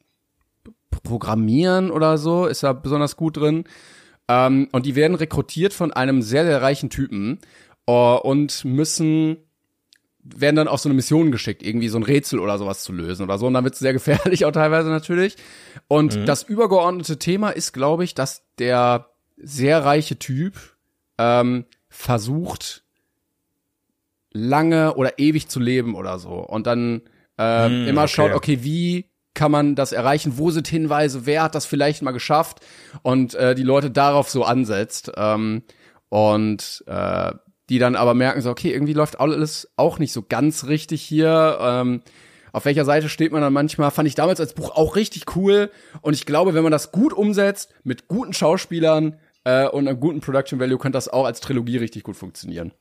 [1.04, 3.64] programmieren oder so, ist da besonders gut drin.
[4.28, 7.40] Ähm, und die werden rekrutiert von einem sehr, sehr reichen Typen
[7.90, 9.38] uh, und müssen
[10.24, 13.24] werden dann auf so eine Mission geschickt, irgendwie so ein Rätsel oder sowas zu lösen
[13.24, 13.48] oder so.
[13.48, 15.36] Und dann wird es sehr gefährlich auch teilweise natürlich.
[15.88, 16.26] Und mhm.
[16.26, 20.56] das übergeordnete Thema ist, glaube ich, dass der sehr reiche Typ
[21.18, 22.84] ähm, versucht,
[24.32, 26.32] lange oder ewig zu leben oder so.
[26.32, 27.02] Und dann
[27.38, 28.12] äh, mhm, immer okay.
[28.12, 30.34] schaut, okay, wie kann man das erreichen?
[30.38, 31.26] Wo sind Hinweise?
[31.26, 32.60] Wer hat das vielleicht mal geschafft?
[33.02, 35.12] Und äh, die Leute darauf so ansetzt.
[35.16, 35.64] Ähm,
[36.10, 37.32] und äh,
[37.70, 41.58] die dann aber merken so, okay, irgendwie läuft alles auch nicht so ganz richtig hier.
[41.62, 42.02] Ähm,
[42.52, 43.92] auf welcher Seite steht man dann manchmal?
[43.92, 45.72] Fand ich damals als Buch auch richtig cool.
[46.02, 50.20] Und ich glaube, wenn man das gut umsetzt, mit guten Schauspielern äh, und einem guten
[50.20, 52.74] Production Value, könnte das auch als Trilogie richtig gut funktionieren.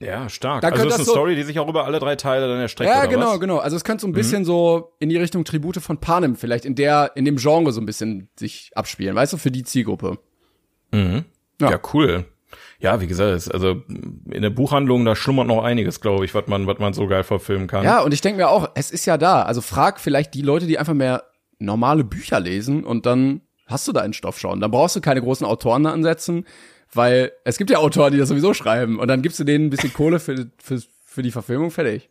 [0.00, 0.60] Ja, stark.
[0.60, 2.88] Dann also ist eine so, Story, die sich auch über alle drei Teile dann erstreckt.
[2.88, 3.40] Ja, genau, was?
[3.40, 3.58] genau.
[3.58, 4.46] Also es könnte so ein bisschen mhm.
[4.46, 7.86] so in die Richtung Tribute von Panem vielleicht in der, in dem Genre so ein
[7.86, 10.18] bisschen sich abspielen, weißt du, für die Zielgruppe.
[10.92, 11.24] Mhm.
[11.60, 11.70] Ja.
[11.70, 12.26] ja, cool.
[12.80, 13.82] Ja, wie gesagt, also
[14.30, 17.24] in der Buchhandlung, da schlummert noch einiges, glaube ich, was man, was man so geil
[17.24, 17.84] verfilmen kann.
[17.84, 19.42] Ja, und ich denke mir auch, es ist ja da.
[19.42, 21.24] Also frag vielleicht die Leute, die einfach mehr
[21.58, 24.60] normale Bücher lesen und dann hast du da einen Stoff schon.
[24.60, 26.44] Dann brauchst du keine großen Autoren da ansetzen
[26.92, 29.70] weil es gibt ja Autoren, die das sowieso schreiben und dann gibst du denen ein
[29.70, 32.08] bisschen Kohle für, für, für die Verfilmung, fertig.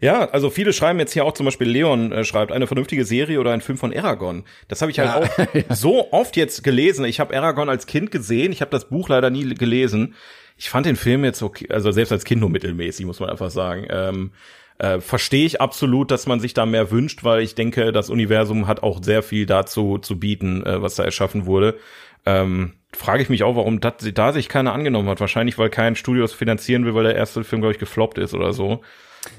[0.00, 3.40] Ja, also viele schreiben jetzt hier auch zum Beispiel Leon äh, schreibt eine vernünftige Serie
[3.40, 4.44] oder ein Film von Aragon.
[4.68, 5.16] Das habe ich halt ja.
[5.18, 5.74] auch ja.
[5.74, 7.04] so oft jetzt gelesen.
[7.04, 10.14] Ich habe Aragon als Kind gesehen, ich habe das Buch leider nie gelesen.
[10.56, 13.50] Ich fand den Film jetzt okay, also selbst als Kind nur mittelmäßig, muss man einfach
[13.50, 13.86] sagen.
[13.90, 14.32] Ähm,
[14.78, 18.66] äh, Verstehe ich absolut, dass man sich da mehr wünscht, weil ich denke, das Universum
[18.66, 21.78] hat auch sehr viel dazu zu bieten, äh, was da erschaffen wurde.
[22.26, 25.20] Ähm, frage ich mich auch, warum das, da sich keiner angenommen hat.
[25.20, 28.34] Wahrscheinlich, weil kein Studio es finanzieren will, weil der erste Film, glaube ich, gefloppt ist
[28.34, 28.82] oder so.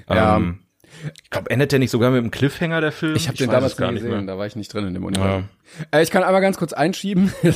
[0.10, 0.38] Ja.
[0.38, 0.60] Ähm,
[1.24, 3.16] ich glaube, endet der nicht sogar mit einem Cliffhanger, der Film?
[3.16, 4.34] Ich habe den damals gar nicht gesehen, mehr.
[4.34, 5.46] da war ich nicht drin in dem Universum.
[5.92, 6.00] Ja.
[6.00, 7.32] Äh, ich kann einmal ganz kurz einschieben.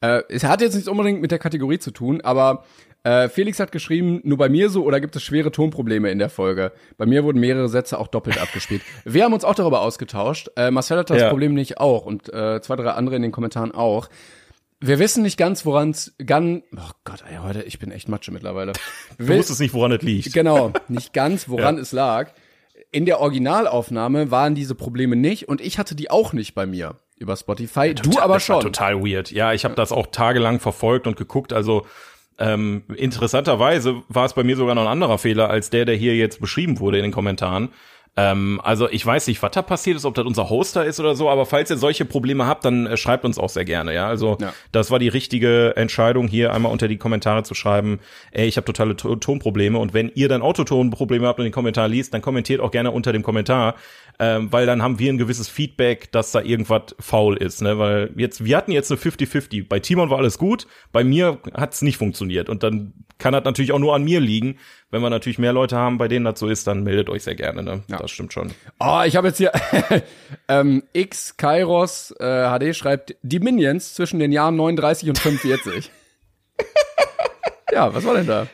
[0.00, 2.62] Äh, es hat jetzt nichts unbedingt mit der Kategorie zu tun, aber
[3.02, 6.30] äh, Felix hat geschrieben, nur bei mir so oder gibt es schwere Tonprobleme in der
[6.30, 6.70] Folge?
[6.96, 8.82] Bei mir wurden mehrere Sätze auch doppelt abgespielt.
[9.04, 10.50] Wir haben uns auch darüber ausgetauscht.
[10.54, 11.30] Äh, Marcel hat das Ja.
[11.30, 14.08] Problem nicht auch und äh, zwei, drei andere in den Kommentaren auch.
[14.80, 16.62] Wir wissen nicht ganz, woran es ganz.
[16.76, 18.72] Oh Gott, ey, heute, ich bin echt Matsche mittlerweile.
[19.18, 20.32] Du wusstest nicht, woran es liegt.
[20.32, 21.82] Genau, nicht ganz, woran Ja.
[21.82, 22.30] es lag.
[22.92, 26.94] In der Originalaufnahme waren diese Probleme nicht und ich hatte die auch nicht bei mir
[27.16, 27.94] über Spotify.
[27.94, 28.72] du Total- aber das war schon.
[28.72, 29.30] total weird.
[29.32, 31.52] Ja, ich habe das auch tagelang verfolgt und geguckt.
[31.52, 31.84] Also
[32.38, 36.14] ähm, interessanterweise war es bei mir sogar noch ein anderer Fehler als der, der hier
[36.16, 37.70] jetzt beschrieben wurde in den Kommentaren.
[38.20, 41.14] Ähm, also ich weiß nicht, was da passiert ist, ob das unser Hoster ist oder
[41.14, 44.08] so, aber falls ihr solche Probleme habt, dann äh, schreibt uns auch sehr gerne, ja.
[44.08, 44.52] Also Ja.
[44.72, 48.00] das war die richtige Entscheidung, hier einmal unter die Kommentare zu schreiben,
[48.32, 51.86] ey, ich habe totale To- Tonprobleme und wenn ihr dann Autotonprobleme habt und den Kommentar
[51.86, 53.76] liest, dann kommentiert auch gerne unter dem Kommentar,
[54.18, 58.10] ähm, weil dann haben wir ein gewisses Feedback, dass da irgendwas faul ist, ne, weil
[58.16, 61.98] jetzt, wir hatten jetzt eine 50-50, bei Timon war alles gut, bei mir hat's nicht
[61.98, 64.58] funktioniert und dann kann das natürlich auch nur an mir liegen,
[64.90, 67.34] wenn wir natürlich mehr Leute haben, bei denen das so ist, dann meldet euch sehr
[67.36, 68.52] gerne, ne, das stimmt schon.
[68.80, 69.52] Oh, ich habe jetzt hier
[70.48, 75.90] ähm, X Kairos äh, HD schreibt die Minions zwischen den Jahren 39 und 45.
[77.72, 78.46] ja, was war denn da?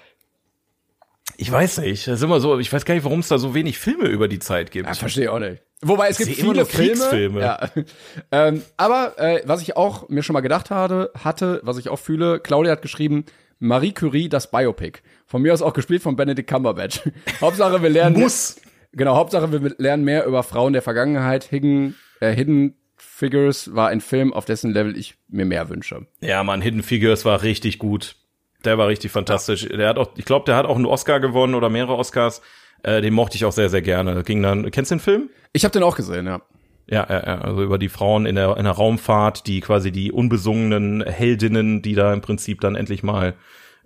[1.36, 3.54] Ich weiß nicht, das ist immer so, ich weiß gar nicht, warum es da so
[3.54, 4.88] wenig Filme über die Zeit gibt.
[4.88, 5.62] Ja, verstehe auch nicht.
[5.82, 6.96] Wobei es gibt sehe immer viele.
[6.96, 7.40] Filme.
[7.40, 7.68] Ja.
[8.32, 11.98] ähm, aber äh, was ich auch mir schon mal gedacht hatte, hatte, was ich auch
[11.98, 13.24] fühle, Claudia hat geschrieben,
[13.58, 15.00] Marie Curie, das Biopic.
[15.26, 17.02] Von mir aus auch gespielt von Benedict Cumberbatch.
[17.40, 18.56] Hauptsache wir lernen Muss.
[18.92, 21.44] Genau, Hauptsache wir lernen mehr über Frauen der Vergangenheit.
[21.44, 26.06] Hidden, äh, Hidden Figures war ein Film, auf dessen Level ich mir mehr wünsche.
[26.20, 28.16] Ja, man, Hidden Figures war richtig gut.
[28.64, 29.68] Der war richtig fantastisch.
[29.68, 32.40] Der hat auch, ich glaube, der hat auch einen Oscar gewonnen oder mehrere Oscars.
[32.82, 34.22] Äh, den mochte ich auch sehr, sehr gerne.
[34.24, 35.30] Ging dann, kennst du den Film?
[35.52, 36.40] Ich habe den auch gesehen, ja.
[36.86, 40.12] Ja, ja, ja, also über die Frauen in der, in der Raumfahrt, die quasi die
[40.12, 43.34] unbesungenen Heldinnen, die da im Prinzip dann endlich mal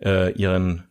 [0.02, 0.88] äh, ihren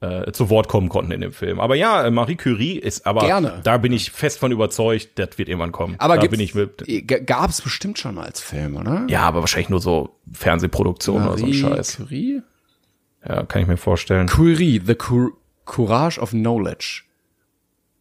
[0.00, 1.60] äh, zu Wort kommen konnten in dem Film.
[1.60, 3.60] Aber ja, Marie Curie ist aber Gerne.
[3.62, 5.94] da bin ich fest von überzeugt, das wird irgendwann kommen.
[5.98, 6.84] Aber da bin ich mit,
[7.26, 9.06] gab es bestimmt schon mal als Film, oder?
[9.08, 11.96] ja, aber wahrscheinlich nur so Fernsehproduktion oder so ein Marie Scheiß.
[11.98, 12.42] Curie?
[13.26, 14.26] Ja, kann ich mir vorstellen.
[14.28, 15.32] Curie, The Cou-
[15.64, 17.02] Courage of Knowledge.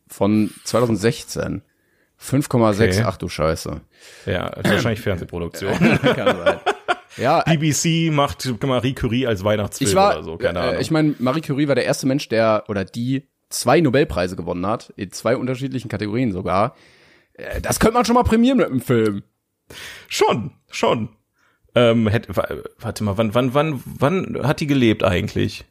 [0.08, 1.62] Von 2016.
[2.20, 3.04] 5,6, Okay.
[3.06, 3.82] ach du Scheiße.
[4.28, 5.74] Ja, wahrscheinlich Fernsehproduktion.
[6.02, 6.60] Kann sein.
[7.18, 10.82] Ja, BBC macht Marie Curie als Weihnachtsfilm ich war, oder so, keine äh, Ahnung.
[10.82, 14.94] ich meine, Marie Curie war der erste Mensch, der oder die zwei Nobelpreise gewonnen hat,
[14.96, 16.76] in zwei unterschiedlichen Kategorien sogar.
[17.34, 19.24] Äh, Das könnte man schon mal prämieren mit einem Film.
[20.08, 21.10] schon, schon.
[21.74, 22.48] Ähm, hätte, wa-
[22.80, 25.66] warte mal, wann, wann, wann, wann hat die gelebt eigentlich?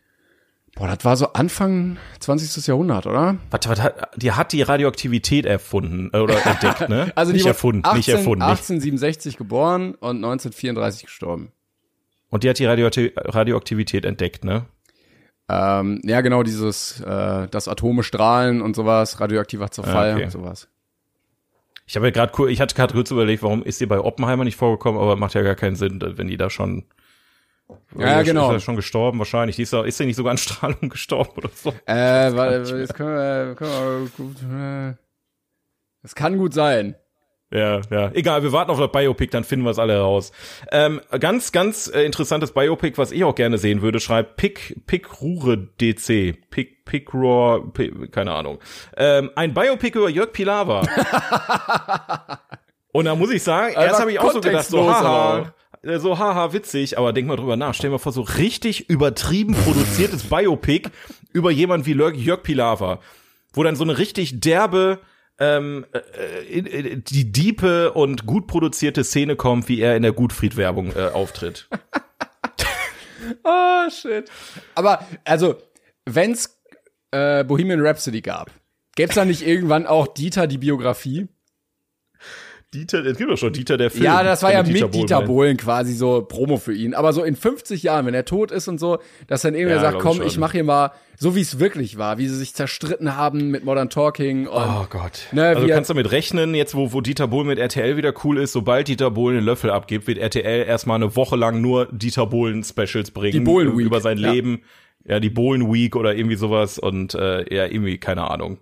[0.76, 2.66] Boah, das war so Anfang 20.
[2.68, 3.36] Jahrhundert, oder?
[3.50, 7.12] Warte, hat, die hat die Radioaktivität erfunden äh, oder entdeckt, ne?
[7.16, 8.38] Also die nicht wurde erfunden, 18, nicht erfunden.
[8.44, 8.50] Nicht.
[8.50, 11.52] 1867 geboren und 1934 gestorben.
[12.30, 14.66] Und die hat die Radioakti- Radioaktivität entdeckt, ne?
[15.48, 20.24] Ähm, ja, genau, dieses, äh, das Atome strahlen und sowas, radioaktiver Zerfall Ah, okay.
[20.26, 20.68] und sowas.
[21.90, 24.44] Ich habe ja gerade, kur- ich hatte gerade kurz überlegt, warum ist die bei Oppenheimer
[24.44, 26.84] nicht vorgekommen, aber macht ja gar keinen Sinn, wenn die da schon
[27.98, 28.52] Ja, Ist genau.
[28.52, 29.56] ja schon gestorben wahrscheinlich.
[29.56, 31.70] Die ist, doch- ist sie nicht sogar an Strahlung gestorben oder so?
[31.86, 34.94] Äh, weil, jetzt können wir, können wir gut, äh,
[36.02, 36.94] das kann gut sein.
[37.52, 38.10] Ja, ja.
[38.12, 40.30] Egal, wir warten auf das Biopic, dann finden wir es alle raus.
[40.70, 45.20] Ähm, ganz, ganz äh, interessantes Biopic, was ich auch gerne sehen würde, schreibt Pick, Pick
[45.20, 46.48] Rure DC.
[46.50, 48.60] Pick, Pick Roar, Pick, keine Ahnung.
[48.96, 50.82] Ähm, ein Biopic über Jörg Pilawa.
[52.92, 55.54] Und da muss ich sagen, erst Einfach habe ich auch so gedacht, so haha, aber
[55.82, 57.74] äh, so haha, witzig, aber denk mal drüber nach.
[57.74, 60.88] Stell dir mal vor, so richtig übertrieben produziertes Biopic
[61.32, 63.00] über jemand wie Jörg, Jörg Pilawa,
[63.52, 65.00] wo dann so eine richtig derbe
[65.40, 70.94] ähm, äh, in- die diepe und gut produzierte Szene kommt, wie er in der Gutfried-Werbung
[70.94, 71.68] äh, auftritt.
[73.44, 74.30] Oh, shit.
[74.74, 75.56] Aber, also,
[76.06, 76.58] wenn's
[77.10, 78.50] äh, Bohemian Rhapsody gab,
[78.96, 81.28] gäb's da nicht irgendwann auch Dieter die Biografie?
[82.72, 84.04] Dieter, es gibt doch schon Dieter der Film.
[84.04, 85.22] ja, das war ja mit Bohlen Dieter.
[85.22, 86.94] Bohlen quasi so Promo für ihn.
[86.94, 89.90] Aber so in 50 Jahren, wenn er tot ist und so, dass dann irgendwer Ja,
[89.90, 92.54] sagt, komm, ich ich mache hier mal, so wie es wirklich war, wie sie sich
[92.54, 95.26] zerstritten haben mit Modern Talking und Oh Gott.
[95.32, 98.38] Ne, also du kannst damit rechnen, jetzt wo, wo Dieter Bohlen mit RTL wieder cool
[98.38, 102.26] ist, sobald Dieter Bohlen den Löffel abgibt, wird RTL erstmal eine Woche lang nur Dieter
[102.26, 103.32] Bohlen Specials bringen.
[103.32, 104.30] Die Bohlen Week, Über sein ja.
[104.30, 104.62] Leben.
[105.04, 108.58] Ja, die Bohlen Week oder irgendwie sowas und äh, ja, irgendwie, keine Ahnung.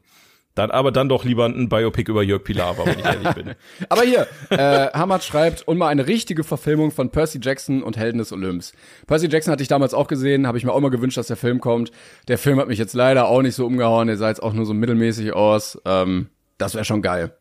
[0.58, 3.54] Dann, aber dann doch lieber ein Biopic über Jörg Pilawa, wenn ich ehrlich bin.
[3.88, 8.18] Aber hier, äh, Hamad schreibt, und mal eine richtige Verfilmung von Percy Jackson und Helden
[8.18, 8.72] des Olymps.
[9.06, 11.36] Percy Jackson hatte ich damals auch gesehen, habe ich mir auch mal gewünscht, dass der
[11.36, 11.92] Film kommt.
[12.26, 14.66] Der Film hat mich jetzt leider auch nicht so umgehauen, der sah jetzt auch nur
[14.66, 15.80] so mittelmäßig aus.
[15.84, 16.26] Ähm,
[16.58, 17.36] das wäre schon geil.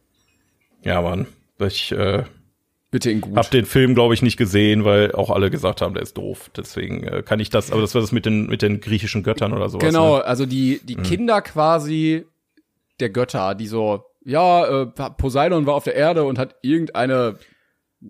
[0.84, 1.26] Ja, Mann.
[1.60, 2.24] Ich, äh,
[2.92, 3.36] Bitte in gut.
[3.36, 6.52] Hab den Film, glaube ich, nicht gesehen, weil auch alle gesagt haben, der ist doof.
[6.56, 9.54] Deswegen äh, kann ich das, aber das war das mit den, mit den griechischen Göttern
[9.54, 9.86] oder sowas.
[9.86, 10.26] Genau, Ne?
[10.26, 12.26] also die, die Kinder quasi
[13.00, 14.86] der Götter, die so, ja, äh,
[15.18, 17.38] Poseidon war auf der Erde und hat irgendeine,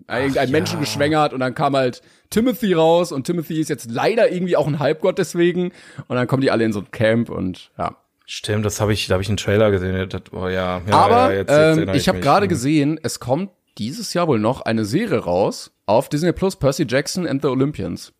[0.08, 4.30] äh, irgendeinen Menschen geschwängert und dann kam halt Timothy raus und Timothy ist jetzt leider
[4.30, 5.72] irgendwie auch ein Halbgott deswegen
[6.08, 7.96] und dann kommen die alle in so ein Camp und ja.
[8.26, 10.06] Stimmt, das habe ich, da habe ich einen Trailer gesehen.
[10.08, 12.48] Das, oh ja, ja Aber ja, jetzt, jetzt ähm, erinnere ich habe gerade Hm.
[12.50, 17.26] gesehen, es kommt dieses Jahr wohl noch eine Serie raus auf Disney Plus, Percy Jackson
[17.26, 18.12] and the Olympians.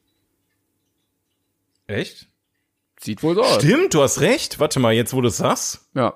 [1.89, 2.28] Echt?
[3.01, 3.57] Sieht wohl so aus.
[3.57, 4.61] Stimmt, du hast recht.
[4.61, 5.89] Warte mal, jetzt wo du es sagst.
[5.95, 6.15] Ja.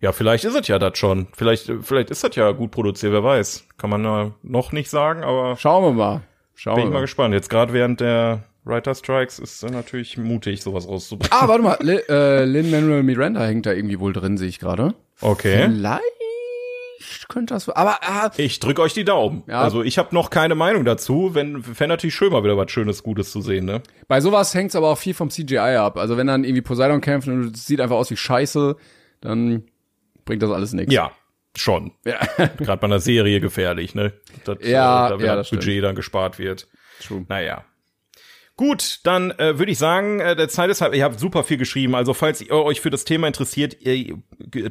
[0.00, 1.26] Ja, vielleicht ist es ja das schon.
[1.36, 3.66] Vielleicht, vielleicht ist das ja gut produziert, wer weiß.
[3.78, 6.20] Kann man äh, noch nicht sagen, aber Schauen wir mal.
[6.54, 7.34] Schauen bin wir ich mal gespannt.
[7.34, 11.32] Jetzt gerade während der Writer Strikes ist natürlich mutig, sowas rauszubringen.
[11.36, 14.94] Ah, warte mal, Li- äh, Lin-Manuel Miranda hängt da irgendwie wohl drin, sehe ich gerade.
[15.20, 15.68] Okay.
[15.68, 19.42] Vielleicht könnte das, aber ah, Ich drück euch die Daumen.
[19.46, 19.60] Ja.
[19.62, 21.30] Also ich habe noch keine Meinung dazu.
[21.34, 23.82] Wenn fände natürlich schön mal wieder was Schönes, Gutes zu sehen, ne?
[24.08, 25.96] bei sowas hängt's aber auch viel vom CGI ab.
[25.98, 28.76] Also wenn dann irgendwie Poseidon kämpft und es sieht einfach aus wie Scheiße,
[29.20, 29.64] dann
[30.28, 30.92] bringt das alles nichts.
[30.92, 31.10] Ja,
[31.56, 31.92] schon.
[32.04, 32.20] Ja.
[32.58, 34.12] Gerade bei einer Serie gefährlich, ne?
[34.44, 36.68] Das, Ja, äh, da ja, das Budget dann gespart wird.
[37.00, 37.24] True.
[37.28, 37.64] Naja.
[38.56, 41.58] Gut, dann äh, würde ich sagen, äh, der Zeit ist halt, ihr habt super viel
[41.58, 41.94] geschrieben.
[41.94, 44.18] Also falls ihr euch für das Thema interessiert, ihr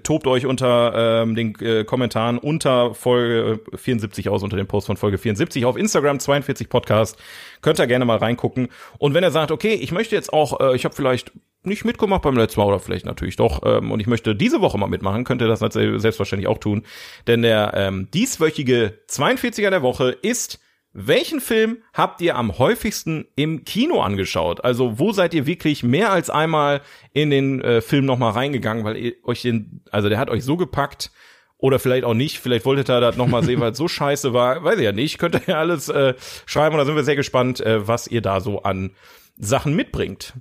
[0.03, 4.97] tobt euch unter ähm, den äh, Kommentaren unter Folge 74 aus, unter dem Post von
[4.97, 7.17] Folge 74 auf Instagram 42 Podcast.
[7.61, 8.67] Könnt ihr gerne mal reingucken.
[8.99, 11.31] Und wenn ihr sagt, okay, ich möchte jetzt auch, äh, ich habe vielleicht
[11.67, 14.77] nicht mitgemacht beim letzten Mal oder vielleicht natürlich doch ähm, und ich möchte diese Woche
[14.77, 16.83] mal mitmachen, könnt ihr das natürlich selbstverständlich auch tun.
[17.27, 20.59] Denn der ähm, dieswöchige 42er der Woche ist
[20.99, 24.63] welchen Film habt ihr am häufigsten im Kino angeschaut?
[24.63, 26.81] Also wo seid ihr wirklich mehr als einmal
[27.13, 30.57] in den äh, Film nochmal reingegangen, weil ihr euch den, also der hat euch so
[30.57, 31.11] gepackt
[31.57, 34.63] oder vielleicht auch nicht, vielleicht wolltet ihr das nochmal sehen, weil es so scheiße war,
[34.63, 36.15] weiß ich ja nicht, könnt ihr ja alles äh,
[36.47, 38.95] schreiben und da sind wir sehr gespannt, äh, was ihr da so an
[39.37, 40.33] Sachen mitbringt.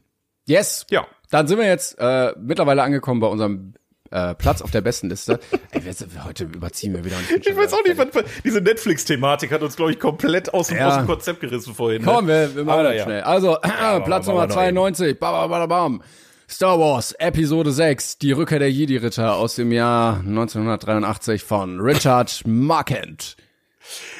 [0.46, 0.86] Yes.
[0.90, 1.06] Ja.
[1.30, 3.74] Dann sind wir jetzt äh, mittlerweile angekommen bei unserem
[4.10, 5.40] äh, Platz auf der besten Liste.
[5.72, 7.16] Ey, wir, heute überziehen wir wieder.
[7.16, 10.78] und Ich weiß auch nicht, was, diese Netflix-Thematik hat uns, glaube ich, komplett aus dem,
[10.78, 10.88] Ja.
[10.88, 12.02] aus dem Konzept gerissen vorhin.
[12.02, 12.08] ne?
[12.10, 13.04] Komm, wir, wir machen das ja.
[13.04, 13.22] schnell.
[13.22, 15.18] Also, aber Platz Nummer noch 92.
[15.18, 16.02] Bam, bam, bam, bam.
[16.48, 23.36] Star Wars Episode 6, die Rückkehr der Jedi-Ritter aus dem Jahr 1983 von Richard Marquand.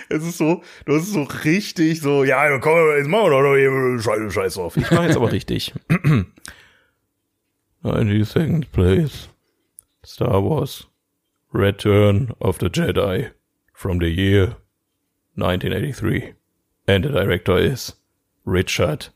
[0.08, 3.54] Es ist so, du hast so richtig so, ja, komm, jetzt machen wir doch noch
[3.56, 4.76] hier Scheiß, Scheiß drauf.
[4.76, 5.72] Ich mach jetzt aber richtig.
[7.86, 9.28] 92nd place.
[10.04, 10.86] Star Wars.
[11.52, 13.30] Return of the Jedi.
[13.72, 14.56] From the year
[15.36, 16.34] 1983.
[16.88, 17.94] And the director is
[18.44, 19.08] Richard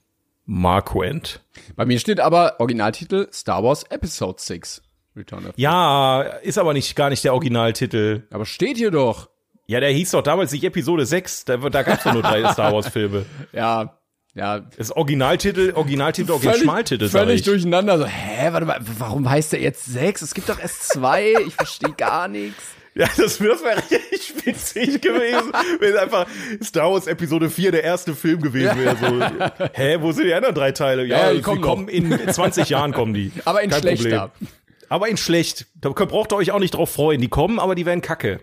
[0.46, 1.40] Marquand.
[1.76, 4.82] Bei mir steht aber Originaltitel Star Wars Episode 6.
[5.16, 8.22] Return of Ja, ist aber nicht, gar nicht der Originaltitel.
[8.30, 9.28] Aber steht hier doch.
[9.66, 11.44] Ja, der hieß doch damals nicht Episode 6.
[11.44, 13.26] Da, da gab's doch nur drei Star Wars Filme.
[13.52, 13.99] Ja,
[14.34, 14.60] ja.
[14.76, 17.42] Das Originaltitel, Originaltitel, Originaltitel, völlig ich.
[17.46, 17.98] durcheinander.
[17.98, 20.22] So, hä, warte mal, warum heißt der jetzt 6?
[20.22, 21.34] Es gibt doch erst zwei.
[21.46, 22.62] Ich verstehe gar nichts.
[22.94, 26.26] Ja, das, wäre richtig witzig gewesen, wenn einfach
[26.62, 28.96] Star Wars Episode 4 der erste Film gewesen wäre.
[28.96, 31.04] So, hä, wo sind die anderen drei Teile?
[31.04, 33.30] Ja, Ja, die kommen kommen, in 20 Jahren kommen die.
[33.44, 34.28] Aber in Kein schlechter.
[34.28, 34.48] Problem.
[34.88, 35.66] Aber in schlecht.
[35.80, 37.20] Da braucht ihr euch auch nicht drauf freuen.
[37.20, 38.40] Die kommen, aber die werden kacke.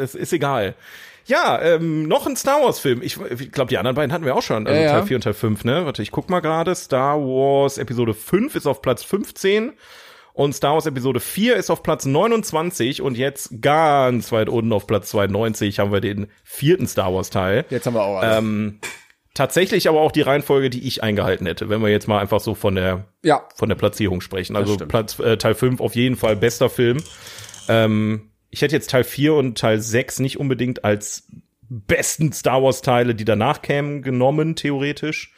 [0.00, 0.76] Es ist egal.
[1.30, 3.02] Ja, ähm, noch ein Star Wars Film.
[3.02, 4.66] Ich, ich glaube, die anderen beiden hatten wir auch schon.
[4.66, 4.90] Also Ja.
[4.90, 5.86] Teil 4 und Teil 5, ne?
[5.86, 6.74] Warte, ich guck mal gerade.
[6.74, 9.72] Star Wars Episode 5 ist auf Platz 15.
[10.32, 14.88] Und Star Wars Episode 4 ist auf Platz 29 und jetzt ganz weit unten auf
[14.88, 17.64] Platz 92 haben wir den vierten Star Wars Teil.
[17.70, 18.38] Jetzt haben wir auch alles.
[18.38, 18.80] Ähm,
[19.34, 22.56] tatsächlich aber auch die Reihenfolge, die ich eingehalten hätte, wenn wir jetzt mal einfach so
[22.56, 23.46] von der ja.
[23.54, 24.56] von der Platzierung sprechen.
[24.56, 24.76] Also.
[24.76, 26.98] Platz äh, Teil 5 auf jeden Fall bester Film.
[27.68, 31.26] Ähm, ich hätte jetzt Teil 4 und Teil 6 nicht unbedingt als
[31.68, 35.32] besten Star Wars Teile, die danach kämen, genommen, theoretisch.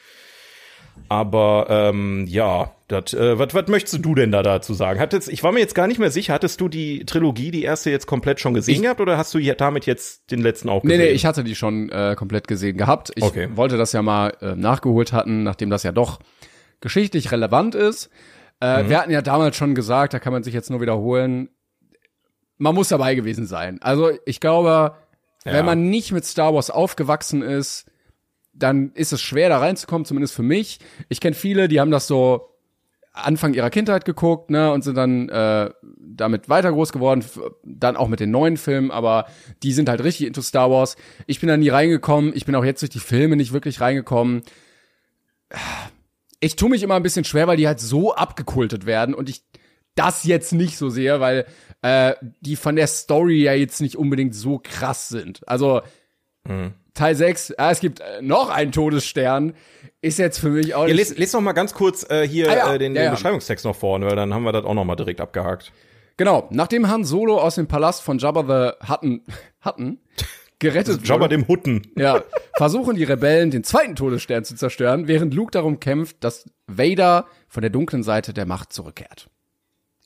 [1.08, 5.00] Aber ähm, ja, das, äh, was was möchtest du denn da dazu sagen?
[5.00, 7.90] Hattest, ich war mir jetzt gar nicht mehr sicher, hattest du die Trilogie, die erste
[7.90, 10.82] jetzt komplett schon gesehen Ich- gehabt oder hast du je- damit jetzt den letzten auch
[10.82, 11.06] Nee, gesehen?
[11.06, 13.10] nee, ich hatte die schon äh, komplett gesehen gehabt.
[13.14, 13.48] Ich Okay.
[13.54, 16.20] wollte das ja mal äh, nachgeholt hatten, nachdem das ja doch
[16.80, 18.10] geschichtlich relevant ist.
[18.60, 21.48] Äh, Wir hatten ja damals schon gesagt, da kann man sich jetzt nur wiederholen,
[22.62, 23.82] man muss dabei gewesen sein.
[23.82, 24.94] Also ich glaube,
[25.44, 25.52] Ja.
[25.52, 27.86] wenn man nicht mit Star Wars aufgewachsen ist,
[28.54, 30.78] dann ist es schwer da reinzukommen, zumindest für mich.
[31.08, 32.48] Ich kenne viele, die haben das so
[33.14, 37.24] Anfang ihrer Kindheit geguckt, ne, und sind dann äh, damit weiter groß geworden,
[37.64, 39.26] dann auch mit den neuen Filmen, aber
[39.62, 40.96] die sind halt richtig into Star Wars.
[41.26, 44.42] Ich bin da nie reingekommen, ich bin auch jetzt durch die Filme nicht wirklich reingekommen.
[46.40, 49.42] Ich tue mich immer ein bisschen schwer, weil die halt so abgekultet werden und ich
[49.94, 51.46] das jetzt nicht so sehe, weil
[51.82, 55.46] äh, die von der Story ja jetzt nicht unbedingt so krass sind.
[55.48, 55.82] Also
[56.94, 59.54] Teil 6, ah, es gibt äh, noch einen Todesstern,
[60.00, 60.96] ist jetzt für mich auch Ja, nicht.
[61.10, 62.74] les, les noch mal ganz kurz äh, hier Ah, ja.
[62.74, 63.10] äh, den, Ja, den.
[63.12, 65.72] Beschreibungstext noch vorne, weil dann haben wir das auch noch mal direkt abgehakt.
[66.16, 69.22] Genau, nachdem Han Solo aus dem Palast von Jabba the Hutten,
[69.64, 70.00] Hutten
[70.58, 71.82] gerettet Jabba wurde, dem Hutten.
[71.96, 72.22] ja,
[72.56, 77.62] versuchen die Rebellen den zweiten Todesstern zu zerstören, während Luke darum kämpft, dass Vader von
[77.62, 79.28] der dunklen Seite der Macht zurückkehrt.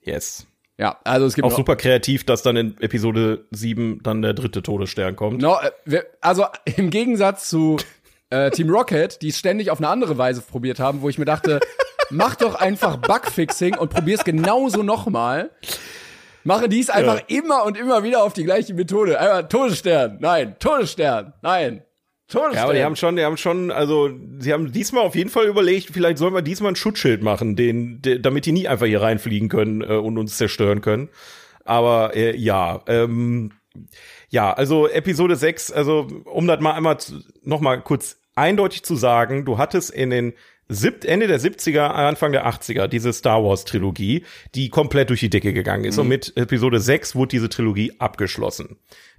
[0.06, 0.46] Yes.
[0.78, 4.34] Ja, also es gibt Auch noch, super kreativ, dass dann in Episode 7 dann der
[4.34, 5.40] dritte Todesstern kommt.
[5.40, 5.56] No,
[5.86, 6.46] äh, also
[6.76, 7.78] im Gegensatz zu
[8.30, 11.24] äh, Team Rocket, die es ständig auf eine andere Weise probiert haben, wo ich mir
[11.24, 11.60] dachte,
[12.10, 15.50] mach doch einfach Bugfixing und probier's genauso nochmal.
[16.44, 19.18] Mache dies einfach immer und immer wieder auf die gleiche Methode.
[19.18, 21.82] Einmal Todesstern, nein, Todesstern, nein.
[22.54, 25.46] Ja, aber die haben schon, die haben schon, also sie haben diesmal auf jeden Fall
[25.46, 29.00] überlegt, vielleicht sollen wir diesmal ein Schutzschild machen, den, de, damit die nie einfach hier
[29.00, 31.08] reinfliegen können äh, und uns zerstören können.
[31.64, 33.52] Aber äh, ja, ähm,
[34.28, 36.96] ja, also Episode 6, also um das mal einmal
[37.42, 40.34] noch mal kurz eindeutig zu sagen, du hattest in den
[40.68, 44.24] Siebt, Ende der 70er, Anfang der 80er diese Star Wars Trilogie,
[44.56, 45.96] die komplett durch die Decke gegangen ist.
[45.98, 48.76] Und mit Episode 6 wurde diese Trilogie abgeschlossen.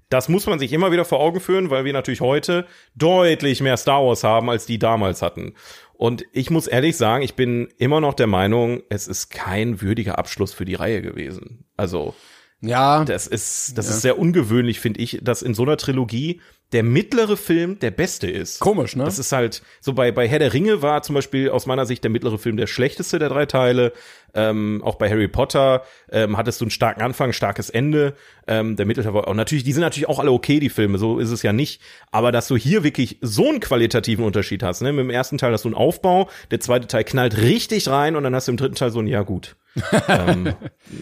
[0.10, 2.66] Das muss man sich immer wieder vor Augen führen, weil wir natürlich heute
[2.96, 5.54] deutlich mehr Star Wars haben, als die damals hatten.
[5.94, 10.18] Und ich muss ehrlich sagen, ich bin immer noch der Meinung, es ist kein würdiger
[10.18, 11.66] Abschluss für die Reihe gewesen.
[11.76, 12.14] Also,
[12.62, 16.42] ja, das ist, das ist sehr ungewöhnlich, finde ich, dass in so einer Trilogie
[16.74, 18.60] der mittlere Film der beste ist.
[18.60, 19.06] Komisch, ne?
[19.06, 22.04] Das ist halt, so bei, bei Herr der Ringe war zum Beispiel aus meiner Sicht
[22.04, 23.94] der mittlere Film der schlechteste der drei Teile.
[24.34, 28.16] Ähm, auch bei Harry Potter ähm, hattest du einen starken Anfang, starkes Ende.
[28.48, 31.20] Ähm, der mittlere war auch natürlich, die sind natürlich auch alle okay, die Filme, so
[31.20, 31.82] ist es ja nicht.
[32.12, 34.92] Aber dass du hier wirklich so einen qualitativen Unterschied hast, ne?
[34.92, 38.24] Mit dem ersten Teil hast du einen Aufbau, der zweite Teil knallt richtig rein und
[38.24, 39.56] dann hast du im dritten Teil so ein, ja gut.
[40.10, 40.54] ähm,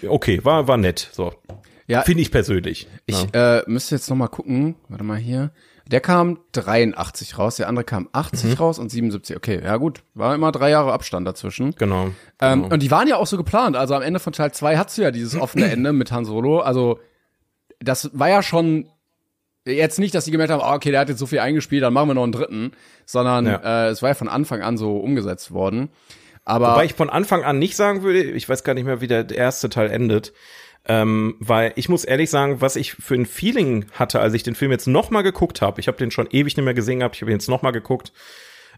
[0.07, 1.33] okay, war, war nett, so.
[1.87, 2.01] Ja.
[2.01, 2.87] Finde ich persönlich.
[3.05, 4.75] ich äh, müsste jetzt noch mal gucken.
[4.89, 5.51] Warte mal hier.
[5.87, 8.55] Der kam 83 raus, der andere kam 80 Mhm.
[8.57, 9.37] raus und 77.
[9.37, 11.75] Okay, ja gut, war immer drei Jahre Abstand dazwischen.
[11.75, 12.09] Genau.
[12.41, 12.73] Ähm, genau.
[12.73, 13.75] Und die waren ja auch so geplant.
[13.75, 16.59] Also am Ende von Teil 2 hattest du ja dieses offene Ende mit Han Solo.
[16.59, 16.99] Also
[17.79, 18.87] das war ja schon
[19.67, 21.93] jetzt nicht, dass die gemerkt haben, ah, okay, der hat jetzt so viel eingespielt, dann
[21.93, 22.71] machen wir noch einen dritten,
[23.05, 23.85] sondern Ja.
[23.85, 25.89] äh, es war ja von Anfang an so umgesetzt worden.
[26.45, 29.07] Aber Wobei ich von Anfang an nicht sagen würde, ich weiß gar nicht mehr, wie
[29.07, 30.33] der erste Teil endet.
[30.87, 34.55] Ähm, weil ich muss ehrlich sagen, was ich für ein Feeling hatte, als ich den
[34.55, 37.15] Film jetzt noch mal geguckt habe, ich habe den schon ewig nicht mehr gesehen gehabt,
[37.15, 38.13] ich habe ihn jetzt noch mal geguckt,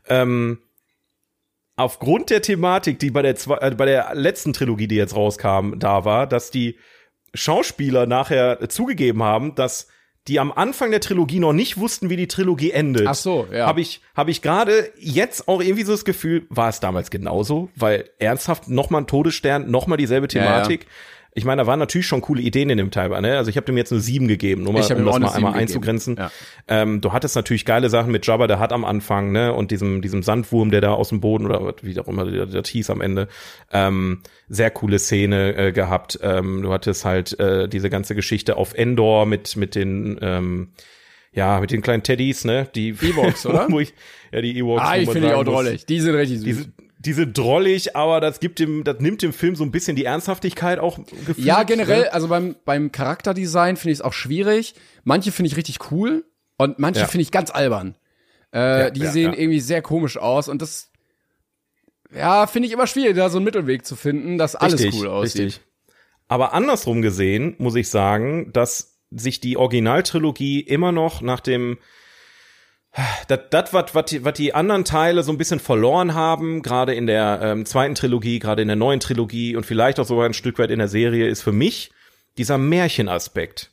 [0.08, 0.60] ähm,
[1.76, 5.74] aufgrund der Thematik, die bei der, zwei, äh, bei der letzten Trilogie, die jetzt rauskam,
[5.78, 6.78] da war, dass die
[7.34, 9.88] Schauspieler nachher zugegeben haben, dass
[10.28, 13.08] die am Anfang der Trilogie noch nicht wussten, wie die Trilogie endet.
[13.08, 13.66] Ach so, ja.
[13.66, 17.70] Habe ich, habe ich gerade jetzt auch irgendwie so das Gefühl, war es damals genauso?
[17.76, 20.28] Weil ernsthaft nochmal ein Todesstern, nochmal dieselbe
[20.80, 20.88] Ja, ja.
[21.38, 23.38] Ich meine, da waren natürlich schon coole Ideen in dem Teil, ne?
[23.38, 25.36] Also ich habe dem jetzt eine 7 gegeben, nur mal, um das mal einmal 7
[25.36, 25.54] gegeben.
[25.60, 26.16] einzugrenzen.
[26.18, 26.32] Ja.
[26.68, 30.02] Ähm, du hattest natürlich geile Sachen mit Jabba, der hat am Anfang, ne, und diesem,
[30.02, 33.02] diesem Sandwurm, der da aus dem Boden oder wie auch immer der, der hieß am
[33.02, 33.28] Ende,
[33.72, 36.18] ähm, sehr coole Szene äh, gehabt.
[36.24, 40.70] Ähm, du hattest halt äh, diese ganze Geschichte auf Endor mit, mit den, ähm,
[41.34, 43.70] ja, mit den kleinen Teddys, ne, die Ewoks, oder?
[43.80, 43.94] ich,
[44.32, 44.82] ja, die Ewoks.
[44.84, 45.86] ah, ich finde die auch drollig.
[45.86, 46.46] Die sind richtig süß.
[46.46, 46.72] Diese,
[47.08, 50.78] diese drollig, aber das gibt dem, das nimmt dem Film so ein bisschen die Ernsthaftigkeit
[50.78, 51.40] auch gefühlt.
[51.40, 52.14] Ja, generell, Ne?
[52.14, 54.76] also beim, beim Charakterdesign finde ich es auch schwierig.
[55.04, 56.26] Manche finde ich richtig cool
[56.58, 57.08] und manche Ja.
[57.08, 57.96] finde ich ganz albern.
[58.54, 60.92] Äh, Ja, die ja, sehen irgendwie sehr komisch aus und das,
[62.14, 65.08] ja, finde ich immer schwierig, da so einen Mittelweg zu finden, dass alles Richtig, cool
[65.08, 65.42] aussieht.
[65.46, 65.62] Richtig.
[66.28, 71.78] Aber andersrum gesehen muss ich sagen, dass sich die Originaltrilogie immer noch nach dem
[73.28, 76.96] das, das was, was, die, was die anderen Teile so ein bisschen verloren haben, gerade
[76.96, 80.34] in der ähm, zweiten Trilogie, gerade in der neuen Trilogie und vielleicht auch sogar ein
[80.34, 81.92] Stück weit in der Serie, ist für mich
[82.38, 83.72] dieser Märchenaspekt.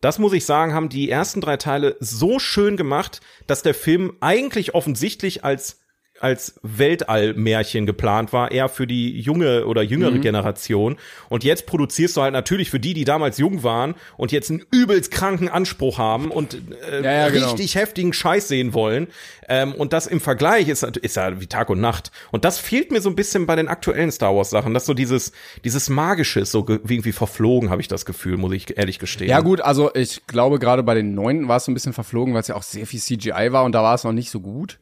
[0.00, 4.16] Das muss ich sagen, haben die ersten drei Teile so schön gemacht, dass der Film
[4.20, 5.81] eigentlich offensichtlich als
[6.22, 10.96] als Weltallmärchen geplant war, eher für die junge oder jüngere Generation.
[11.28, 14.64] Und jetzt produzierst du halt natürlich für die, die damals jung waren und jetzt einen
[14.70, 16.54] übelst kranken Anspruch haben und
[16.90, 17.50] äh, Ja, ja, genau.
[17.50, 19.08] richtig heftigen Scheiß sehen wollen.
[19.48, 22.12] Ähm, und das im Vergleich ist, ist ja wie Tag und Nacht.
[22.30, 24.94] Und das fehlt mir so ein bisschen bei den aktuellen Star Wars Sachen, dass so
[24.94, 25.32] dieses,
[25.64, 29.28] dieses Magische ist so ge- irgendwie verflogen, habe ich das Gefühl, muss ich ehrlich gestehen.
[29.28, 32.34] Ja gut, also ich glaube gerade bei den neunten war es so ein bisschen verflogen,
[32.34, 34.40] weil es ja auch sehr viel CGI war und da war es noch nicht so
[34.40, 34.78] gut.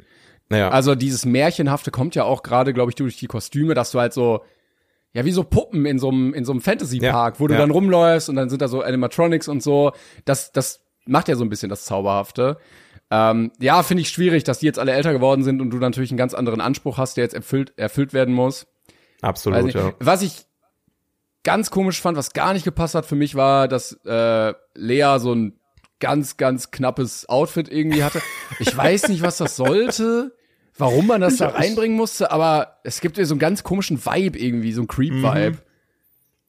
[0.51, 0.69] Naja.
[0.71, 4.13] Also dieses Märchenhafte kommt ja auch gerade, glaube ich, durch die Kostüme, dass du halt
[4.13, 4.45] so,
[5.13, 7.61] ja, wie so Puppen in so einem, in so einem Fantasy-Park, Ja, wo du ja.
[7.61, 9.93] dann rumläufst und dann sind da so Animatronics und so.
[10.25, 12.59] Das, das macht ja so ein bisschen das Zauberhafte.
[13.13, 16.11] Ähm, ja, finde ich schwierig, dass die jetzt alle älter geworden sind und du natürlich
[16.11, 18.67] einen ganz anderen Anspruch hast, der jetzt erfüllt, erfüllt werden muss.
[19.23, 19.93] Absolut, ja.
[19.99, 20.47] Was ich
[21.43, 25.35] ganz komisch fand, was gar nicht gepasst hat für mich, war, dass äh, Lea so
[25.35, 25.61] ein
[25.99, 28.21] ganz, ganz knappes Outfit irgendwie hatte.
[28.59, 30.35] Ich weiß nicht, was das sollte,
[30.81, 34.39] warum man das da reinbringen musste, aber es gibt ja so einen ganz komischen Vibe
[34.39, 35.59] irgendwie, so einen Creep-Vibe.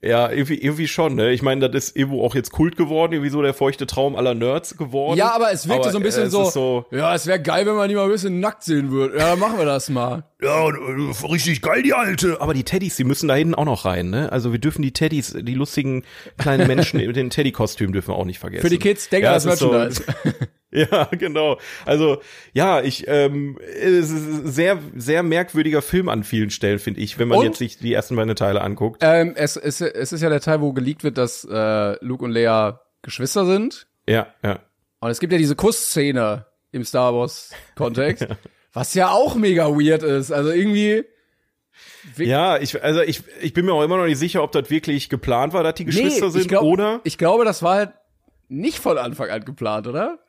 [0.03, 1.30] Ja, irgendwie, irgendwie schon, ne?
[1.32, 4.34] Ich meine, das ist irgendwo auch jetzt Kult geworden, irgendwie so der feuchte Traum aller
[4.34, 5.16] Nerds geworden.
[5.16, 7.68] Ja, aber es wirkte Aber, so ein bisschen äh, so, so- ja, es wäre geil,
[7.68, 9.20] wenn man die mal ein bisschen nackt sehen würde.
[9.20, 10.24] Ja, machen wir das mal.
[10.44, 12.42] Ja, äh, richtig geil, die alte.
[12.42, 14.32] Aber die Teddys, die müssen da hinten auch noch rein, ne?
[14.32, 16.04] Also wir dürfen die Teddys, die lustigen
[16.38, 18.62] kleinen Menschen mit den Teddy-Kostümen dürfen wir auch nicht vergessen.
[18.64, 20.04] Für die Kids, denke Ja, das ist so- Merchandise.
[20.74, 21.58] Ja, genau.
[21.86, 22.22] Also
[22.54, 24.12] ja, ich ähm, es ist
[24.46, 27.44] ein sehr sehr merkwürdiger Film an vielen Stellen finde ich, wenn man Und?
[27.48, 29.02] jetzt sich die ersten beiden Teile anguckt.
[29.04, 32.32] ähm, es, es, es ist ja der Teil, wo geleakt wird, dass äh, Luke und
[32.32, 33.88] Leia Geschwister sind.
[34.08, 34.60] Ja, ja.
[35.02, 38.26] Und es gibt ja diese Kussszene im Star Wars Kontext,
[38.73, 40.31] was ja auch mega weird ist.
[40.31, 41.06] Also irgendwie
[42.18, 45.10] Ja, ich also ich ich bin mir auch immer noch nicht sicher, ob das wirklich
[45.10, 47.91] geplant war, dass die Geschwister ich sind glaub, oder ich glaube, das war halt
[48.48, 50.19] nicht von Anfang an geplant, oder?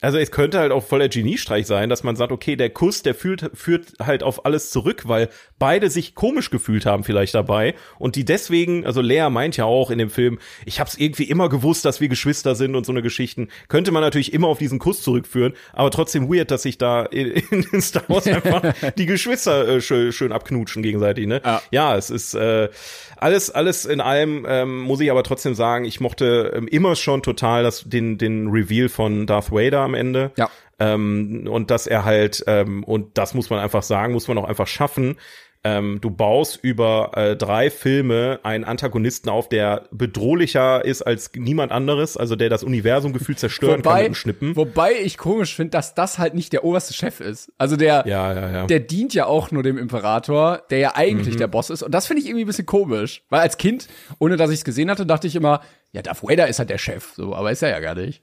[0.00, 3.02] Also es könnte halt auch voll der Geniestreich sein, dass man sagt, okay, der Kuss,
[3.02, 7.74] der führt, führt halt auf alles zurück, weil beide sich komisch gefühlt haben vielleicht dabei
[7.98, 11.48] und die deswegen, also Lea meint ja auch in dem Film, ich hab's irgendwie immer
[11.48, 14.78] gewusst, dass wir Geschwister sind und so eine Geschichten, könnte man natürlich immer auf diesen
[14.78, 17.32] Kuss zurückführen, aber trotzdem weird, dass sich da in,
[17.72, 21.42] in Star Wars einfach die Geschwister äh, schön, schön abknutschen gegenseitig, ne?
[21.44, 21.62] Ja.
[21.72, 22.68] ja, es ist äh,
[23.16, 27.24] alles, alles in allem ähm, muss ich aber trotzdem sagen, ich mochte ähm, immer schon
[27.24, 30.30] total das, den, den Reveal von Darth Vader am Ende.
[30.36, 30.48] Ja.
[30.78, 34.44] Ähm, und dass er halt, ähm, und das muss man einfach sagen, muss man auch
[34.48, 35.16] einfach schaffen.
[35.64, 41.72] Ähm, du baust über äh, drei Filme einen Antagonisten auf, der bedrohlicher ist als niemand
[41.72, 44.54] anderes, also der das Universum gefühlt zerstören kann mit Wobei, dem Schnippen.
[44.54, 47.52] wobei ich komisch finde, dass das halt nicht der oberste Chef ist.
[47.58, 48.66] Also der, Ja, ja, ja.
[48.66, 51.38] der dient ja auch nur dem Imperator, der ja eigentlich Mhm.
[51.40, 51.82] der Boss ist.
[51.82, 53.24] Und das finde ich irgendwie ein bisschen komisch.
[53.28, 53.88] Weil als Kind,
[54.20, 55.60] ohne dass ich es gesehen hatte, dachte ich immer,
[55.90, 57.14] ja, Darth Vader ist halt der Chef.
[57.16, 58.22] So, aber ist er ja gar nicht.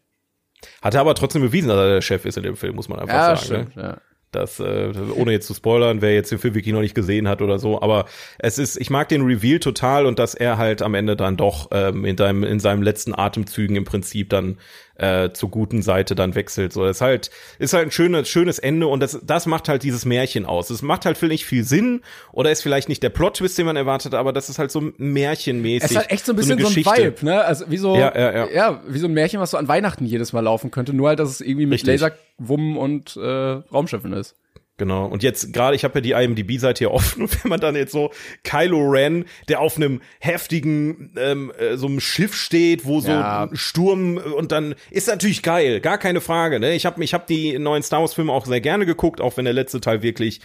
[0.81, 2.99] Hat er aber trotzdem bewiesen, dass er der Chef ist in dem Film, muss man
[2.99, 3.53] einfach Ja, sagen.
[3.59, 3.67] Ne?
[3.71, 3.75] stimmt.
[3.75, 3.97] Ja.
[4.31, 7.41] Das, äh, ohne jetzt zu spoilern, wer jetzt den Film wirklich noch nicht gesehen hat
[7.41, 8.03] oder so, aber
[8.37, 11.69] es ist, ich mag den Reveal total und dass er halt am Ende dann doch
[11.71, 14.57] ähm, in, seinem, in seinem letzten Atemzügen im Prinzip dann
[14.95, 16.73] äh, zur guten Seite dann wechselt.
[16.73, 19.83] So, das ist halt, ist halt ein schönes, schönes Ende und das, das macht halt
[19.83, 20.69] dieses Märchen aus.
[20.69, 22.01] Es macht halt vielleicht viel Sinn
[22.31, 25.83] oder ist vielleicht nicht der Plot-Twist, den man erwartet, aber das ist halt so märchenmäßig.
[25.83, 26.97] Es ist halt echt so ein bisschen eine so, ein.
[26.97, 27.43] Vibe, ne?
[27.43, 28.81] Also wie so, Ja, ja, ja.
[28.87, 31.29] wie so ein Märchen, was so an Weihnachten jedes Mal laufen könnte, nur halt, dass
[31.29, 32.01] es irgendwie mit Richtig.
[32.01, 34.35] Laserwummen und äh, Raumschiffen ist.
[34.77, 35.05] Genau.
[35.05, 37.93] Und jetzt gerade, ich habe ja die IMDb-Seite hier offen und wenn man dann jetzt
[37.93, 38.11] so
[38.43, 43.43] Kylo Ren, der auf einem heftigen ähm, äh, so einem Schiff steht, wo so Ja.
[43.45, 46.59] ein Sturm äh, und dann ist natürlich geil, gar keine Frage.
[46.59, 46.73] Ne?
[46.75, 49.45] Ich habe ich hab die neuen Star Wars Filme auch sehr gerne geguckt, auch wenn
[49.45, 50.41] der letzte Teil wirklich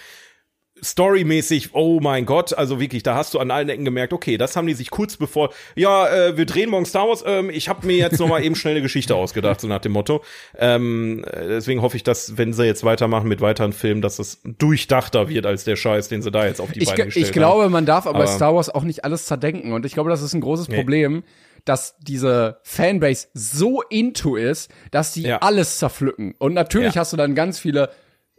[0.82, 4.56] storymäßig, oh mein Gott, also wirklich, da hast du an allen Ecken gemerkt, okay, das
[4.56, 7.86] haben die sich kurz bevor, ja, äh, wir drehen morgen Star Wars, ähm, ich habe
[7.86, 10.22] mir jetzt noch mal eben schnell eine Geschichte ausgedacht, so nach dem Motto.
[10.58, 14.40] Ähm, äh, deswegen hoffe ich, dass, wenn sie jetzt weitermachen mit weiteren Filmen, dass es
[14.44, 17.26] durchdachter wird als der Scheiß, den sie da jetzt auf die Ich, Beine ge- gestellt
[17.26, 19.72] ich glaube, man darf aber, Aber- Star Wars auch nicht alles zerdenken.
[19.72, 21.22] Und ich glaube, das ist ein großes Problem,
[21.64, 25.38] dass diese Fanbase so into ist, dass die Ja.
[25.38, 26.34] alles zerpflücken.
[26.38, 27.02] Und natürlich Ja.
[27.02, 27.90] hast du dann ganz viele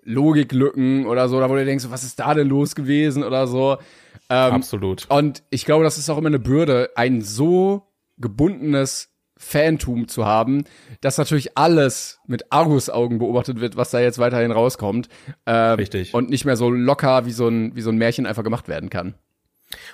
[0.04, 3.78] Logiklücken oder so, da wo du denkst, was ist da denn los gewesen oder so.
[4.30, 4.56] haben.
[4.56, 5.08] Absolut.
[5.10, 7.88] Und ich glaube, das ist auch immer eine Bürde, ein so
[8.18, 10.66] gebundenes Fantum zu haben,
[11.02, 15.10] dass natürlich alles mit Argusaugen beobachtet wird, was da jetzt weiterhin rauskommt.
[15.48, 16.14] Ähm, Richtig.
[16.14, 18.92] Und nicht mehr so locker wie so ein, wie so ein Märchen einfach gemacht werden
[18.92, 19.16] kann.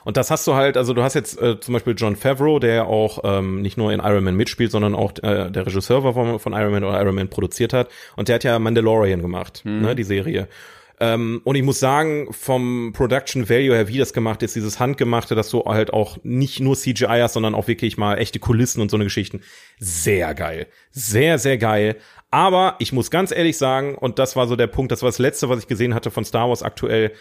[0.04, 2.88] Und das hast du halt, also du hast jetzt äh, zum Beispiel John Favreau, der
[2.88, 6.40] auch ähm, nicht nur in Iron Man mitspielt, sondern auch äh, der Regisseur war von,
[6.40, 7.90] von Iron Man oder Iron Man produziert hat.
[8.16, 10.48] Und der hat ja Mandalorian gemacht, ne, die Serie.
[11.00, 15.36] Ähm, und ich muss sagen, vom Production Value her, wie das gemacht ist, dieses Handgemachte,
[15.36, 18.90] dass du halt auch nicht nur CGI hast, sondern auch wirklich mal echte Kulissen und
[18.90, 19.42] so eine Geschichten.
[19.78, 20.68] Sehr geil.
[20.92, 21.98] Sehr, sehr geil.
[22.32, 25.20] Aber ich muss ganz ehrlich sagen, und das war so der Punkt, das war das
[25.20, 27.12] letzte, was ich gesehen hatte von Star Wars aktuell,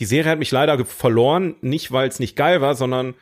[0.00, 3.14] die Serie hat mich leider verloren, nicht weil es nicht geil war, sondern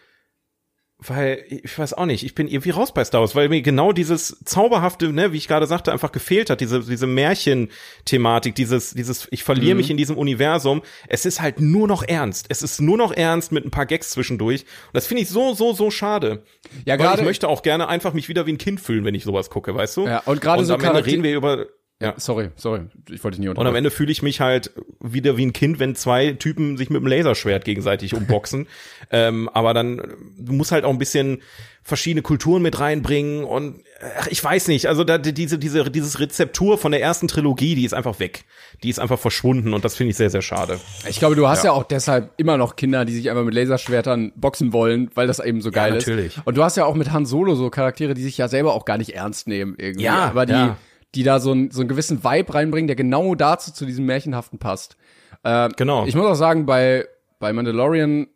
[1.03, 3.93] weil, ich weiß auch nicht, ich bin irgendwie raus bei Star Wars, weil mir genau
[3.93, 9.27] dieses zauberhafte, ne, wie ich gerade sagte, einfach gefehlt hat, diese, diese Märchen-Thematik, dieses, dieses,
[9.31, 10.83] ich verliere mich in diesem Universum.
[11.09, 12.47] Es ist halt nur noch ernst.
[12.51, 14.61] Es ist nur noch ernst mit ein paar Gags zwischendurch.
[14.63, 16.45] Und das finde ich so, so, so schade.
[16.85, 19.25] Ja, gerade- ich möchte auch gerne einfach mich wieder wie ein Kind fühlen, wenn ich
[19.25, 20.07] sowas gucke, weißt du?
[20.07, 21.65] Ja, und gerade so am Ende reden wir über,
[21.99, 23.77] Ja, sorry, sorry, ich wollte dich nie Und am unterbrechen.
[23.77, 27.07] Ende fühle ich mich halt wieder wie ein Kind, wenn zwei Typen sich mit dem
[27.07, 28.67] Laserschwert gegenseitig umboxen.
[29.11, 30.03] ähm, aber dann,
[30.39, 31.43] du musst halt auch ein bisschen
[31.83, 33.83] verschiedene Kulturen mit reinbringen und
[34.19, 37.85] ach, ich weiß nicht, also da, diese, diese, dieses Rezeptur von der ersten Trilogie, die
[37.85, 38.45] ist einfach weg.
[38.83, 40.79] Die ist einfach verschwunden und das finde ich sehr, sehr schade.
[41.09, 41.73] Ich glaube, du hast ja.
[41.73, 45.63] auch deshalb immer noch Kinder, die sich einfach mit Laserschwertern boxen wollen, weil das eben
[45.63, 46.37] so geil natürlich.
[46.37, 46.47] ist.
[46.47, 48.85] Und du hast ja auch mit Han Solo so Charaktere, die sich ja selber auch
[48.85, 50.05] gar nicht ernst nehmen irgendwie.
[50.05, 50.77] Ja, aber die, ja.
[51.15, 54.59] Die da so, ein, so einen gewissen Vibe reinbringen, der genau dazu zu diesem Märchenhaften
[54.59, 54.97] passt.
[55.43, 56.07] Äh, Genau.
[56.07, 57.07] Ich muss auch sagen, bei,
[57.39, 58.29] bei Mandalorian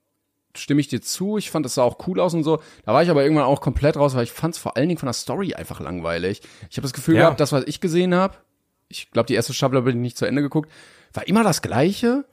[0.56, 1.36] stimme ich dir zu.
[1.38, 2.60] Ich fand, das sah auch cool aus und so.
[2.84, 4.98] Da war ich aber irgendwann auch komplett raus, weil ich fand es vor allen Dingen
[4.98, 6.42] von der Story einfach langweilig.
[6.70, 7.22] Ich habe das Gefühl Ja.
[7.22, 8.36] gehabt, das, was ich gesehen habe,
[8.88, 10.70] ich glaube, die erste Staffel habe ich nicht zu Ende geguckt,
[11.12, 12.24] war immer das Gleiche.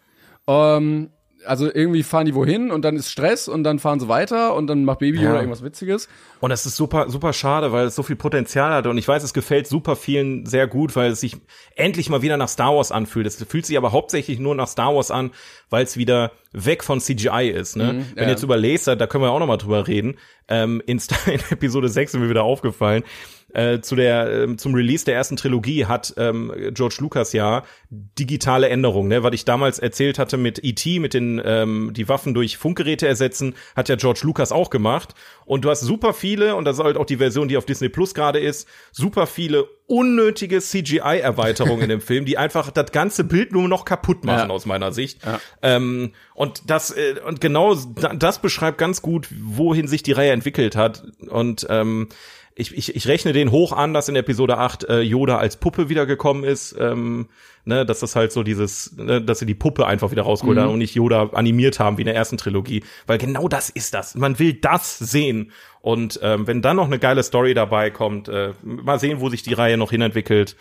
[0.47, 1.09] Ähm,
[1.45, 4.67] also irgendwie fahren die wohin und dann ist Stress und dann fahren sie weiter und
[4.67, 5.29] dann macht Baby Ja.
[5.31, 6.07] oder irgendwas Witziges.
[6.39, 8.87] Und das ist super, super schade, weil es so viel Potenzial hat.
[8.87, 11.37] Und ich weiß, es gefällt super vielen sehr gut, weil es sich
[11.75, 13.27] endlich mal wieder nach Star Wars anfühlt.
[13.27, 15.31] Es fühlt sich aber hauptsächlich nur nach Star Wars an,
[15.69, 17.75] weil es wieder weg von CGI ist.
[17.75, 18.05] Ne?
[18.15, 18.29] Wenn ja.
[18.29, 20.17] jetzt über Laser, da können wir auch noch mal drüber reden.
[20.47, 23.03] Ähm, in, Star in Episode 6 sind mir wieder aufgefallen.
[23.53, 28.69] Äh, zu der ähm, zum Release der ersten Trilogie hat ähm, George Lucas ja digitale
[28.69, 29.23] Änderungen, ne?
[29.23, 33.55] Was ich damals erzählt hatte mit E.T., mit den ähm, die Waffen durch Funkgeräte ersetzen,
[33.75, 35.13] hat ja George Lucas auch gemacht.
[35.45, 37.89] Und du hast super viele, und das ist halt auch die Version, die auf Disney
[37.89, 43.51] Plus gerade ist, super viele unnötige CGI-Erweiterungen in dem Film, die einfach das ganze Bild
[43.51, 44.55] nur noch kaputt machen Ja.
[44.55, 45.19] aus meiner Sicht.
[45.61, 50.31] Ähm, und das äh, und genau da- das beschreibt ganz gut, wohin sich die Reihe
[50.31, 51.03] entwickelt hat.
[51.29, 52.07] Und ähm,
[52.55, 55.89] ich, ich, ich rechne den hoch an, dass in Episode 8 äh, Yoda als Puppe
[55.89, 56.75] wiedergekommen ist.
[56.79, 57.29] Ähm,
[57.65, 60.71] ne, dass das halt so dieses, ne, dass sie die Puppe einfach wieder rausgeholt haben
[60.71, 62.83] und nicht Yoda animiert haben wie in der ersten Trilogie.
[63.07, 64.15] Weil genau das ist das.
[64.15, 65.51] Man will das sehen.
[65.81, 69.43] Und ähm, wenn dann noch eine geile Story dabei kommt, äh, mal sehen, wo sich
[69.43, 70.55] die Reihe noch hinentwickelt.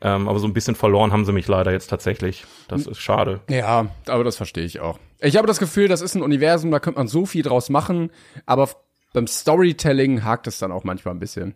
[0.00, 2.44] Ähm, aber so ein bisschen verloren haben sie mich leider jetzt tatsächlich.
[2.68, 3.40] Das ist schade.
[3.48, 4.98] Ja, aber das verstehe ich auch.
[5.20, 8.10] Ich habe das Gefühl, das ist ein Universum, da könnte man so viel draus machen,
[8.44, 8.68] aber
[9.14, 11.54] beim Storytelling hakt es dann auch manchmal ein bisschen.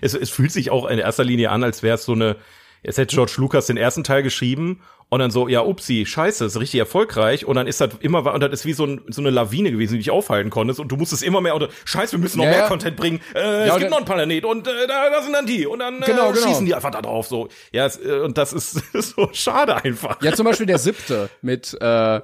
[0.00, 2.36] es, es fühlt sich auch in erster Linie an, als wäre es so eine,
[2.82, 6.58] jetzt hätte George Lucas den ersten Teil geschrieben und dann so, ja, upsi, scheiße, ist
[6.60, 9.30] richtig erfolgreich und dann ist das immer, und das ist wie so, ein, so eine
[9.30, 12.38] Lawine gewesen, die dich aufhalten konntest und du musstest immer mehr, oder scheiße, wir müssen
[12.38, 12.68] noch Ja, mehr ja.
[12.68, 15.46] Content bringen, äh, Ja, es gibt noch einen Planet und äh, da, da sind dann
[15.46, 16.46] die und dann äh, Genau, genau.
[16.46, 17.48] schießen die einfach da drauf, so.
[17.72, 20.22] Ja, es, äh, und das ist, so schade einfach.
[20.22, 22.20] Ja, zum Beispiel der siebte mit, äh,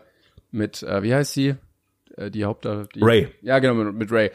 [0.52, 1.56] mit, äh, wie heißt sie?
[2.16, 2.64] Äh, die Haupt...
[2.64, 3.28] Die, Ray.
[3.42, 4.30] Ja, genau, mit, mit Ray.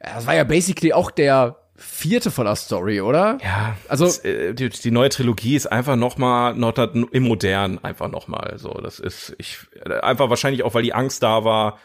[0.00, 3.38] Das war ja basically auch der vierte von der Story, oder?
[3.42, 7.22] Ja, Also- das, äh, die, die neue Trilogie ist einfach noch mal noch das im
[7.22, 8.72] Modern einfach noch mal so.
[8.74, 11.78] Das ist ich äh, einfach wahrscheinlich auch, weil die Angst da war,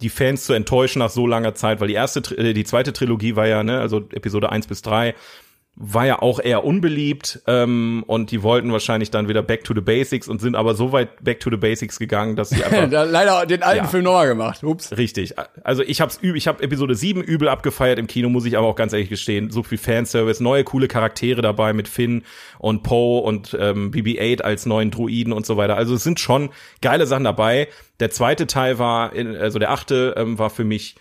[0.00, 3.36] die Fans zu enttäuschen nach so langer Zeit, weil die erste, äh, die zweite Trilogie
[3.36, 5.14] war ja, ne, also Episode 1 bis 3,
[5.76, 9.80] war ja auch eher unbeliebt ähm, und die wollten wahrscheinlich dann wieder back to the
[9.80, 13.46] basics und sind aber so weit back to the basics gegangen, dass sie einfach leider
[13.46, 13.88] den alten Ja.
[13.90, 14.62] Film nochmal gemacht.
[14.62, 14.94] Ups.
[14.98, 15.34] Richtig.
[15.64, 18.66] Also ich hab's üb, ich habe Episode 7 übel abgefeiert im Kino, muss ich aber
[18.66, 19.50] auch ganz ehrlich gestehen.
[19.50, 22.24] So viel Fanservice, neue coole Charaktere dabei mit Finn
[22.58, 25.76] und Poe und ähm, BB-8 als neuen Druiden und so weiter.
[25.76, 26.50] Also es sind schon
[26.82, 27.68] geile Sachen dabei.
[28.00, 30.96] Der zweite Teil war, in, also der achte ähm, war für mich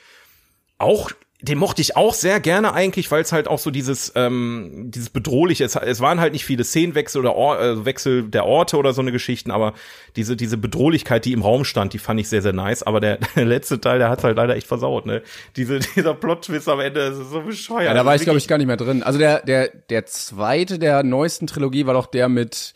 [0.77, 4.91] auch den mochte ich auch sehr gerne eigentlich, weil es halt auch so dieses ähm,
[4.91, 8.75] dieses bedrohliche, es, es waren halt nicht viele Szenenwechsel oder Or äh, Wechsel der Orte
[8.75, 9.73] oder so eine Geschichten, aber
[10.17, 12.83] diese diese Bedrohlichkeit, die im Raum stand, die fand ich sehr sehr nice.
[12.83, 15.21] Aber der, der letzte Teil, der hat halt leider echt versaut, ne?
[15.55, 17.85] Diese dieser Plot-Twist am Ende, das ist so bescheuert.
[17.85, 19.01] Ja, da war Das ich, glaube ich, gar nicht mehr drin.
[19.01, 22.73] Also der, der, der zweite der neuesten Trilogie war doch der mit,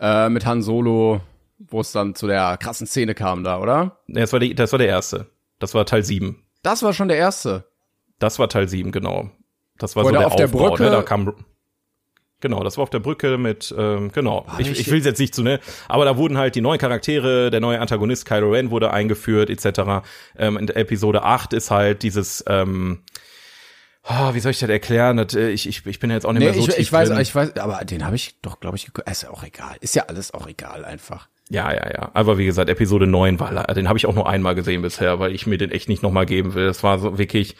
[0.00, 1.20] äh, mit Han Solo,
[1.58, 3.98] wo es dann zu der krassen Szene kam da, oder?
[4.08, 5.26] wirklich- das war die, das war der erste.
[5.60, 6.42] Das war Teil 7.
[6.64, 7.66] Das war schon der erste.
[8.18, 9.30] Das war Teil 7, genau.
[9.78, 10.90] Das war Wo so der auf der Aufbau, Brücke- ne?
[10.90, 11.34] Da kam
[12.40, 14.44] Genau, das war auf der Brücke mit, ähm, genau.
[14.58, 14.80] Ich, richtig.
[14.80, 15.60] ich will jetzt nicht zu, ne?
[15.88, 20.04] Aber da wurden halt die neuen Charaktere, der neue Antagonist Kylo Ren wurde eingeführt, etc.
[20.36, 23.02] Ähm, in Episode 8 ist halt dieses, ähm,
[24.02, 25.16] ah, wie soll ich das erklären?
[25.16, 26.92] Das, äh, ich, ich, ich bin jetzt auch nicht Nee, mehr so ich, tief ich
[26.92, 27.20] weiß, drin.
[27.20, 29.08] ich weiß, aber den habe ich doch, glaube ich, geguckt.
[29.10, 29.76] Ist ja auch egal.
[29.80, 31.28] Ist ja alles auch egal einfach.
[31.48, 32.10] Ja, ja, ja.
[32.12, 35.32] Aber wie gesagt, Episode 9 war, den habe ich auch nur einmal gesehen bisher, weil
[35.34, 36.66] ich mir den echt nicht nochmal geben will.
[36.66, 37.56] Das war so wirklich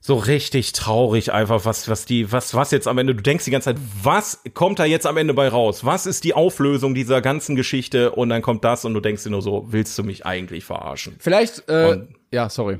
[0.00, 3.50] so richtig traurig einfach, was, was die, was, was jetzt am Ende, du denkst die
[3.50, 5.84] ganze Zeit, was kommt da jetzt am Ende bei raus?
[5.84, 8.12] Was ist die Auflösung dieser ganzen Geschichte?
[8.12, 11.16] Und dann kommt das und du denkst dir nur so, willst du mich eigentlich verarschen?
[11.18, 12.78] Vielleicht, äh, Und- ja, sorry.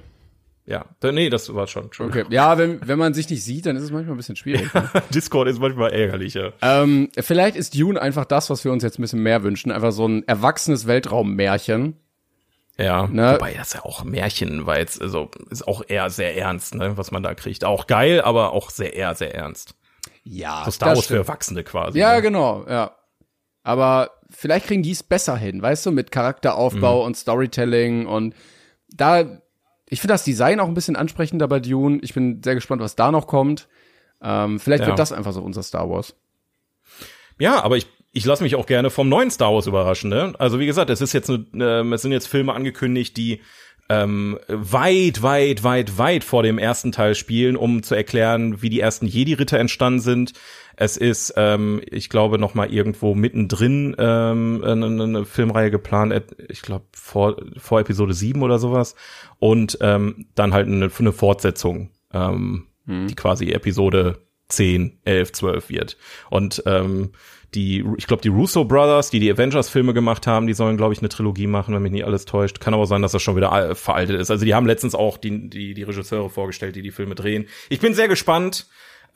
[0.65, 2.09] Ja, nee, das war schon, schon.
[2.09, 2.25] Okay.
[2.29, 4.73] Ja, wenn, wenn man sich nicht sieht, dann ist es manchmal ein bisschen schwierig.
[4.75, 4.91] ne?
[5.15, 6.53] Discord ist manchmal ärgerlicher.
[6.61, 9.73] ähm, vielleicht ist Dune einfach das, was wir uns jetzt ein bisschen mehr wünschen.
[9.73, 11.97] Einfach so ein erwachsenes Weltraummärchen.
[12.81, 13.35] Ja, Ne?
[13.35, 17.11] wobei das ja auch Märchen, weil jetzt, also, ist auch eher sehr ernst, ne, was
[17.11, 17.65] man da kriegt.
[17.65, 19.75] Auch geil, aber auch sehr eher, sehr ernst.
[20.23, 21.17] Ja, So Star Wars für.
[21.17, 21.99] Erwachsene quasi.
[21.99, 22.23] Ja, ne?
[22.23, 22.93] genau, ja.
[23.65, 28.35] Aber vielleicht kriegen die es besser hin, weißt du, mit Charakteraufbau und Storytelling und
[28.95, 29.41] da,
[29.89, 31.99] ich finde das Design auch ein bisschen ansprechender bei Dune.
[32.03, 33.69] Ich bin sehr gespannt, was da noch kommt.
[34.23, 34.89] Ähm, vielleicht Ja.
[34.89, 36.15] wird das einfach so unser Star Wars.
[37.39, 37.87] Ja, aber ich,
[38.19, 40.11] ich lasse mich auch gerne vom neuen Star Wars überraschen.
[40.11, 40.35] Ne?
[40.39, 43.41] Also wie gesagt, es ist jetzt eine, ähm, es sind jetzt Filme angekündigt, die
[43.89, 48.81] ähm, weit, weit, weit, weit vor dem ersten Teil spielen, um zu erklären, wie die
[48.81, 50.33] ersten Jedi-Ritter entstanden sind.
[50.77, 56.13] Es ist, ähm, ich glaube, noch mal irgendwo mittendrin ähm, eine, eine Filmreihe geplant.
[56.49, 58.97] Ich glaube vor vor Episode 7 oder sowas.
[59.39, 64.19] Und ähm, dann halt eine, eine Fortsetzung, ähm, die quasi Episode
[64.49, 65.97] 10, 11, 12 wird.
[66.31, 67.13] Und ähm,
[67.55, 70.99] die, ich glaube, die Russo Brothers, die die Avengers-Filme gemacht haben, die sollen, glaube ich,
[71.01, 72.61] eine Trilogie machen, wenn mich nicht alles täuscht.
[72.61, 74.31] Kann aber sein, dass das schon wieder all- veraltet ist.
[74.31, 77.47] Also die haben letztens auch die, die, die Regisseure vorgestellt, die die Filme drehen.
[77.71, 78.67] Ich bin sehr gespannt,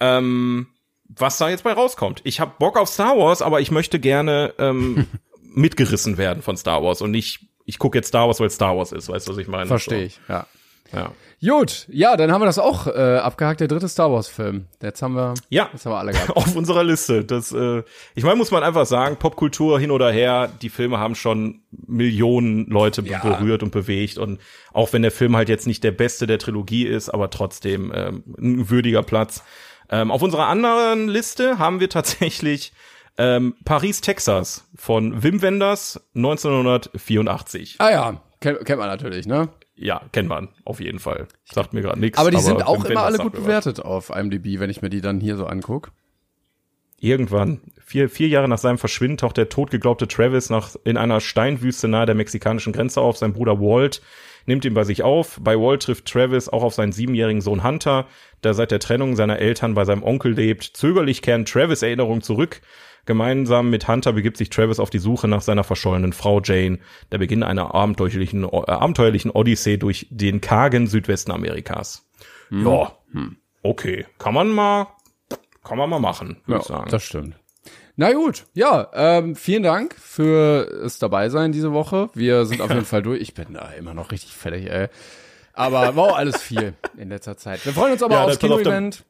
[0.00, 0.68] ähm,
[1.08, 2.22] was da jetzt bei rauskommt.
[2.24, 5.06] Ich habe Bock auf Star Wars, aber ich möchte gerne ähm,
[5.42, 8.92] mitgerissen werden von Star Wars und nicht, ich gucke jetzt Star Wars, weil Star Wars
[8.92, 9.08] ist.
[9.10, 9.66] Weißt du, was ich meine?
[9.66, 10.20] Verstehe ich.
[10.26, 10.46] So, ja.
[11.44, 14.66] Gut, ja, dann haben wir das auch äh, abgehakt, der dritte Star Wars-Film.
[14.80, 15.68] Jetzt haben wir, Ja.
[15.72, 16.30] jetzt haben wir alle gehabt.
[16.36, 17.24] auf unserer Liste.
[17.24, 17.82] Das, äh,
[18.14, 22.66] ich meine, muss man einfach sagen, Popkultur hin oder her, die Filme haben schon Millionen
[22.66, 23.18] Leute Ja.
[23.18, 24.18] berührt und bewegt.
[24.18, 24.40] Und
[24.72, 28.22] auch wenn der Film halt jetzt nicht der beste der Trilogie ist, aber trotzdem ähm,
[28.38, 29.42] ein würdiger Platz.
[29.90, 32.72] Ähm, auf unserer anderen Liste haben wir tatsächlich
[33.18, 37.76] ähm, Paris, Texas von Wim Wenders 1984.
[37.78, 39.48] Ah ja, kennt, kennt man natürlich, ne?
[39.82, 41.26] Ja, kennt man auf jeden Fall.
[41.44, 42.18] Sagt mir gerade nichts.
[42.18, 45.20] Aber die sind auch immer alle gut bewertet auf IMDb, wenn ich mir die dann
[45.20, 45.90] hier so anguck.
[47.00, 51.88] Irgendwann, vier, vier Jahre nach seinem Verschwinden, taucht der totgeglaubte Travis nach, in einer Steinwüste
[51.88, 53.16] nahe der mexikanischen Grenze auf.
[53.16, 54.02] Sein Bruder Walt
[54.46, 55.40] nimmt ihn bei sich auf.
[55.40, 58.06] Bei Walt trifft Travis auch auf seinen siebenjährigen Sohn Hunter,
[58.44, 60.62] der seit der Trennung seiner Eltern bei seinem Onkel lebt.
[60.62, 62.60] Zögerlich kehren Travis Erinnerungen zurück.
[63.04, 66.78] Gemeinsam mit Hunter begibt sich Travis auf die Suche nach seiner verschollenen Frau Jane.
[67.10, 72.08] Der Beginn einer abenteuerlichen, äh, abenteuerlichen Odyssee durch den kargen Südwesten Amerikas.
[72.50, 72.92] Ja,
[73.62, 74.06] okay.
[74.18, 74.88] Kann man mal,
[75.64, 76.90] kann man mal machen, würde ich sagen.
[76.90, 77.36] das stimmt.
[77.96, 82.08] Na gut, ja, ähm, vielen Dank für es dabei sein diese Woche.
[82.14, 83.20] Wir sind auf jeden Fall durch.
[83.20, 84.88] Ich bin da immer noch richtig fertig, ey.
[85.54, 87.64] Aber war auch alles viel in letzter Zeit.
[87.66, 89.04] Wir freuen uns aber Ja, aufs Kino-Event.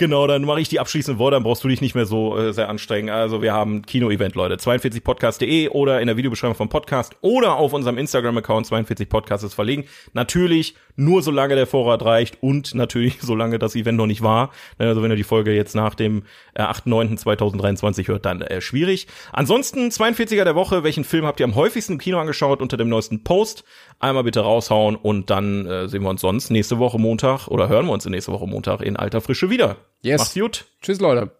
[0.00, 2.54] Genau, dann mache ich die abschließenden Worte, dann brauchst du dich nicht mehr so äh,
[2.54, 3.10] sehr anstrengen.
[3.10, 4.56] Also wir haben Kino-Event, Leute.
[4.56, 9.90] 42podcast.de oder in der Videobeschreibung vom Podcast oder auf unserem Instagram-Account 42podcast ist verlinkt.
[10.14, 14.50] Natürlich nur solange der Vorrat reicht und natürlich solange das Event noch nicht war.
[14.78, 16.24] Ne, Also wenn ihr die Folge jetzt nach dem
[16.54, 19.06] äh, 8.9.2023 hört, dann äh, schwierig.
[19.32, 20.84] Ansonsten 42er der Woche.
[20.84, 23.64] Welchen Film habt ihr am häufigsten im Kino angeschaut unter dem neuesten Post?
[23.98, 27.86] Einmal bitte raushauen und dann äh, sehen wir uns sonst nächste Woche Montag oder hören
[27.86, 29.76] wir uns in nächste Woche Montag in alter Frische wieder.
[30.02, 30.20] Yes.
[30.20, 30.66] Macht's gut.
[30.82, 31.32] Tschüss, Leute.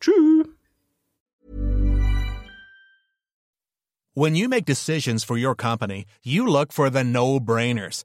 [0.00, 0.14] Tschüss.
[4.14, 8.04] When you make decisions for your company, you look for the no-brainers.